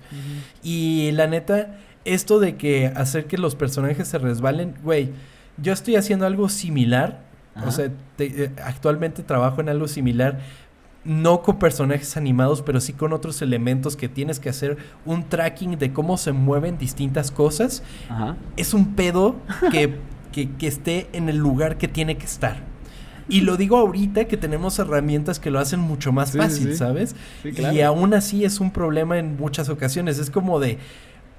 Y 0.63 1.11
la 1.13 1.27
neta, 1.27 1.77
esto 2.05 2.39
de 2.39 2.55
que 2.55 2.87
hacer 2.95 3.25
que 3.25 3.37
los 3.37 3.55
personajes 3.55 4.07
se 4.07 4.17
resbalen, 4.19 4.75
güey, 4.83 5.09
yo 5.57 5.73
estoy 5.73 5.95
haciendo 5.95 6.25
algo 6.25 6.49
similar. 6.49 7.23
Ajá. 7.55 7.67
O 7.67 7.71
sea, 7.71 7.89
te- 8.17 8.43
eh, 8.45 8.51
actualmente 8.63 9.23
trabajo 9.23 9.61
en 9.61 9.69
algo 9.69 9.87
similar. 9.87 10.39
No 11.05 11.41
con 11.43 11.59
personajes 11.59 12.17
animados, 12.17 12.61
pero 12.63 12.81
sí 12.81 12.91
con 12.93 13.13
otros 13.13 13.41
elementos 13.41 13.95
que 13.95 14.09
tienes 14.09 14.39
que 14.39 14.49
hacer 14.49 14.77
un 15.05 15.23
tracking 15.29 15.77
de 15.77 15.93
cómo 15.93 16.17
se 16.17 16.31
mueven 16.31 16.77
distintas 16.77 17.29
cosas. 17.31 17.83
Ajá. 18.09 18.35
Es 18.57 18.73
un 18.73 18.95
pedo 18.95 19.35
que, 19.71 19.95
que, 20.31 20.51
que 20.51 20.67
esté 20.67 21.07
en 21.13 21.29
el 21.29 21.37
lugar 21.37 21.77
que 21.77 21.87
tiene 21.87 22.17
que 22.17 22.25
estar. 22.25 22.57
Y 23.27 23.41
lo 23.41 23.57
digo 23.57 23.77
ahorita 23.77 24.25
que 24.25 24.37
tenemos 24.37 24.77
herramientas 24.79 25.39
que 25.39 25.49
lo 25.51 25.59
hacen 25.59 25.79
mucho 25.79 26.11
más 26.11 26.29
Sí, 26.31 26.37
fácil, 26.37 26.71
sí. 26.71 26.75
¿sabes? 26.77 27.15
Sí, 27.41 27.53
Y 27.73 27.81
aún 27.81 28.13
así 28.13 28.43
es 28.45 28.59
un 28.59 28.71
problema 28.71 29.17
en 29.17 29.35
muchas 29.37 29.69
ocasiones. 29.69 30.19
Es 30.19 30.29
como 30.29 30.59
de, 30.59 30.77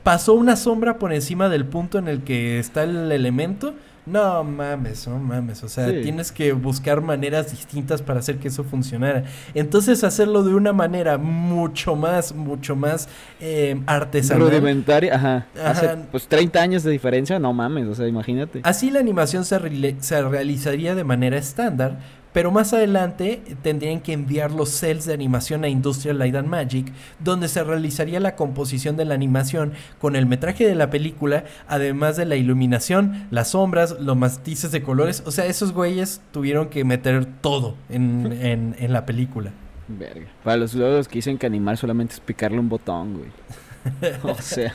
pasó 0.02 0.34
una 0.34 0.56
sombra 0.56 0.98
por 0.98 1.12
encima 1.12 1.48
del 1.48 1.64
punto 1.64 1.98
en 1.98 2.08
el 2.08 2.22
que 2.22 2.58
está 2.58 2.82
el 2.84 3.10
elemento. 3.12 3.74
No 4.06 4.44
mames, 4.44 5.08
no 5.08 5.18
mames. 5.18 5.64
O 5.64 5.68
sea, 5.68 5.88
Sí. 5.88 6.00
tienes 6.02 6.30
que 6.30 6.52
buscar 6.52 7.00
maneras 7.00 7.50
distintas 7.50 8.02
para 8.02 8.20
hacer 8.20 8.38
que 8.38 8.48
eso 8.48 8.62
funcionara. 8.62 9.24
Entonces, 9.52 10.04
hacerlo 10.04 10.44
de 10.44 10.54
una 10.54 10.72
manera 10.72 11.18
mucho 11.18 11.96
más, 11.96 12.32
mucho 12.34 12.76
más 12.76 13.08
eh, 13.40 13.80
artesanal. 13.86 14.48
Rudimentaria, 14.48 15.16
ajá. 15.16 15.46
Ajá. 15.60 15.70
Hace 15.70 15.96
pues 16.12 16.28
30 16.28 16.60
años 16.62 16.82
de 16.84 16.92
diferencia, 16.92 17.38
no 17.40 17.52
mames, 17.52 17.88
o 17.88 17.94
sea, 17.94 18.06
imagínate. 18.06 18.60
Así 18.62 18.90
la 18.92 19.00
animación 19.00 19.44
se, 19.44 19.58
se 20.00 20.22
realizaría 20.22 20.94
de 20.94 21.02
manera 21.04 21.36
estándar, 21.36 21.98
pero 22.36 22.50
más 22.50 22.74
adelante 22.74 23.40
tendrían 23.62 24.00
que 24.00 24.12
enviar 24.12 24.50
los 24.50 24.68
cells 24.68 25.06
de 25.06 25.14
animación 25.14 25.64
a 25.64 25.68
Industrial 25.70 26.18
Light 26.18 26.34
and 26.34 26.48
Magic, 26.48 26.92
donde 27.18 27.48
se 27.48 27.64
realizaría 27.64 28.20
la 28.20 28.36
composición 28.36 28.94
de 28.98 29.06
la 29.06 29.14
animación 29.14 29.72
con 30.02 30.16
el 30.16 30.26
metraje 30.26 30.68
de 30.68 30.74
la 30.74 30.90
película, 30.90 31.44
además 31.66 32.18
de 32.18 32.26
la 32.26 32.36
iluminación, 32.36 33.26
las 33.30 33.52
sombras, 33.52 33.96
los 34.00 34.18
matices 34.18 34.70
de 34.70 34.82
colores. 34.82 35.22
O 35.24 35.30
sea, 35.30 35.46
esos 35.46 35.72
güeyes 35.72 36.20
tuvieron 36.30 36.68
que 36.68 36.84
meter 36.84 37.24
todo 37.24 37.74
en, 37.88 38.30
en- 38.42 38.76
en 38.78 38.92
la 38.92 39.06
película. 39.06 39.52
Verga. 39.88 40.26
Para 40.44 40.58
los, 40.58 40.74
que 41.08 41.14
dicen 41.14 41.38
que 41.38 41.46
animar 41.46 41.78
solamente 41.78 42.12
es 42.12 42.20
picarle 42.20 42.58
un 42.58 42.68
botón, 42.68 43.16
güey. 43.16 44.12
o 44.22 44.34
sea. 44.42 44.74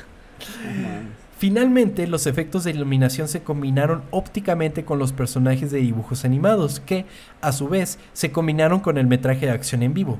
Finalmente, 1.41 2.05
los 2.05 2.27
efectos 2.27 2.65
de 2.65 2.69
iluminación 2.69 3.27
se 3.27 3.41
combinaron 3.41 4.03
ópticamente 4.11 4.85
con 4.85 4.99
los 4.99 5.11
personajes 5.11 5.71
de 5.71 5.79
dibujos 5.79 6.23
animados, 6.23 6.79
que, 6.79 7.07
a 7.41 7.51
su 7.51 7.67
vez, 7.67 7.97
se 8.13 8.31
combinaron 8.31 8.79
con 8.79 8.99
el 8.99 9.07
metraje 9.07 9.47
de 9.47 9.51
acción 9.51 9.81
en 9.81 9.95
vivo. 9.95 10.19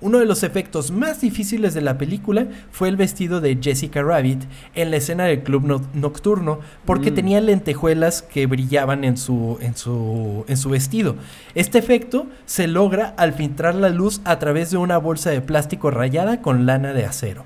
Uno 0.00 0.18
de 0.18 0.24
los 0.24 0.42
efectos 0.42 0.90
más 0.90 1.20
difíciles 1.20 1.74
de 1.74 1.82
la 1.82 1.98
película 1.98 2.46
fue 2.70 2.88
el 2.88 2.96
vestido 2.96 3.42
de 3.42 3.58
Jessica 3.60 4.02
Rabbit 4.02 4.44
en 4.74 4.90
la 4.90 4.96
escena 4.96 5.24
del 5.24 5.42
club 5.42 5.62
no- 5.66 5.82
nocturno, 5.92 6.60
porque 6.86 7.10
Mm. 7.10 7.14
tenía 7.16 7.40
lentejuelas 7.42 8.22
que 8.22 8.46
brillaban 8.46 9.04
en 9.04 9.18
su, 9.18 9.58
en, 9.60 9.76
su, 9.76 10.46
en 10.48 10.56
su 10.56 10.70
vestido. 10.70 11.16
Este 11.54 11.76
efecto 11.76 12.28
se 12.46 12.66
logra 12.66 13.12
al 13.18 13.34
filtrar 13.34 13.74
la 13.74 13.90
luz 13.90 14.22
a 14.24 14.38
través 14.38 14.70
de 14.70 14.78
una 14.78 14.96
bolsa 14.96 15.28
de 15.28 15.42
plástico 15.42 15.90
rayada 15.90 16.40
con 16.40 16.64
lana 16.64 16.94
de 16.94 17.04
acero. 17.04 17.44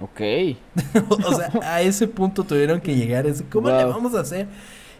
Ok. 0.00 0.20
o 1.10 1.34
sea, 1.34 1.50
a 1.62 1.82
ese 1.82 2.08
punto 2.08 2.44
tuvieron 2.44 2.80
que 2.80 2.94
llegar. 2.94 3.26
Es, 3.26 3.44
¿Cómo 3.50 3.68
le 3.68 3.84
vamos 3.84 4.14
a 4.14 4.20
hacer? 4.20 4.48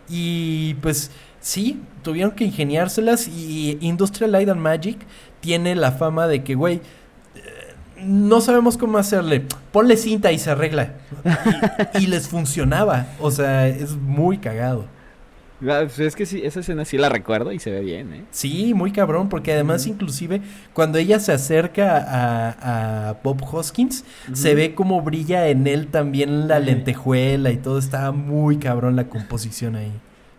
Y 0.09 0.75
pues 0.75 1.11
sí, 1.41 1.81
tuvieron 2.03 2.33
que 2.33 2.45
ingeniárselas. 2.45 3.29
Y 3.29 3.79
Industrial 3.81 4.33
Light 4.33 4.49
and 4.49 4.61
Magic 4.61 4.99
tiene 5.41 5.75
la 5.75 5.93
fama 5.93 6.27
de 6.27 6.45
que, 6.45 6.55
güey, 6.55 6.77
eh, 7.35 7.75
no 8.03 8.41
sabemos 8.41 8.77
cómo 8.77 8.99
hacerle. 8.99 9.47
Ponle 9.73 9.97
cinta 9.97 10.33
y 10.33 10.39
se 10.39 10.51
arregla. 10.51 10.95
Y, 11.95 12.05
y 12.05 12.07
les 12.07 12.29
funcionaba. 12.29 13.07
O 13.21 13.31
sea, 13.31 13.69
es 13.69 13.93
muy 13.97 14.39
cagado. 14.39 14.87
Pues 15.61 15.99
es 15.99 16.17
que 16.17 16.25
sí, 16.25 16.41
esa 16.43 16.61
escena 16.61 16.85
sí 16.87 16.97
la 16.97 17.11
recuerdo 17.11 17.53
y 17.53 17.59
se 17.59 17.71
ve 17.71 17.81
bien, 17.81 18.15
¿eh? 18.15 18.25
Sí, 18.31 18.73
muy 18.73 18.93
cabrón, 18.93 19.29
porque 19.29 19.53
además 19.53 19.87
inclusive 19.87 20.41
cuando 20.73 20.97
ella 20.97 21.21
se 21.21 21.33
acerca 21.33 21.99
a, 21.99 23.11
a 23.11 23.13
Bob 23.23 23.43
Hoskins, 23.45 24.05
se 24.33 24.55
ve 24.55 24.75
como 24.75 25.03
brilla 25.03 25.49
en 25.49 25.67
él 25.67 25.89
también 25.89 26.49
la 26.49 26.61
lentejuela 26.61 27.51
y 27.51 27.59
todo, 27.59 27.79
está 27.79 28.11
muy 28.11 28.57
cabrón 28.57 28.97
la 28.97 29.09
composición 29.09 29.77
ahí. 29.77 29.93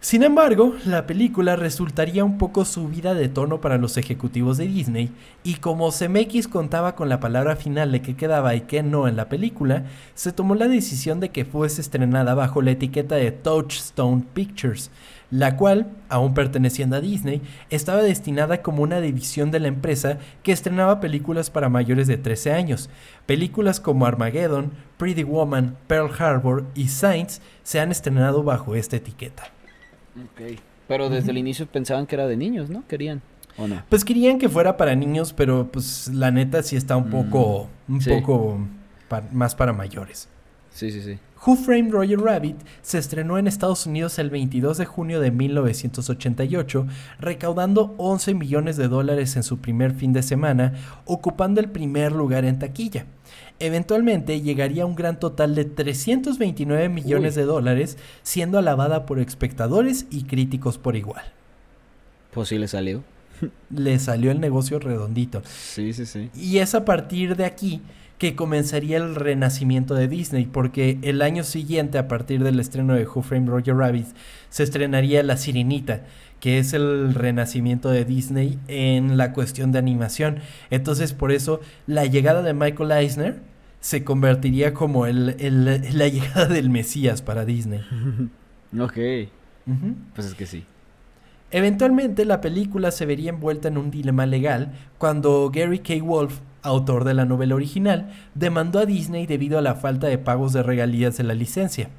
Sin 0.03 0.24
embargo, 0.24 0.76
la 0.88 1.05
película 1.05 1.55
resultaría 1.55 2.26
un 2.26 2.39
poco 2.39 2.65
subida 2.65 3.13
de 3.13 3.30
tono 3.30 3.61
para 3.61 3.78
los 3.78 3.97
ejecutivos 3.97 4.57
de 4.57 4.65
Disney, 4.65 5.11
y 5.43 5.55
como 5.55 5.91
CMX 5.91 6.47
contaba 6.47 6.95
con 6.95 7.07
la 7.07 7.19
palabra 7.19 7.55
final 7.55 7.91
de 7.91 8.01
qué 8.01 8.15
quedaba 8.15 8.55
y 8.55 8.61
qué 8.61 8.82
no 8.82 9.07
en 9.07 9.15
la 9.15 9.30
película, 9.30 9.84
se 10.15 10.32
tomó 10.32 10.55
la 10.55 10.67
decisión 10.67 11.19
de 11.19 11.30
que 11.30 11.45
fuese 11.45 11.82
estrenada 11.82 12.34
bajo 12.34 12.63
la 12.63 12.72
etiqueta 12.72 13.13
de 13.13 13.32
Touchstone 13.32 14.24
Pictures, 14.34 14.89
la 15.32 15.55
cual, 15.57 15.88
aún 16.09 16.34
perteneciendo 16.34 16.97
a 16.97 17.01
Disney, 17.01 17.41
estaba 17.69 18.03
destinada 18.03 18.61
como 18.61 18.84
una 18.84 18.99
división 19.01 19.49
de 19.49 19.59
la 19.61 19.69
empresa 19.69 20.17
que 20.43 20.51
estrenaba 20.51 20.99
películas 20.99 21.49
para 21.49 21.69
mayores 21.69 22.07
de 22.07 22.17
13 22.17 22.51
años. 22.51 22.89
Películas 23.25 23.79
como 23.79 24.05
Armageddon, 24.05 24.71
Pretty 24.97 25.23
Woman, 25.23 25.77
Pearl 25.88 26.11
Harbor 26.19 26.65
y 26.75 26.89
Saints 26.89 27.41
se 27.63 27.79
han 27.79 27.91
estrenado 27.91 28.43
bajo 28.43 28.75
esta 28.75 28.97
etiqueta. 28.97 29.43
Ok. 30.17 30.59
Pero 30.88 31.09
desde 31.09 31.32
el 31.32 31.38
inicio 31.38 31.65
pensaban 31.67 32.05
que 32.05 32.15
era 32.15 32.27
de 32.27 32.36
niños, 32.36 32.69
¿no? 32.69 32.84
Querían. 32.88 33.21
¿O 33.57 33.67
no? 33.67 33.82
Pues 33.88 34.03
querían 34.03 34.38
que 34.39 34.49
fuera 34.49 34.75
para 34.75 34.95
niños, 34.95 35.32
pero 35.34 35.71
pues 35.71 36.09
la 36.13 36.32
neta 36.32 36.61
sí 36.63 36.75
está 36.75 36.97
un 36.97 37.07
Mm, 37.07 37.11
poco, 37.11 37.69
un 37.88 38.01
sí. 38.01 38.09
poco 38.09 38.59
pa- 39.07 39.23
más 39.32 39.55
para 39.55 39.71
mayores. 39.71 40.27
Sí, 40.74 40.91
sí, 40.91 41.01
sí. 41.01 41.19
Who 41.45 41.55
Framed 41.55 41.91
Roger 41.91 42.19
Rabbit 42.19 42.57
se 42.84 42.99
estrenó 42.99 43.39
en 43.39 43.47
Estados 43.47 43.88
Unidos 43.88 44.19
el 44.19 44.30
22 44.30 44.78
de 44.78 44.86
junio 44.86 45.19
de 45.19 45.32
1988, 45.32 46.86
recaudando 47.19 47.95
11 47.97 48.36
millones 48.36 48.78
de 48.78 48.88
dólares 48.88 49.36
en 49.36 49.41
su 49.41 49.57
primer 49.57 49.93
fin 49.93 50.13
de 50.13 50.22
semana, 50.22 50.74
ocupando 51.05 51.59
el 51.59 51.69
primer 51.69 52.11
lugar 52.11 52.45
en 52.45 52.59
taquilla. 52.59 53.05
Eventualmente 53.59 54.41
llegaría 54.41 54.84
a 54.84 54.86
un 54.86 54.95
gran 54.95 55.19
total 55.19 55.55
de 55.55 55.65
329 55.65 56.89
millones 56.89 57.36
Uy. 57.36 57.41
de 57.41 57.47
dólares, 57.47 57.97
siendo 58.22 58.59
alabada 58.59 59.07
por 59.07 59.19
espectadores 59.19 60.05
y 60.11 60.24
críticos 60.24 60.78
por 60.78 60.95
igual. 60.95 61.26
Pues 62.32 62.49
sí 62.49 62.59
le 62.59 62.67
salió. 62.67 63.03
Le 63.72 63.97
salió 63.97 64.30
el 64.30 64.39
negocio 64.39 64.78
redondito. 64.78 65.41
Sí, 65.45 65.93
sí, 65.93 66.05
sí. 66.05 66.30
Y 66.36 66.59
es 66.59 66.76
a 66.76 66.86
partir 66.86 67.36
de 67.36 67.45
aquí 67.45 67.82
que 68.22 68.36
comenzaría 68.36 68.97
el 68.97 69.15
renacimiento 69.15 69.95
de 69.95 70.07
Disney, 70.07 70.45
porque 70.45 70.99
el 71.01 71.24
año 71.24 71.43
siguiente, 71.43 71.97
a 71.97 72.07
partir 72.07 72.43
del 72.43 72.59
estreno 72.59 72.93
de 72.93 73.07
Who 73.07 73.24
Framed 73.24 73.49
Roger 73.49 73.76
Rabbit, 73.76 74.05
se 74.49 74.61
estrenaría 74.61 75.24
La 75.24 75.38
Sirenita, 75.38 76.03
que 76.39 76.59
es 76.59 76.74
el 76.74 77.15
renacimiento 77.15 77.89
de 77.89 78.05
Disney 78.05 78.59
en 78.67 79.17
la 79.17 79.34
cuestión 79.34 79.72
de 79.72 79.80
animación. 79.80 80.38
Entonces, 80.69 81.13
por 81.13 81.32
eso, 81.32 81.61
la 81.88 82.05
llegada 82.05 82.43
de 82.43 82.53
Michael 82.53 82.91
Eisner 82.91 83.39
se 83.80 84.03
convertiría 84.03 84.72
como 84.76 85.07
el, 85.07 85.36
el- 85.39 85.82
la 85.97 86.07
llegada 86.07 86.45
del 86.45 86.69
Mesías 86.69 87.24
para 87.24 87.43
Disney. 87.43 87.82
Ok. 88.80 88.93
Pues 90.13 90.28
es 90.28 90.34
que 90.36 90.45
sí. 90.45 90.63
Eventualmente 91.49 92.24
la 92.24 92.39
película 92.39 92.91
se 92.91 93.05
vería 93.07 93.32
envuelta 93.32 93.67
en 93.67 93.78
un 93.80 93.89
dilema 93.91 94.26
legal 94.28 94.74
cuando 94.99 95.49
Gary 95.53 95.80
K. 95.80 95.95
Wolf, 96.03 96.39
autor 96.64 97.03
de 97.03 97.14
la 97.14 97.26
novela 97.26 97.55
original, 97.55 98.12
demandó 98.36 98.80
a 98.80 98.86
Disney 98.86 99.26
debido 99.26 99.57
a 99.57 99.62
la 99.62 99.76
falta 99.76 100.07
de 100.07 100.18
pagos 100.18 100.53
de 100.53 100.64
regalías 100.64 101.18
de 101.18 101.24
la 101.24 101.34
licencia. 101.34 101.89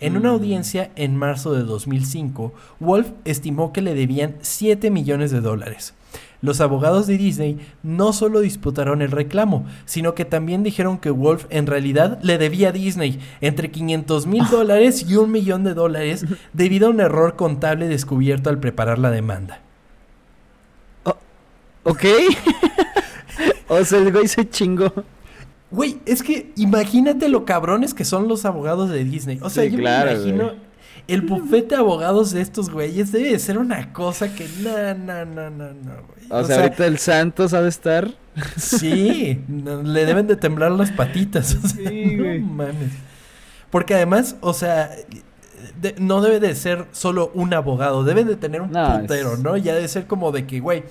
En 0.00 0.16
una 0.16 0.30
Mm. 0.30 0.34
audiencia 0.34 0.90
en 0.96 1.16
marzo 1.16 1.52
de 1.54 1.62
2005, 1.62 2.52
Wolf 2.80 3.10
estimó 3.24 3.72
que 3.72 3.82
le 3.82 3.94
debían 3.94 4.36
7 4.40 4.90
millones 4.90 5.30
de 5.30 5.40
dólares. 5.40 5.94
Los 6.42 6.60
abogados 6.60 7.06
de 7.06 7.16
Disney 7.16 7.58
no 7.82 8.12
solo 8.12 8.40
disputaron 8.40 9.00
el 9.00 9.10
reclamo, 9.10 9.64
sino 9.86 10.14
que 10.14 10.26
también 10.26 10.62
dijeron 10.62 10.98
que 10.98 11.10
Wolf 11.10 11.46
en 11.48 11.66
realidad 11.66 12.18
le 12.22 12.36
debía 12.36 12.68
a 12.68 12.72
Disney 12.72 13.18
entre 13.40 13.70
500 13.70 14.26
mil 14.26 14.44
dólares 14.50 15.06
y 15.08 15.16
un 15.16 15.30
millón 15.32 15.64
de 15.64 15.72
dólares 15.74 16.26
debido 16.52 16.88
a 16.88 16.90
un 16.90 17.00
error 17.00 17.36
contable 17.36 17.88
descubierto 17.88 18.50
al 18.50 18.60
preparar 18.60 18.98
la 18.98 19.10
demanda. 19.10 19.60
Ok. 21.84 22.04
o 23.68 23.84
sea, 23.84 23.98
el 23.98 24.12
güey 24.12 24.28
se 24.28 24.48
chingó. 24.48 24.92
Güey, 25.70 25.98
es 26.06 26.22
que 26.22 26.52
imagínate 26.56 27.28
lo 27.28 27.44
cabrones 27.44 27.92
que 27.94 28.04
son 28.04 28.28
los 28.28 28.44
abogados 28.44 28.88
de 28.90 29.02
Disney. 29.04 29.38
O 29.42 29.50
sea, 29.50 29.64
Sí, 29.64 29.70
yo 29.72 29.78
claro, 29.78 30.12
me 30.12 30.16
imagino 30.16 30.44
güey. 30.44 30.56
el 31.08 31.22
bufete 31.22 31.74
de 31.74 31.76
abogados 31.76 32.30
de 32.32 32.40
estos 32.40 32.70
güeyes 32.70 33.10
debe 33.12 33.32
de 33.32 33.38
ser 33.38 33.58
una 33.58 33.92
cosa 33.92 34.32
que 34.34 34.46
no, 34.62 34.94
no, 34.94 35.24
no, 35.24 35.50
no, 35.50 35.72
no, 35.74 35.92
güey. 36.06 36.26
O, 36.30 36.44
sea, 36.44 36.56
ahorita 36.62 36.86
el 36.86 36.98
santo 36.98 37.48
sabe 37.48 37.68
estar. 37.68 38.08
Sí, 38.56 39.40
no, 39.48 39.82
le 39.82 40.04
deben 40.04 40.26
de 40.26 40.36
temblar 40.36 40.70
las 40.72 40.90
patitas. 40.92 41.54
o 41.62 41.68
sea, 41.68 41.88
Sí, 41.90 42.16
no 42.16 42.24
güey. 42.24 42.40
mames. 42.40 42.92
Porque 43.70 43.94
además, 43.94 44.36
o 44.40 44.52
sea, 44.54 44.90
de- 45.80 45.94
no 45.98 46.20
debe 46.20 46.38
de 46.40 46.54
ser 46.54 46.86
solo 46.92 47.30
un 47.34 47.52
abogado, 47.54 48.04
debe 48.04 48.24
de 48.24 48.36
tener 48.36 48.60
un 48.62 48.70
No, 48.70 49.00
putero, 49.00 49.34
es- 49.34 49.38
¿no? 49.40 49.56
Ya 49.56 49.74
debe 49.74 49.88
ser 49.88 50.06
como 50.06 50.30
de 50.32 50.46
que, 50.46 50.60
güey, 50.60 50.84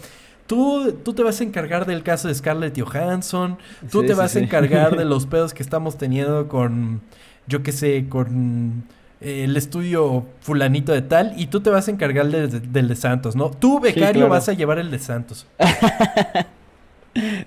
tú, 0.47 0.93
tú 1.03 1.13
te 1.13 1.23
vas 1.23 1.39
a 1.41 1.43
encargar 1.43 1.85
del 1.85 2.03
caso 2.03 2.27
de 2.27 2.35
Scarlett 2.35 2.79
Johansson, 2.79 3.57
tú 3.91 4.01
Sí, 4.01 4.07
te 4.07 4.13
sí, 4.13 4.19
vas 4.19 4.35
a 4.35 4.39
encargar 4.39 4.97
de 4.97 5.05
los 5.05 5.25
pedos 5.25 5.53
que 5.53 5.63
estamos 5.63 5.97
teniendo 5.97 6.47
con, 6.47 7.01
yo 7.47 7.63
qué 7.63 7.71
sé, 7.71 8.07
con 8.09 8.83
eh, 9.21 9.43
el 9.45 9.57
estudio 9.57 10.25
fulanito 10.41 10.91
de 10.91 11.01
tal, 11.01 11.33
y 11.37 11.47
tú 11.47 11.61
te 11.61 11.69
vas 11.69 11.87
a 11.87 11.91
encargar 11.91 12.27
del 12.27 12.49
de, 12.49 12.59
del 12.59 12.87
de 12.87 12.95
Santos, 12.95 13.35
¿no? 13.35 13.51
Tú, 13.51 13.79
becario, 13.79 14.11
claro. 14.11 14.29
vas 14.29 14.49
a 14.49 14.53
llevar 14.53 14.79
el 14.79 14.91
de 14.91 14.99
Santos. 14.99 15.47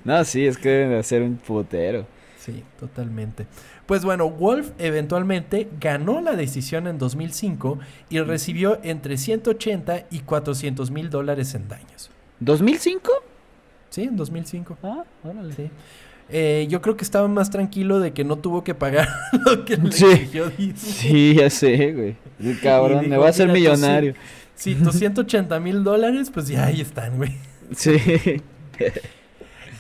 No, 0.05 0.25
sí, 0.25 0.47
es 0.47 0.57
que 0.57 0.69
deben 0.69 0.91
de 0.91 0.99
hacer 0.99 1.23
un 1.23 1.37
putero. 1.37 2.07
Sí, 2.39 2.65
totalmente. 2.81 3.47
Pues 3.85 4.05
bueno, 4.05 4.31
Wolf 4.31 4.71
eventualmente 4.79 5.69
ganó 5.81 6.21
la 6.21 6.37
decisión 6.37 6.87
en 6.87 6.99
2005 6.99 7.79
y 8.09 8.21
recibió 8.21 8.81
entre 8.83 9.19
180 9.19 10.07
y 10.11 10.21
400 10.21 10.91
mil 10.91 11.11
dólares 11.11 11.55
en 11.55 11.69
daños. 11.69 12.11
¿2005? 12.41 13.01
Sí, 13.91 14.03
en 14.03 14.17
2005. 14.17 14.79
Ah, 14.83 15.05
órale. 15.25 15.55
Sí. 15.55 15.71
Eh, 16.31 16.67
yo 16.69 16.83
creo 16.83 16.97
que 16.97 17.05
estaba 17.05 17.27
más 17.27 17.51
tranquilo 17.51 18.01
de 18.01 18.13
que 18.13 18.23
no 18.23 18.37
tuvo 18.37 18.63
que 18.63 18.75
pagar 18.75 19.09
lo 19.47 19.65
que 19.65 19.77
le 19.77 19.93
Sí. 19.93 20.31
Sí, 20.77 21.35
ya 21.35 21.49
sé, 21.49 21.93
güey. 21.93 22.17
El 22.39 22.61
cabrón, 22.61 22.99
me 22.99 23.05
dijo, 23.07 23.17
voy 23.17 23.27
a 23.27 23.31
hacer 23.31 23.49
millonario. 23.49 24.15
Sí, 24.55 24.75
tus 24.75 24.97
180 24.97 25.59
mil 25.61 25.85
dólares, 25.85 26.31
pues 26.33 26.49
ya 26.49 26.67
ahí 26.67 26.81
están, 26.81 27.17
güey. 27.17 27.37
Sí. 27.77 27.97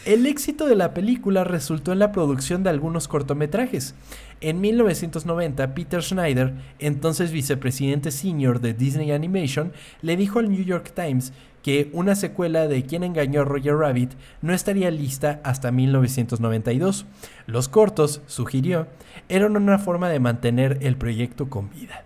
El 0.05 0.25
éxito 0.27 0.67
de 0.67 0.77
la 0.77 0.95
película 0.95 1.45
resultó 1.45 1.93
en 1.93 1.99
la 1.99 2.13
producción 2.13 2.63
de 2.63 2.71
algunos 2.71 3.09
cortometrajes. 3.09 3.95
En 4.41 4.61
1990, 4.61 5.74
Peter 5.74 6.01
Schneider, 6.01 6.55
entonces 6.78 7.32
vicepresidente 7.32 8.12
senior 8.12 8.61
de 8.61 8.72
Disney 8.72 9.11
Animation, 9.11 9.72
le 10.01 10.16
dijo 10.16 10.39
al 10.39 10.49
New 10.49 10.62
York 10.62 10.93
Times 10.95 11.32
que 11.62 11.91
una 11.93 12.14
secuela 12.14 12.68
de 12.68 12.84
Quien 12.84 13.03
engañó 13.03 13.41
a 13.41 13.45
Roger 13.45 13.74
Rabbit 13.74 14.12
no 14.41 14.55
estaría 14.55 14.93
lista 14.93 15.41
hasta 15.43 15.72
1992. 15.72 17.05
Los 17.47 17.68
cortos, 17.68 18.22
sugirió, 18.26 18.86
eran 19.28 19.57
una 19.57 19.78
forma 19.78 20.09
de 20.09 20.20
mantener 20.20 20.78
el 20.82 20.97
proyecto 20.97 21.51
con 21.51 21.70
vida. 21.70 22.05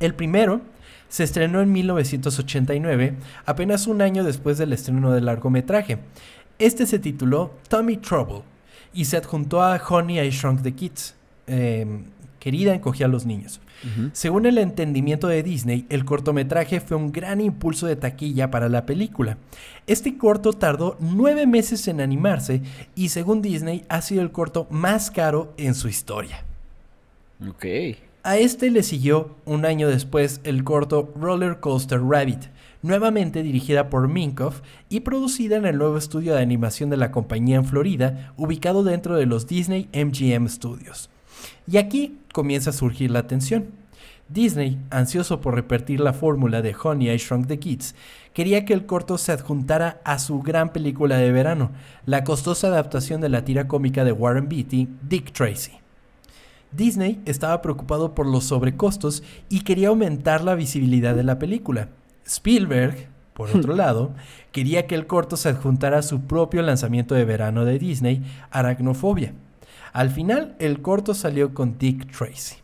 El 0.00 0.14
primero 0.14 0.60
se 1.08 1.24
estrenó 1.24 1.62
en 1.62 1.72
1989, 1.72 3.14
apenas 3.46 3.86
un 3.86 4.02
año 4.02 4.24
después 4.24 4.58
del 4.58 4.74
estreno 4.74 5.10
del 5.12 5.24
largometraje. 5.24 6.00
Este 6.58 6.86
se 6.86 6.98
tituló 6.98 7.54
Tommy 7.68 7.96
Trouble 7.96 8.42
y 8.92 9.04
se 9.06 9.16
adjuntó 9.16 9.62
a 9.62 9.76
Honey 9.76 10.20
I 10.20 10.30
Shrunk 10.30 10.62
the 10.62 10.72
Kids. 10.72 11.14
eh, 11.46 11.86
querida 12.38 12.74
encogía 12.74 13.06
a 13.06 13.08
los 13.08 13.26
niños. 13.26 13.60
Según 14.12 14.46
el 14.46 14.58
entendimiento 14.58 15.28
de 15.28 15.42
Disney, 15.42 15.86
el 15.88 16.04
cortometraje 16.04 16.80
fue 16.80 16.96
un 16.96 17.12
gran 17.12 17.40
impulso 17.40 17.86
de 17.86 17.94
taquilla 17.94 18.50
para 18.50 18.68
la 18.68 18.86
película. 18.86 19.38
Este 19.86 20.18
corto 20.18 20.52
tardó 20.52 20.96
nueve 20.98 21.46
meses 21.46 21.86
en 21.86 22.00
animarse 22.00 22.62
y 22.96 23.10
según 23.10 23.40
Disney 23.40 23.84
ha 23.88 24.02
sido 24.02 24.22
el 24.22 24.32
corto 24.32 24.66
más 24.70 25.12
caro 25.12 25.52
en 25.56 25.74
su 25.74 25.88
historia. 25.88 26.44
Ok. 27.48 27.66
A 28.24 28.36
este 28.36 28.70
le 28.70 28.82
siguió 28.82 29.36
un 29.44 29.64
año 29.64 29.88
después 29.88 30.40
el 30.42 30.64
corto 30.64 31.12
Roller 31.14 31.60
Coaster 31.60 32.00
Rabbit, 32.02 32.46
nuevamente 32.82 33.42
dirigida 33.42 33.90
por 33.90 34.08
Minkoff 34.08 34.60
y 34.88 35.00
producida 35.00 35.56
en 35.56 35.66
el 35.66 35.78
nuevo 35.78 35.96
estudio 35.96 36.34
de 36.34 36.42
animación 36.42 36.90
de 36.90 36.96
la 36.96 37.10
compañía 37.10 37.56
en 37.56 37.64
Florida, 37.64 38.32
ubicado 38.36 38.82
dentro 38.82 39.16
de 39.16 39.26
los 39.26 39.46
Disney 39.46 39.88
MGM 39.92 40.48
Studios. 40.48 41.10
Y 41.66 41.76
aquí 41.76 42.18
comienza 42.32 42.70
a 42.70 42.74
surgir 42.74 43.10
la 43.10 43.26
tensión. 43.26 43.66
Disney, 44.28 44.78
ansioso 44.90 45.40
por 45.40 45.54
repetir 45.54 46.00
la 46.00 46.12
fórmula 46.12 46.60
de 46.60 46.76
Honey 46.80 47.10
I 47.10 47.16
Shrunk 47.16 47.46
the 47.46 47.58
Kids, 47.58 47.94
quería 48.34 48.66
que 48.66 48.74
el 48.74 48.84
corto 48.84 49.16
se 49.16 49.32
adjuntara 49.32 50.00
a 50.04 50.18
su 50.18 50.42
gran 50.42 50.72
película 50.72 51.16
de 51.16 51.32
verano, 51.32 51.70
la 52.04 52.24
costosa 52.24 52.66
adaptación 52.66 53.22
de 53.22 53.30
la 53.30 53.44
tira 53.44 53.66
cómica 53.68 54.04
de 54.04 54.12
Warren 54.12 54.48
Beatty, 54.48 54.88
Dick 55.08 55.32
Tracy. 55.32 55.72
Disney 56.72 57.22
estaba 57.24 57.62
preocupado 57.62 58.14
por 58.14 58.26
los 58.26 58.44
sobrecostos 58.44 59.22
y 59.48 59.60
quería 59.60 59.88
aumentar 59.88 60.44
la 60.44 60.54
visibilidad 60.54 61.14
de 61.14 61.24
la 61.24 61.38
película. 61.38 61.88
Spielberg, 62.28 63.08
por 63.34 63.50
otro 63.50 63.74
lado, 63.74 64.12
quería 64.52 64.86
que 64.86 64.94
el 64.94 65.06
corto 65.06 65.36
se 65.36 65.48
adjuntara 65.48 65.98
a 65.98 66.02
su 66.02 66.20
propio 66.22 66.62
lanzamiento 66.62 67.14
de 67.14 67.24
verano 67.24 67.64
de 67.64 67.78
Disney, 67.78 68.22
Aracnofobia. 68.50 69.32
Al 69.92 70.10
final, 70.10 70.54
el 70.58 70.82
corto 70.82 71.14
salió 71.14 71.54
con 71.54 71.78
Dick 71.78 72.10
Tracy. 72.16 72.56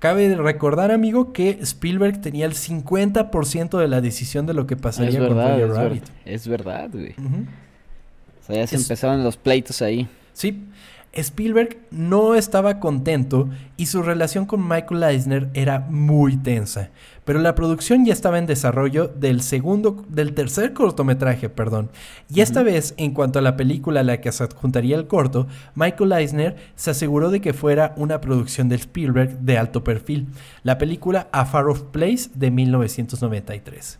Cabe 0.00 0.34
recordar, 0.34 0.90
amigo, 0.90 1.32
que 1.32 1.50
Spielberg 1.62 2.20
tenía 2.20 2.44
el 2.46 2.54
50% 2.54 3.78
de 3.78 3.86
la 3.86 4.00
decisión 4.00 4.46
de 4.46 4.54
lo 4.54 4.66
que 4.66 4.74
Es 4.74 4.80
pasaría 4.80 5.20
con 5.20 5.28
verdad, 5.36 5.50
Roger 5.60 5.70
es, 5.70 5.76
Rabbit. 5.76 6.02
ver- 6.24 6.34
es 6.34 6.48
verdad, 6.48 6.90
güey. 6.92 7.12
O 7.12 8.44
sea, 8.44 8.56
ya 8.56 8.66
se 8.66 8.74
Es- 8.76 8.82
empezaron 8.82 9.22
los 9.22 9.36
pleitos 9.36 9.80
ahí. 9.82 10.08
Sí, 10.32 10.64
Spielberg 11.12 11.78
no 11.90 12.34
estaba 12.34 12.80
contento 12.80 13.50
y 13.76 13.86
su 13.86 14.02
relación 14.02 14.46
con 14.46 14.66
Michael 14.66 15.02
Eisner 15.02 15.50
era 15.52 15.80
muy 15.80 16.38
tensa, 16.38 16.90
pero 17.26 17.38
la 17.40 17.54
producción 17.54 18.06
ya 18.06 18.14
estaba 18.14 18.38
en 18.38 18.46
desarrollo 18.46 19.08
del 19.08 19.42
segundo, 19.42 20.04
del 20.08 20.32
tercer 20.32 20.72
cortometraje, 20.72 21.50
perdón. 21.50 21.90
Y 22.32 22.40
esta 22.40 22.62
vez, 22.62 22.94
en 22.96 23.12
cuanto 23.12 23.38
a 23.38 23.42
la 23.42 23.56
película 23.56 24.00
a 24.00 24.04
la 24.04 24.22
que 24.22 24.32
se 24.32 24.44
adjuntaría 24.44 24.96
el 24.96 25.06
corto, 25.06 25.46
Michael 25.74 26.12
Eisner 26.12 26.56
se 26.76 26.92
aseguró 26.92 27.30
de 27.30 27.42
que 27.42 27.52
fuera 27.52 27.92
una 27.96 28.22
producción 28.22 28.70
de 28.70 28.76
Spielberg 28.76 29.38
de 29.40 29.58
alto 29.58 29.84
perfil, 29.84 30.28
la 30.62 30.78
película 30.78 31.28
A 31.32 31.44
Far 31.44 31.68
Off 31.68 31.82
Place 31.82 32.30
de 32.34 32.50
1993. 32.50 33.98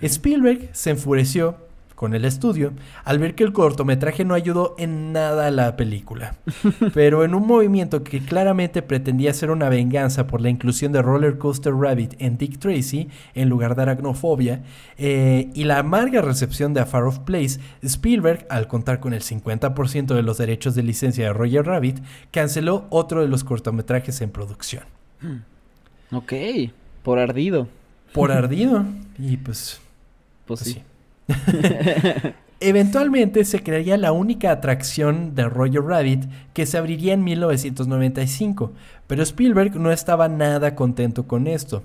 Spielberg 0.00 0.68
se 0.72 0.90
enfureció 0.90 1.69
con 2.00 2.14
el 2.14 2.24
estudio 2.24 2.72
al 3.04 3.18
ver 3.18 3.34
que 3.34 3.44
el 3.44 3.52
cortometraje 3.52 4.24
no 4.24 4.32
ayudó 4.32 4.74
en 4.78 5.12
nada 5.12 5.48
a 5.48 5.50
la 5.50 5.76
película. 5.76 6.34
Pero 6.94 7.26
en 7.26 7.34
un 7.34 7.46
movimiento 7.46 8.02
que 8.04 8.20
claramente 8.20 8.80
pretendía 8.80 9.34
ser 9.34 9.50
una 9.50 9.68
venganza 9.68 10.26
por 10.26 10.40
la 10.40 10.48
inclusión 10.48 10.92
de 10.92 11.02
Roller 11.02 11.36
Coaster 11.36 11.74
Rabbit 11.74 12.14
en 12.18 12.38
Dick 12.38 12.58
Tracy 12.58 13.10
en 13.34 13.50
lugar 13.50 13.76
de 13.76 13.82
aracnofobia 13.82 14.62
eh, 14.96 15.50
y 15.52 15.64
la 15.64 15.80
amarga 15.80 16.22
recepción 16.22 16.72
de 16.72 16.80
A 16.80 16.86
Far 16.86 17.02
Off 17.04 17.18
Place, 17.18 17.60
Spielberg, 17.82 18.46
al 18.48 18.66
contar 18.66 19.00
con 19.00 19.12
el 19.12 19.20
50% 19.20 20.14
de 20.14 20.22
los 20.22 20.38
derechos 20.38 20.74
de 20.74 20.82
licencia 20.82 21.26
de 21.26 21.34
Roger 21.34 21.66
Rabbit, 21.66 21.98
canceló 22.30 22.86
otro 22.88 23.20
de 23.20 23.28
los 23.28 23.44
cortometrajes 23.44 24.22
en 24.22 24.30
producción. 24.30 24.84
Ok, 26.12 26.32
por 27.02 27.18
ardido. 27.18 27.68
Por 28.14 28.32
ardido. 28.32 28.86
Y 29.18 29.36
pues 29.36 29.82
Pues, 30.46 30.60
Pues 30.62 30.72
sí. 30.72 30.82
Eventualmente 32.62 33.46
se 33.46 33.62
crearía 33.62 33.96
la 33.96 34.12
única 34.12 34.50
atracción 34.50 35.34
de 35.34 35.48
Roger 35.48 35.82
Rabbit 35.82 36.24
que 36.52 36.66
se 36.66 36.76
abriría 36.76 37.14
en 37.14 37.24
1995, 37.24 38.72
pero 39.06 39.22
Spielberg 39.22 39.76
no 39.76 39.90
estaba 39.90 40.28
nada 40.28 40.74
contento 40.74 41.26
con 41.26 41.46
esto. 41.46 41.82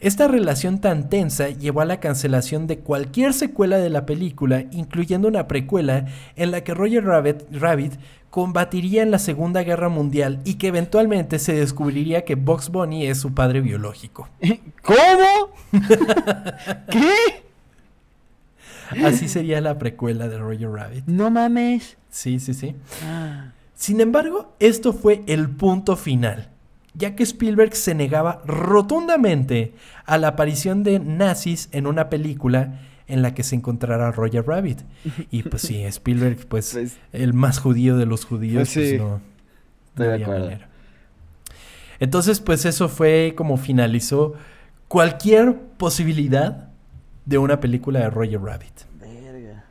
Esta 0.00 0.26
relación 0.26 0.80
tan 0.80 1.08
tensa 1.08 1.50
llevó 1.50 1.80
a 1.80 1.84
la 1.84 2.00
cancelación 2.00 2.66
de 2.66 2.80
cualquier 2.80 3.34
secuela 3.34 3.78
de 3.78 3.88
la 3.88 4.04
película, 4.04 4.64
incluyendo 4.72 5.28
una 5.28 5.46
precuela 5.46 6.06
en 6.34 6.50
la 6.50 6.64
que 6.64 6.74
Roger 6.74 7.04
Rabbit, 7.04 7.44
Rabbit 7.52 7.92
combatiría 8.28 9.04
en 9.04 9.12
la 9.12 9.20
Segunda 9.20 9.62
Guerra 9.62 9.88
Mundial 9.88 10.40
y 10.44 10.54
que 10.54 10.66
eventualmente 10.66 11.38
se 11.38 11.54
descubriría 11.54 12.24
que 12.24 12.34
Bugs 12.34 12.70
Bunny 12.70 13.06
es 13.06 13.18
su 13.20 13.32
padre 13.32 13.60
biológico. 13.60 14.28
¿Cómo? 14.82 15.52
¿Qué? 16.90 17.45
Así 19.04 19.28
sería 19.28 19.60
la 19.60 19.78
precuela 19.78 20.28
de 20.28 20.38
Roger 20.38 20.70
Rabbit. 20.70 21.04
No 21.06 21.30
mames. 21.30 21.96
Sí, 22.10 22.40
sí, 22.40 22.54
sí. 22.54 22.74
Ah. 23.04 23.52
Sin 23.74 24.00
embargo, 24.00 24.54
esto 24.58 24.92
fue 24.92 25.22
el 25.26 25.50
punto 25.50 25.96
final, 25.96 26.50
ya 26.94 27.14
que 27.14 27.22
Spielberg 27.22 27.74
se 27.74 27.94
negaba 27.94 28.42
rotundamente 28.46 29.74
a 30.06 30.16
la 30.18 30.28
aparición 30.28 30.82
de 30.82 30.98
nazis 30.98 31.68
en 31.72 31.86
una 31.86 32.08
película 32.08 32.80
en 33.06 33.22
la 33.22 33.34
que 33.34 33.42
se 33.42 33.54
encontrara 33.54 34.10
Roger 34.12 34.46
Rabbit. 34.46 34.80
Y 35.30 35.42
pues 35.42 35.62
sí, 35.62 35.82
Spielberg, 35.84 36.46
pues, 36.46 36.72
Pues, 36.72 36.96
el 37.12 37.34
más 37.34 37.58
judío 37.58 37.96
de 37.96 38.06
los 38.06 38.24
judíos, 38.24 38.70
Pues 38.72 38.74
pues, 38.74 38.90
sí, 38.90 38.98
no, 38.98 39.20
no 39.96 40.12
había 40.12 40.26
manera. 40.26 40.68
Entonces, 41.98 42.40
pues 42.40 42.64
eso 42.64 42.88
fue 42.88 43.34
como 43.36 43.56
finalizó 43.56 44.34
cualquier 44.88 45.56
posibilidad 45.78 46.68
de 47.26 47.38
una 47.38 47.60
película 47.60 48.00
de 48.00 48.10
Roger 48.10 48.40
Rabbit. 48.40 48.72
verga. 49.00 49.64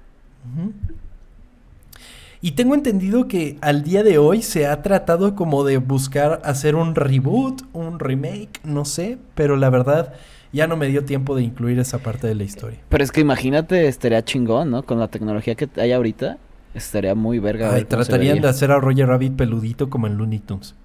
Y 2.42 2.52
tengo 2.52 2.76
entendido 2.76 3.28
que 3.28 3.58
al 3.62 3.82
día 3.84 4.04
de 4.04 4.20
hoy 4.20 4.44
se 4.44 4.68
ha 4.68 4.82
tratado 4.84 5.34
como 5.36 5.64
de 5.64 5.78
buscar 5.78 6.42
hacer 6.44 6.76
un 6.76 6.94
reboot, 6.94 7.64
un 7.74 8.00
remake, 8.00 8.60
no 8.64 8.86
sé, 8.86 9.18
pero 9.34 9.56
la 9.56 9.72
verdad 9.72 10.14
ya 10.52 10.68
no 10.68 10.78
me 10.78 10.88
dio 10.88 11.04
tiempo 11.06 11.36
de 11.36 11.42
incluir 11.44 11.80
esa 11.80 11.98
parte 12.00 12.28
de 12.28 12.36
la 12.36 12.44
historia. 12.44 12.80
Pero 12.90 13.04
es 13.04 13.12
que 13.12 13.22
imagínate, 13.22 13.88
estaría 13.88 14.24
chingón, 14.24 14.70
¿no? 14.70 14.84
Con 14.84 15.00
la 15.00 15.08
tecnología 15.08 15.56
que 15.56 15.68
hay 15.78 15.92
ahorita, 15.92 16.38
estaría 16.76 17.16
muy 17.16 17.40
verga. 17.40 17.74
Ay, 17.74 17.86
tratarían 17.86 18.42
de 18.42 18.48
hacer 18.50 18.72
a 18.72 18.80
Roger 18.80 19.08
Rabbit 19.08 19.36
peludito 19.36 19.90
como 19.90 20.06
en 20.08 20.18
Looney 20.18 20.40
Tunes. 20.40 20.76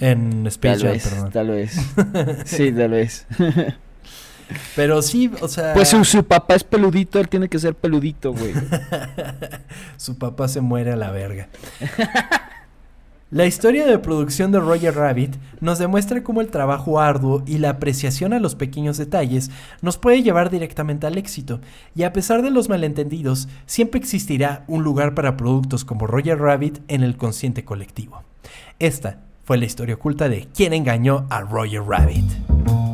En 0.00 0.46
Space 0.46 0.78
Tal 0.80 0.82
Jam, 0.82 0.92
vez, 0.92 1.08
perdón. 1.08 1.30
tal 1.30 1.48
vez. 1.48 1.76
Sí, 2.46 2.72
tal 2.72 2.90
vez. 2.90 3.26
Pero 4.76 5.02
sí, 5.02 5.30
o 5.40 5.48
sea, 5.48 5.74
Pues 5.74 5.88
su, 5.88 6.04
su 6.04 6.24
papá 6.24 6.54
es 6.54 6.64
peludito, 6.64 7.18
él 7.18 7.28
tiene 7.28 7.48
que 7.48 7.58
ser 7.58 7.74
peludito, 7.74 8.32
güey. 8.32 8.54
su 9.96 10.16
papá 10.16 10.48
se 10.48 10.60
muere 10.60 10.92
a 10.92 10.96
la 10.96 11.10
verga. 11.10 11.48
La 13.30 13.44
historia 13.44 13.84
de 13.84 13.98
producción 13.98 14.52
de 14.52 14.58
Roger 14.58 14.94
Rabbit 14.94 15.36
nos 15.60 15.78
demuestra 15.78 16.22
cómo 16.22 16.40
el 16.40 16.48
trabajo 16.48 16.98
arduo 16.98 17.42
y 17.46 17.58
la 17.58 17.68
apreciación 17.68 18.32
a 18.32 18.38
los 18.38 18.54
pequeños 18.54 18.96
detalles 18.96 19.50
nos 19.82 19.98
puede 19.98 20.22
llevar 20.22 20.48
directamente 20.48 21.06
al 21.06 21.18
éxito, 21.18 21.60
y 21.94 22.04
a 22.04 22.14
pesar 22.14 22.40
de 22.40 22.50
los 22.50 22.70
malentendidos, 22.70 23.48
siempre 23.66 24.00
existirá 24.00 24.64
un 24.66 24.82
lugar 24.82 25.14
para 25.14 25.36
productos 25.36 25.84
como 25.84 26.06
Roger 26.06 26.38
Rabbit 26.38 26.78
en 26.88 27.02
el 27.02 27.18
consciente 27.18 27.66
colectivo. 27.66 28.22
Esta 28.78 29.18
fue 29.44 29.58
la 29.58 29.66
historia 29.66 29.96
oculta 29.96 30.30
de 30.30 30.48
quién 30.54 30.72
engañó 30.72 31.26
a 31.28 31.42
Roger 31.42 31.82
Rabbit. 31.82 32.87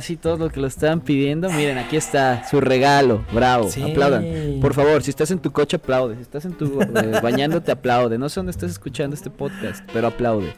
Sí, 0.00 0.16
todos 0.16 0.38
los 0.38 0.52
que 0.52 0.60
lo 0.60 0.66
estaban 0.66 1.00
pidiendo, 1.00 1.50
miren, 1.50 1.78
aquí 1.78 1.96
está 1.96 2.46
su 2.48 2.60
regalo. 2.60 3.24
Bravo. 3.32 3.70
Sí. 3.70 3.82
Aplaudan. 3.82 4.24
Por 4.60 4.74
favor, 4.74 5.02
si 5.02 5.10
estás 5.10 5.30
en 5.30 5.38
tu 5.38 5.52
coche, 5.52 5.76
aplaude. 5.76 6.16
Si 6.16 6.22
estás 6.22 6.44
en 6.44 6.52
tu 6.52 6.80
eh, 6.80 7.20
bañándote, 7.22 7.72
aplaude. 7.72 8.18
No 8.18 8.28
sé 8.28 8.40
dónde 8.40 8.50
estás 8.50 8.70
escuchando 8.70 9.14
este 9.14 9.30
podcast, 9.30 9.88
pero 9.92 10.08
aplaude. 10.08 10.52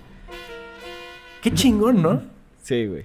Qué 1.42 1.52
chingón, 1.52 2.02
¿no? 2.02 2.22
Sí, 2.62 2.86
güey. 2.86 3.04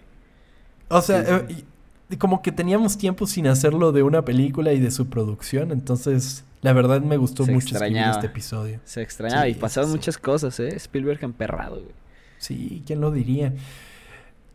O 0.90 1.02
sea, 1.02 1.24
Sí, 1.48 1.66
eh, 2.10 2.18
como 2.18 2.42
que 2.42 2.52
teníamos 2.52 2.98
tiempo 2.98 3.26
sin 3.28 3.48
hacerlo 3.48 3.92
de 3.92 4.04
una 4.04 4.24
película 4.24 4.74
y 4.74 4.80
de 4.80 4.92
su 4.92 5.08
producción, 5.08 5.72
entonces 5.72 6.44
la 6.62 6.74
verdad 6.74 7.02
me 7.02 7.18
gustó 7.18 7.46
Se 7.46 7.52
mucho 7.52 7.76
escribir 7.76 8.04
este 8.12 8.28
episodio. 8.28 8.80
Se 8.86 9.02
extrañaba 9.02 9.46
Sí, 9.46 9.52
y 9.52 9.54
pasaron 9.56 9.90
muchas 9.92 10.18
cosas, 10.18 10.60
¿eh? 10.60 10.76
Spielberg 10.76 11.24
emperrado, 11.24 11.76
güey. 11.78 11.96
Sí, 12.38 12.84
¿quién 12.86 13.02
lo 13.02 13.12
diría? 13.12 13.54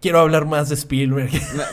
Quiero 0.01 0.20
hablar 0.20 0.46
más 0.46 0.68
de 0.68 0.74
Spielberg. 0.76 1.30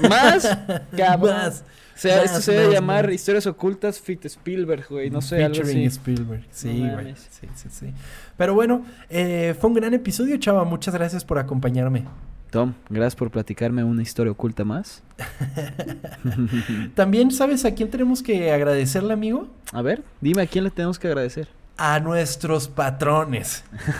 ¿Más? 0.10 0.58
Cabrón. 0.96 1.36
Más. 1.36 1.64
O 1.96 2.00
sea, 2.00 2.18
Más, 2.18 2.26
esto 2.26 2.42
se 2.42 2.52
debe 2.52 2.74
llamar 2.74 3.06
más. 3.06 3.16
Historias 3.16 3.48
Ocultas 3.48 4.00
Fit 4.00 4.24
Spielberg, 4.26 4.86
güey. 4.90 5.10
No 5.10 5.22
sé, 5.22 5.44
algo 5.44 5.56
Featuring 5.56 5.88
así. 5.88 5.96
Spielberg. 5.98 6.44
Sí, 6.52 6.82
No 6.82 6.94
güey. 6.94 7.16
Sí, 7.16 7.48
sí, 7.56 7.70
sí. 7.72 7.94
Pero 8.38 8.54
bueno, 8.54 8.86
eh, 9.10 9.56
fue 9.60 9.70
un 9.70 9.76
gran 9.76 9.94
episodio, 9.94 10.38
chava. 10.38 10.64
Muchas 10.64 10.94
gracias 10.94 11.26
por 11.26 11.40
acompañarme. 11.40 12.06
Tom, 12.52 12.74
gracias 12.90 13.16
por 13.16 13.30
platicarme 13.32 13.84
una 13.84 14.02
historia 14.04 14.32
oculta 14.32 14.64
más. 14.64 15.04
También, 16.96 17.32
¿sabes 17.32 17.66
a 17.66 17.74
quién 17.74 17.90
tenemos 17.90 18.22
que 18.24 18.52
agradecerle, 18.52 19.14
amigo? 19.14 19.48
A 19.74 19.82
ver, 19.82 20.04
dime 20.22 20.44
a 20.44 20.48
quién 20.48 20.64
le 20.64 20.70
tenemos 20.70 21.00
que 21.00 21.08
agradecer. 21.08 21.48
A 21.80 22.00
nuestros 22.00 22.68
patrones. 22.70 23.64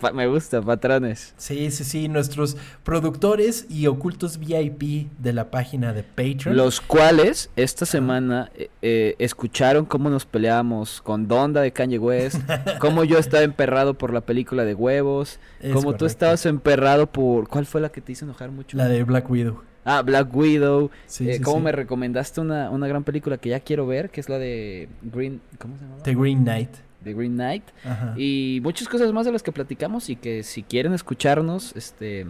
Pa- 0.00 0.12
Me 0.14 0.26
gusta, 0.26 0.62
patrones. 0.62 1.34
Sí, 1.36 1.70
sí, 1.70 1.84
sí, 1.84 2.08
nuestros 2.08 2.56
productores 2.84 3.66
y 3.68 3.86
ocultos 3.86 4.38
VIP 4.38 5.10
de 5.18 5.32
la 5.34 5.50
página 5.50 5.92
de 5.92 6.02
Patreon. 6.04 6.56
Los 6.56 6.80
cuales 6.80 7.50
esta 7.56 7.84
semana 7.84 8.50
eh, 8.56 8.70
eh, 8.80 9.14
escucharon 9.18 9.84
cómo 9.84 10.08
nos 10.08 10.24
peleábamos 10.24 11.02
con 11.02 11.28
Donda 11.28 11.60
de 11.60 11.70
Kanye 11.72 11.98
West, 11.98 12.40
cómo 12.80 13.04
yo 13.04 13.18
estaba 13.18 13.42
emperrado 13.42 13.94
por 13.94 14.12
la 14.14 14.22
película 14.22 14.64
de 14.64 14.74
huevos, 14.74 15.38
Es 15.60 15.72
cómo 15.74 15.94
tú 15.94 16.06
estabas 16.06 16.46
emperrado 16.46 17.06
por... 17.08 17.48
¿Cuál 17.48 17.66
fue 17.66 17.80
la 17.82 17.90
que 17.90 18.00
te 18.00 18.12
hizo 18.12 18.24
enojar 18.24 18.50
mucho? 18.50 18.76
La 18.76 18.88
de 18.88 19.04
Black 19.04 19.28
Widow. 19.30 19.62
Ah, 19.84 20.02
Black 20.02 20.34
Widow. 20.34 20.90
Sí, 21.06 21.28
Eh, 21.28 21.34
sí, 21.34 21.40
cómo 21.42 21.58
sí. 21.58 21.62
me 21.64 21.72
recomendaste 21.72 22.40
una, 22.40 22.70
una 22.70 22.88
gran 22.88 23.04
película 23.04 23.36
que 23.38 23.50
ya 23.50 23.60
quiero 23.60 23.86
ver, 23.86 24.08
que 24.10 24.20
es 24.20 24.28
la 24.30 24.38
de 24.38 24.88
Green... 25.02 25.40
¿Cómo 25.58 25.76
se 25.76 25.84
llama? 25.84 25.96
The 26.02 26.14
Green 26.14 26.42
Knight. 26.42 26.70
The 27.04 27.12
Green 27.14 27.34
Knight. 27.34 27.64
Ajá. 27.84 28.14
Y 28.16 28.60
muchas 28.62 28.88
cosas 28.88 29.12
más 29.12 29.26
de 29.26 29.32
las 29.32 29.42
que 29.42 29.52
platicamos 29.52 30.10
y 30.10 30.16
que 30.16 30.42
si 30.42 30.62
quieren 30.62 30.94
escucharnos, 30.94 31.74
este, 31.76 32.26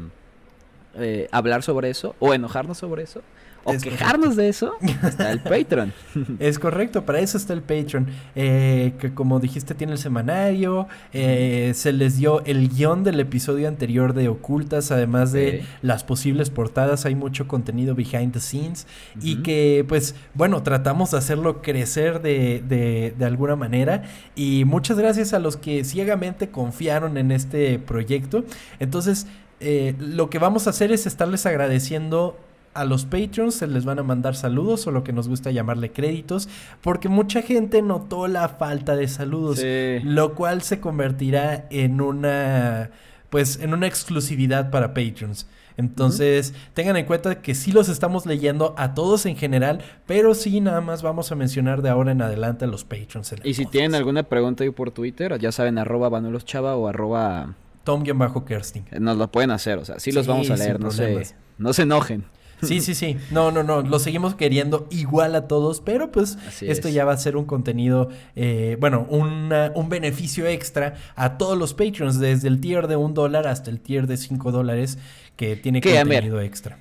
eh, 0.94 1.28
hablar 1.30 1.62
sobre 1.62 1.90
eso 1.90 2.16
o 2.18 2.34
enojarnos 2.34 2.78
sobre 2.78 3.02
eso 3.02 3.22
o 3.68 3.72
Es 3.72 3.82
quejarnos 3.82 4.36
de 4.36 4.48
eso, 4.48 4.72
está 5.02 5.30
el 5.30 5.40
Patreon. 5.40 5.92
Es 6.38 6.58
correcto, 6.58 7.04
para 7.04 7.20
eso 7.20 7.36
está 7.36 7.52
el 7.52 7.62
Patreon. 7.62 8.06
eh, 8.34 8.94
que 8.98 9.14
como 9.14 9.40
dijiste, 9.40 9.74
tiene 9.74 9.92
el 9.94 9.98
semanario. 9.98 10.88
eh, 11.12 11.72
se 11.74 11.92
les 11.92 12.16
dio 12.16 12.44
el 12.44 12.68
guion 12.68 13.04
del 13.04 13.20
episodio 13.20 13.68
anterior 13.68 14.14
de 14.14 14.28
Ocultas, 14.28 14.90
además 14.90 15.32
de 15.32 15.64
las 15.82 16.04
posibles 16.04 16.50
portadas. 16.50 17.06
Hay 17.06 17.14
mucho 17.14 17.46
contenido 17.48 17.94
behind 17.94 18.32
the 18.32 18.40
scenes. 18.40 18.86
Y 19.20 19.36
que, 19.42 19.84
pues, 19.88 20.14
bueno, 20.34 20.62
tratamos 20.62 21.10
de 21.12 21.18
hacerlo 21.18 21.62
crecer 21.62 22.20
de, 22.22 22.62
de, 22.66 23.14
de 23.16 23.24
alguna 23.24 23.56
manera. 23.56 24.02
Y 24.34 24.64
muchas 24.64 24.98
gracias 24.98 25.32
a 25.32 25.38
los 25.38 25.56
que 25.56 25.84
ciegamente 25.84 26.48
confiaron 26.48 27.16
en 27.16 27.32
este 27.32 27.78
proyecto. 27.78 28.44
Entonces, 28.80 29.26
eh, 29.60 29.94
lo 29.98 30.30
que 30.30 30.38
vamos 30.38 30.66
a 30.66 30.70
hacer 30.70 30.92
es 30.92 31.06
estarles 31.06 31.44
agradeciendo 31.46 32.38
a 32.74 32.84
los 32.84 33.04
Patreons, 33.04 33.54
se 33.54 33.66
les 33.66 33.84
van 33.84 33.98
a 33.98 34.02
mandar 34.02 34.36
saludos 34.36 34.86
o 34.86 34.90
lo 34.90 35.04
que 35.04 35.12
nos 35.12 35.28
gusta 35.28 35.50
llamarle 35.50 35.90
créditos, 35.92 36.48
porque 36.80 37.08
mucha 37.08 37.42
gente 37.42 37.82
notó 37.82 38.28
la 38.28 38.48
falta 38.48 38.94
de 38.96 39.08
saludos, 39.08 39.58
Sí. 39.58 40.00
lo 40.04 40.34
cual 40.34 40.62
se 40.62 40.80
convertirá 40.80 41.66
en 41.70 42.00
una 42.00 42.90
pues 43.30 43.58
en 43.60 43.74
una 43.74 43.86
exclusividad 43.86 44.70
para 44.70 44.94
Patreons. 44.94 45.46
Entonces, 45.76 46.54
tengan 46.74 46.96
en 46.96 47.06
cuenta 47.06 47.40
que 47.40 47.54
sí 47.54 47.70
los 47.70 47.88
estamos 47.88 48.26
leyendo 48.26 48.74
a 48.76 48.94
todos 48.94 49.26
en 49.26 49.36
general, 49.36 49.80
pero 50.06 50.34
sí 50.34 50.60
nada 50.60 50.80
más 50.80 51.02
vamos 51.02 51.30
a 51.30 51.36
mencionar 51.36 51.82
de 51.82 51.88
ahora 51.88 52.10
en 52.12 52.20
adelante 52.22 52.64
a 52.64 52.68
los 52.68 52.84
Patreons. 52.84 53.30
en 53.32 53.38
Y 53.44 53.54
si 53.54 53.62
podcast. 53.62 53.72
tienen 53.72 53.94
alguna 53.94 54.24
pregunta 54.24 54.64
ahí 54.64 54.70
por 54.70 54.90
Twitter, 54.90 55.38
ya 55.38 55.52
saben, 55.52 55.78
arroba 55.78 56.10
Chava 56.44 56.74
o 56.74 56.88
arroba... 56.88 57.54
Tom-Kersting. 57.84 58.86
Nos 58.98 59.16
lo 59.16 59.30
pueden 59.30 59.50
hacer, 59.50 59.78
o 59.78 59.84
sea, 59.84 60.00
sí 60.00 60.10
los 60.10 60.26
Sí, 60.26 60.30
vamos 60.32 60.50
a 60.50 60.56
leer, 60.56 60.80
no 60.80 60.90
se, 60.90 61.34
no 61.58 61.72
se 61.72 61.82
enojen. 61.82 62.24
Sí, 62.62 62.80
sí, 62.80 62.94
sí. 62.94 63.16
No, 63.30 63.50
no, 63.50 63.62
no. 63.62 63.82
Lo 63.82 63.98
seguimos 63.98 64.34
queriendo 64.34 64.86
igual 64.90 65.34
a 65.34 65.46
todos, 65.48 65.80
pero 65.80 66.10
pues 66.10 66.36
Así 66.46 66.68
esto 66.68 66.88
es. 66.88 66.94
ya 66.94 67.04
va 67.04 67.12
a 67.12 67.16
ser 67.16 67.36
un 67.36 67.44
contenido, 67.44 68.08
eh, 68.36 68.76
bueno, 68.80 69.06
una- 69.10 69.72
un 69.74 69.88
beneficio 69.88 70.46
extra 70.46 70.94
a 71.16 71.38
todos 71.38 71.56
los 71.56 71.74
Patreons, 71.74 72.18
desde 72.18 72.48
el 72.48 72.60
tier 72.60 72.88
de 72.88 72.96
un 72.96 73.14
dólar 73.14 73.46
hasta 73.46 73.70
el 73.70 73.80
tier 73.80 74.06
de 74.06 74.16
cinco 74.16 74.50
dólares 74.52 74.98
que 75.36 75.56
tiene 75.56 75.80
ver, 75.80 76.04
contenido 76.04 76.40
extra. 76.40 76.78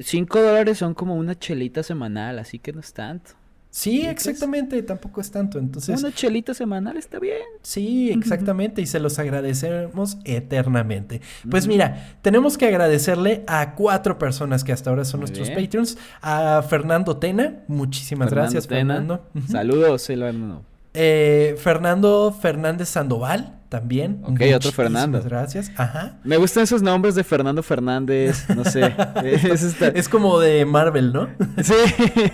5 0.00 0.40
dólares 0.40 0.78
son 0.78 0.94
como 0.94 1.16
una 1.16 1.36
chelita 1.38 1.82
semanal, 1.82 2.38
así 2.38 2.58
que 2.60 2.72
no 2.72 2.80
es 2.80 2.92
tanto. 2.92 3.32
Sí, 3.70 4.00
¿Sí, 4.00 4.06
exactamente. 4.06 4.82
Tampoco 4.82 5.20
es 5.20 5.30
tanto. 5.30 5.58
Entonces, 5.58 6.00
Una 6.00 6.12
chelita 6.12 6.54
semanal 6.54 6.96
está 6.96 7.18
bien. 7.18 7.42
Sí, 7.62 8.10
exactamente, 8.10 8.80
y 8.80 8.86
se 8.86 8.98
los 8.98 9.18
agradecemos 9.18 10.18
eternamente. 10.24 11.20
Pues 11.50 11.66
mira, 11.66 12.16
tenemos 12.22 12.56
que 12.56 12.66
agradecerle 12.66 13.44
a 13.46 13.74
cuatro 13.74 14.18
personas 14.18 14.64
que 14.64 14.72
hasta 14.72 14.90
ahora 14.90 15.04
son 15.04 15.20
Muy 15.20 15.26
nuestros 15.28 15.48
bien. 15.48 15.60
Patreons. 15.64 15.98
A 16.22 16.62
Fernando 16.68 17.18
Tena, 17.18 17.62
muchísimas 17.68 18.30
Fernando 18.30 18.52
gracias, 18.52 18.66
Tena. 18.68 18.94
Fernando. 18.94 19.28
Saludos, 19.48 20.02
Silvano. 20.02 20.64
Eh, 21.00 21.54
Fernando 21.58 22.36
Fernández 22.42 22.88
Sandoval, 22.88 23.60
también. 23.68 24.20
Ok, 24.24 24.40
otro 24.56 24.72
Fernando. 24.72 25.22
Gracias. 25.22 25.70
Ajá. 25.76 26.18
Me 26.24 26.36
gustan 26.38 26.64
esos 26.64 26.82
nombres 26.82 27.14
de 27.14 27.22
Fernando 27.22 27.62
Fernández, 27.62 28.46
no 28.54 28.64
sé. 28.64 28.94
es 29.24 29.62
esta- 29.62 29.88
Es 29.88 30.08
como 30.08 30.40
de 30.40 30.64
Marvel, 30.64 31.12
¿no? 31.12 31.28
Sí. 31.62 31.74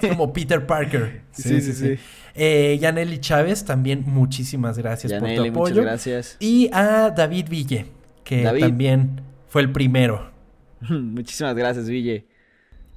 Es 0.01 0.09
como 0.09 0.33
Peter 0.33 0.65
Parker. 0.67 1.23
Sí, 1.33 1.61
sí, 1.61 1.73
sí. 1.75 1.97
Eh, 2.35 2.79
Yaneli 2.81 3.19
Chávez, 3.19 3.65
también 3.65 4.03
muchísimas 4.07 4.79
gracias 4.79 5.13
por 5.13 5.29
tu 5.29 5.35
muchas 5.35 5.51
apoyo. 5.51 5.83
gracias. 5.83 6.37
Y 6.41 6.71
a 6.73 7.11
David 7.11 7.49
Ville, 7.51 7.87
que 8.25 8.43
David. 8.45 8.61
también 8.63 9.21
fue 9.49 9.61
el 9.63 9.73
primero. 9.73 10.33
Muchísimas 10.89 11.55
gracias, 11.55 11.87
Ville. 11.89 12.27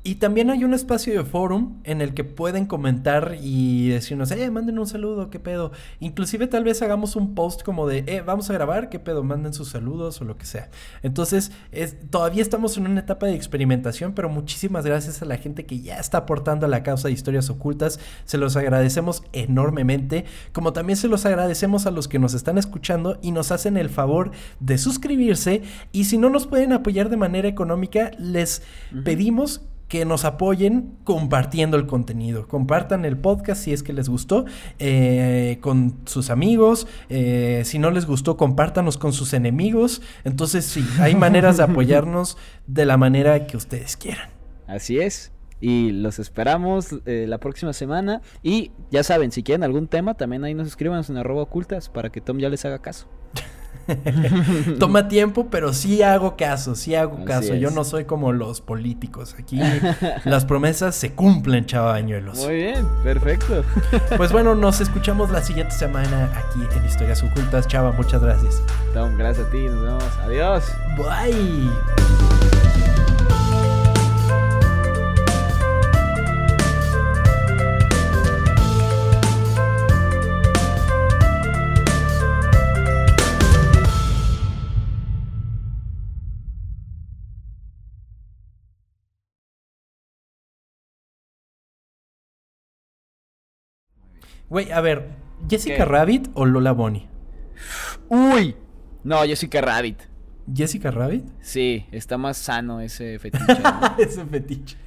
Y 0.07 0.15
también 0.15 0.49
hay 0.49 0.63
un 0.63 0.73
espacio 0.73 1.11
de 1.11 1.25
forum 1.25 1.81
en 1.83 1.99
el 1.99 2.13
que 2.13 2.23
pueden 2.23 2.65
comentar 2.65 3.35
y 3.41 3.89
decirnos, 3.89 4.31
eh, 4.31 4.49
manden 4.49 4.79
un 4.79 4.87
saludo, 4.87 5.29
qué 5.29 5.37
pedo. 5.37 5.73
Inclusive 5.99 6.47
tal 6.47 6.63
vez 6.63 6.81
hagamos 6.81 7.17
un 7.17 7.35
post 7.35 7.61
como 7.61 7.89
de, 7.89 8.05
eh, 8.07 8.23
vamos 8.25 8.49
a 8.49 8.53
grabar, 8.53 8.87
qué 8.87 8.99
pedo, 8.99 9.21
manden 9.25 9.53
sus 9.53 9.67
saludos 9.67 10.21
o 10.21 10.23
lo 10.23 10.37
que 10.37 10.45
sea. 10.45 10.69
Entonces, 11.03 11.51
es, 11.73 11.97
todavía 12.09 12.41
estamos 12.41 12.77
en 12.77 12.87
una 12.87 13.01
etapa 13.01 13.25
de 13.25 13.35
experimentación, 13.35 14.13
pero 14.13 14.29
muchísimas 14.29 14.85
gracias 14.85 15.21
a 15.21 15.25
la 15.25 15.35
gente 15.35 15.65
que 15.65 15.81
ya 15.81 15.99
está 15.99 16.19
aportando 16.19 16.67
a 16.67 16.69
la 16.69 16.83
causa 16.83 17.09
de 17.09 17.13
historias 17.13 17.49
ocultas. 17.49 17.99
Se 18.23 18.37
los 18.37 18.55
agradecemos 18.55 19.23
enormemente, 19.33 20.23
como 20.53 20.71
también 20.71 20.95
se 20.95 21.09
los 21.09 21.25
agradecemos 21.25 21.85
a 21.85 21.91
los 21.91 22.07
que 22.07 22.17
nos 22.17 22.33
están 22.33 22.57
escuchando 22.57 23.19
y 23.21 23.31
nos 23.33 23.51
hacen 23.51 23.75
el 23.75 23.89
favor 23.89 24.31
de 24.61 24.77
suscribirse. 24.77 25.63
Y 25.91 26.05
si 26.05 26.17
no 26.17 26.29
nos 26.29 26.47
pueden 26.47 26.71
apoyar 26.71 27.09
de 27.09 27.17
manera 27.17 27.49
económica, 27.49 28.11
les 28.17 28.61
pedimos 29.03 29.67
que 29.87 30.05
nos 30.05 30.25
apoyen 30.25 30.97
compartiendo 31.03 31.77
el 31.77 31.85
contenido. 31.85 32.47
Compartan 32.47 33.05
el 33.05 33.17
podcast 33.17 33.63
si 33.63 33.73
es 33.73 33.83
que 33.83 33.93
les 33.93 34.09
gustó 34.09 34.45
eh, 34.79 35.59
con 35.61 35.95
sus 36.05 36.29
amigos. 36.29 36.87
eh, 37.09 37.61
si 37.65 37.79
no 37.79 37.91
les 37.91 38.05
gustó, 38.05 38.37
compártanos 38.37 38.97
con 38.97 39.13
sus 39.13 39.33
enemigos. 39.33 40.01
Entonces, 40.23 40.65
sí, 40.65 40.85
hay 40.99 41.15
maneras 41.15 41.57
de 41.57 41.63
apoyarnos 41.63 42.37
de 42.67 42.85
la 42.85 42.97
manera 42.97 43.47
que 43.47 43.57
ustedes 43.57 43.97
quieran. 43.97 44.29
Así 44.67 44.99
es. 44.99 45.31
Y 45.59 45.91
los 45.91 46.19
esperamos 46.19 46.89
eh, 47.05 47.25
la 47.27 47.39
próxima 47.39 47.73
semana. 47.73 48.21
Y 48.43 48.71
ya 48.91 49.03
saben, 49.03 49.31
si 49.31 49.41
quieren 49.41 49.63
algún 49.63 49.87
tema, 49.87 50.13
también 50.13 50.43
ahí 50.43 50.53
nos 50.53 50.67
escriban 50.67 51.03
en 51.07 51.17
arroba 51.17 51.43
ocultas 51.43 51.89
para 51.89 52.09
que 52.11 52.21
Tom 52.21 52.37
ya 52.37 52.49
les 52.49 52.63
haga 52.65 52.79
caso. 52.79 53.07
Toma 54.79 55.07
tiempo, 55.07 55.47
pero 55.49 55.73
sí 55.73 56.01
hago 56.01 56.35
caso, 56.35 56.75
sí 56.75 56.95
hago 56.95 57.15
Así 57.17 57.25
caso. 57.25 57.55
Yo 57.55 57.71
no 57.71 57.83
soy 57.83 58.05
como 58.05 58.31
los 58.31 58.61
políticos. 58.61 59.35
Aquí 59.39 59.59
las 60.25 60.45
promesas 60.45 60.95
se 60.95 61.13
cumplen, 61.13 61.65
chavañuelos. 61.65 62.37
Muy 62.39 62.55
bien, 62.55 62.87
perfecto. 63.03 63.63
Pues 64.17 64.31
bueno, 64.31 64.55
nos 64.55 64.81
escuchamos 64.81 65.29
la 65.29 65.41
siguiente 65.41 65.73
semana 65.73 66.31
aquí 66.35 66.59
en 66.77 66.85
Historias 66.85 67.23
Ocultas. 67.23 67.67
Chava, 67.67 67.91
muchas 67.91 68.21
gracias. 68.21 68.61
Tom, 68.93 69.17
gracias 69.17 69.47
a 69.47 69.51
ti. 69.51 69.59
Nos 69.59 69.83
vemos. 69.83 70.03
Adiós. 70.23 70.63
Bye. 70.97 72.36
Güey, 94.49 94.71
a 94.71 94.81
ver, 94.81 95.09
¿Jessica 95.49 95.77
¿Qué? 95.77 95.85
Rabbit 95.85 96.29
o 96.33 96.45
Lola 96.45 96.71
Bonnie? 96.71 97.07
Uy. 98.09 98.55
No, 99.03 99.23
Jessica 99.23 99.61
Rabbit. 99.61 99.99
¿Jessica 100.53 100.91
Rabbit? 100.91 101.25
Sí, 101.41 101.85
está 101.91 102.17
más 102.17 102.37
sano 102.37 102.79
ese 102.79 103.19
fetiche. 103.19 103.45
¿no? 103.61 103.95
Ese 103.97 104.25
fetiche. 104.25 104.77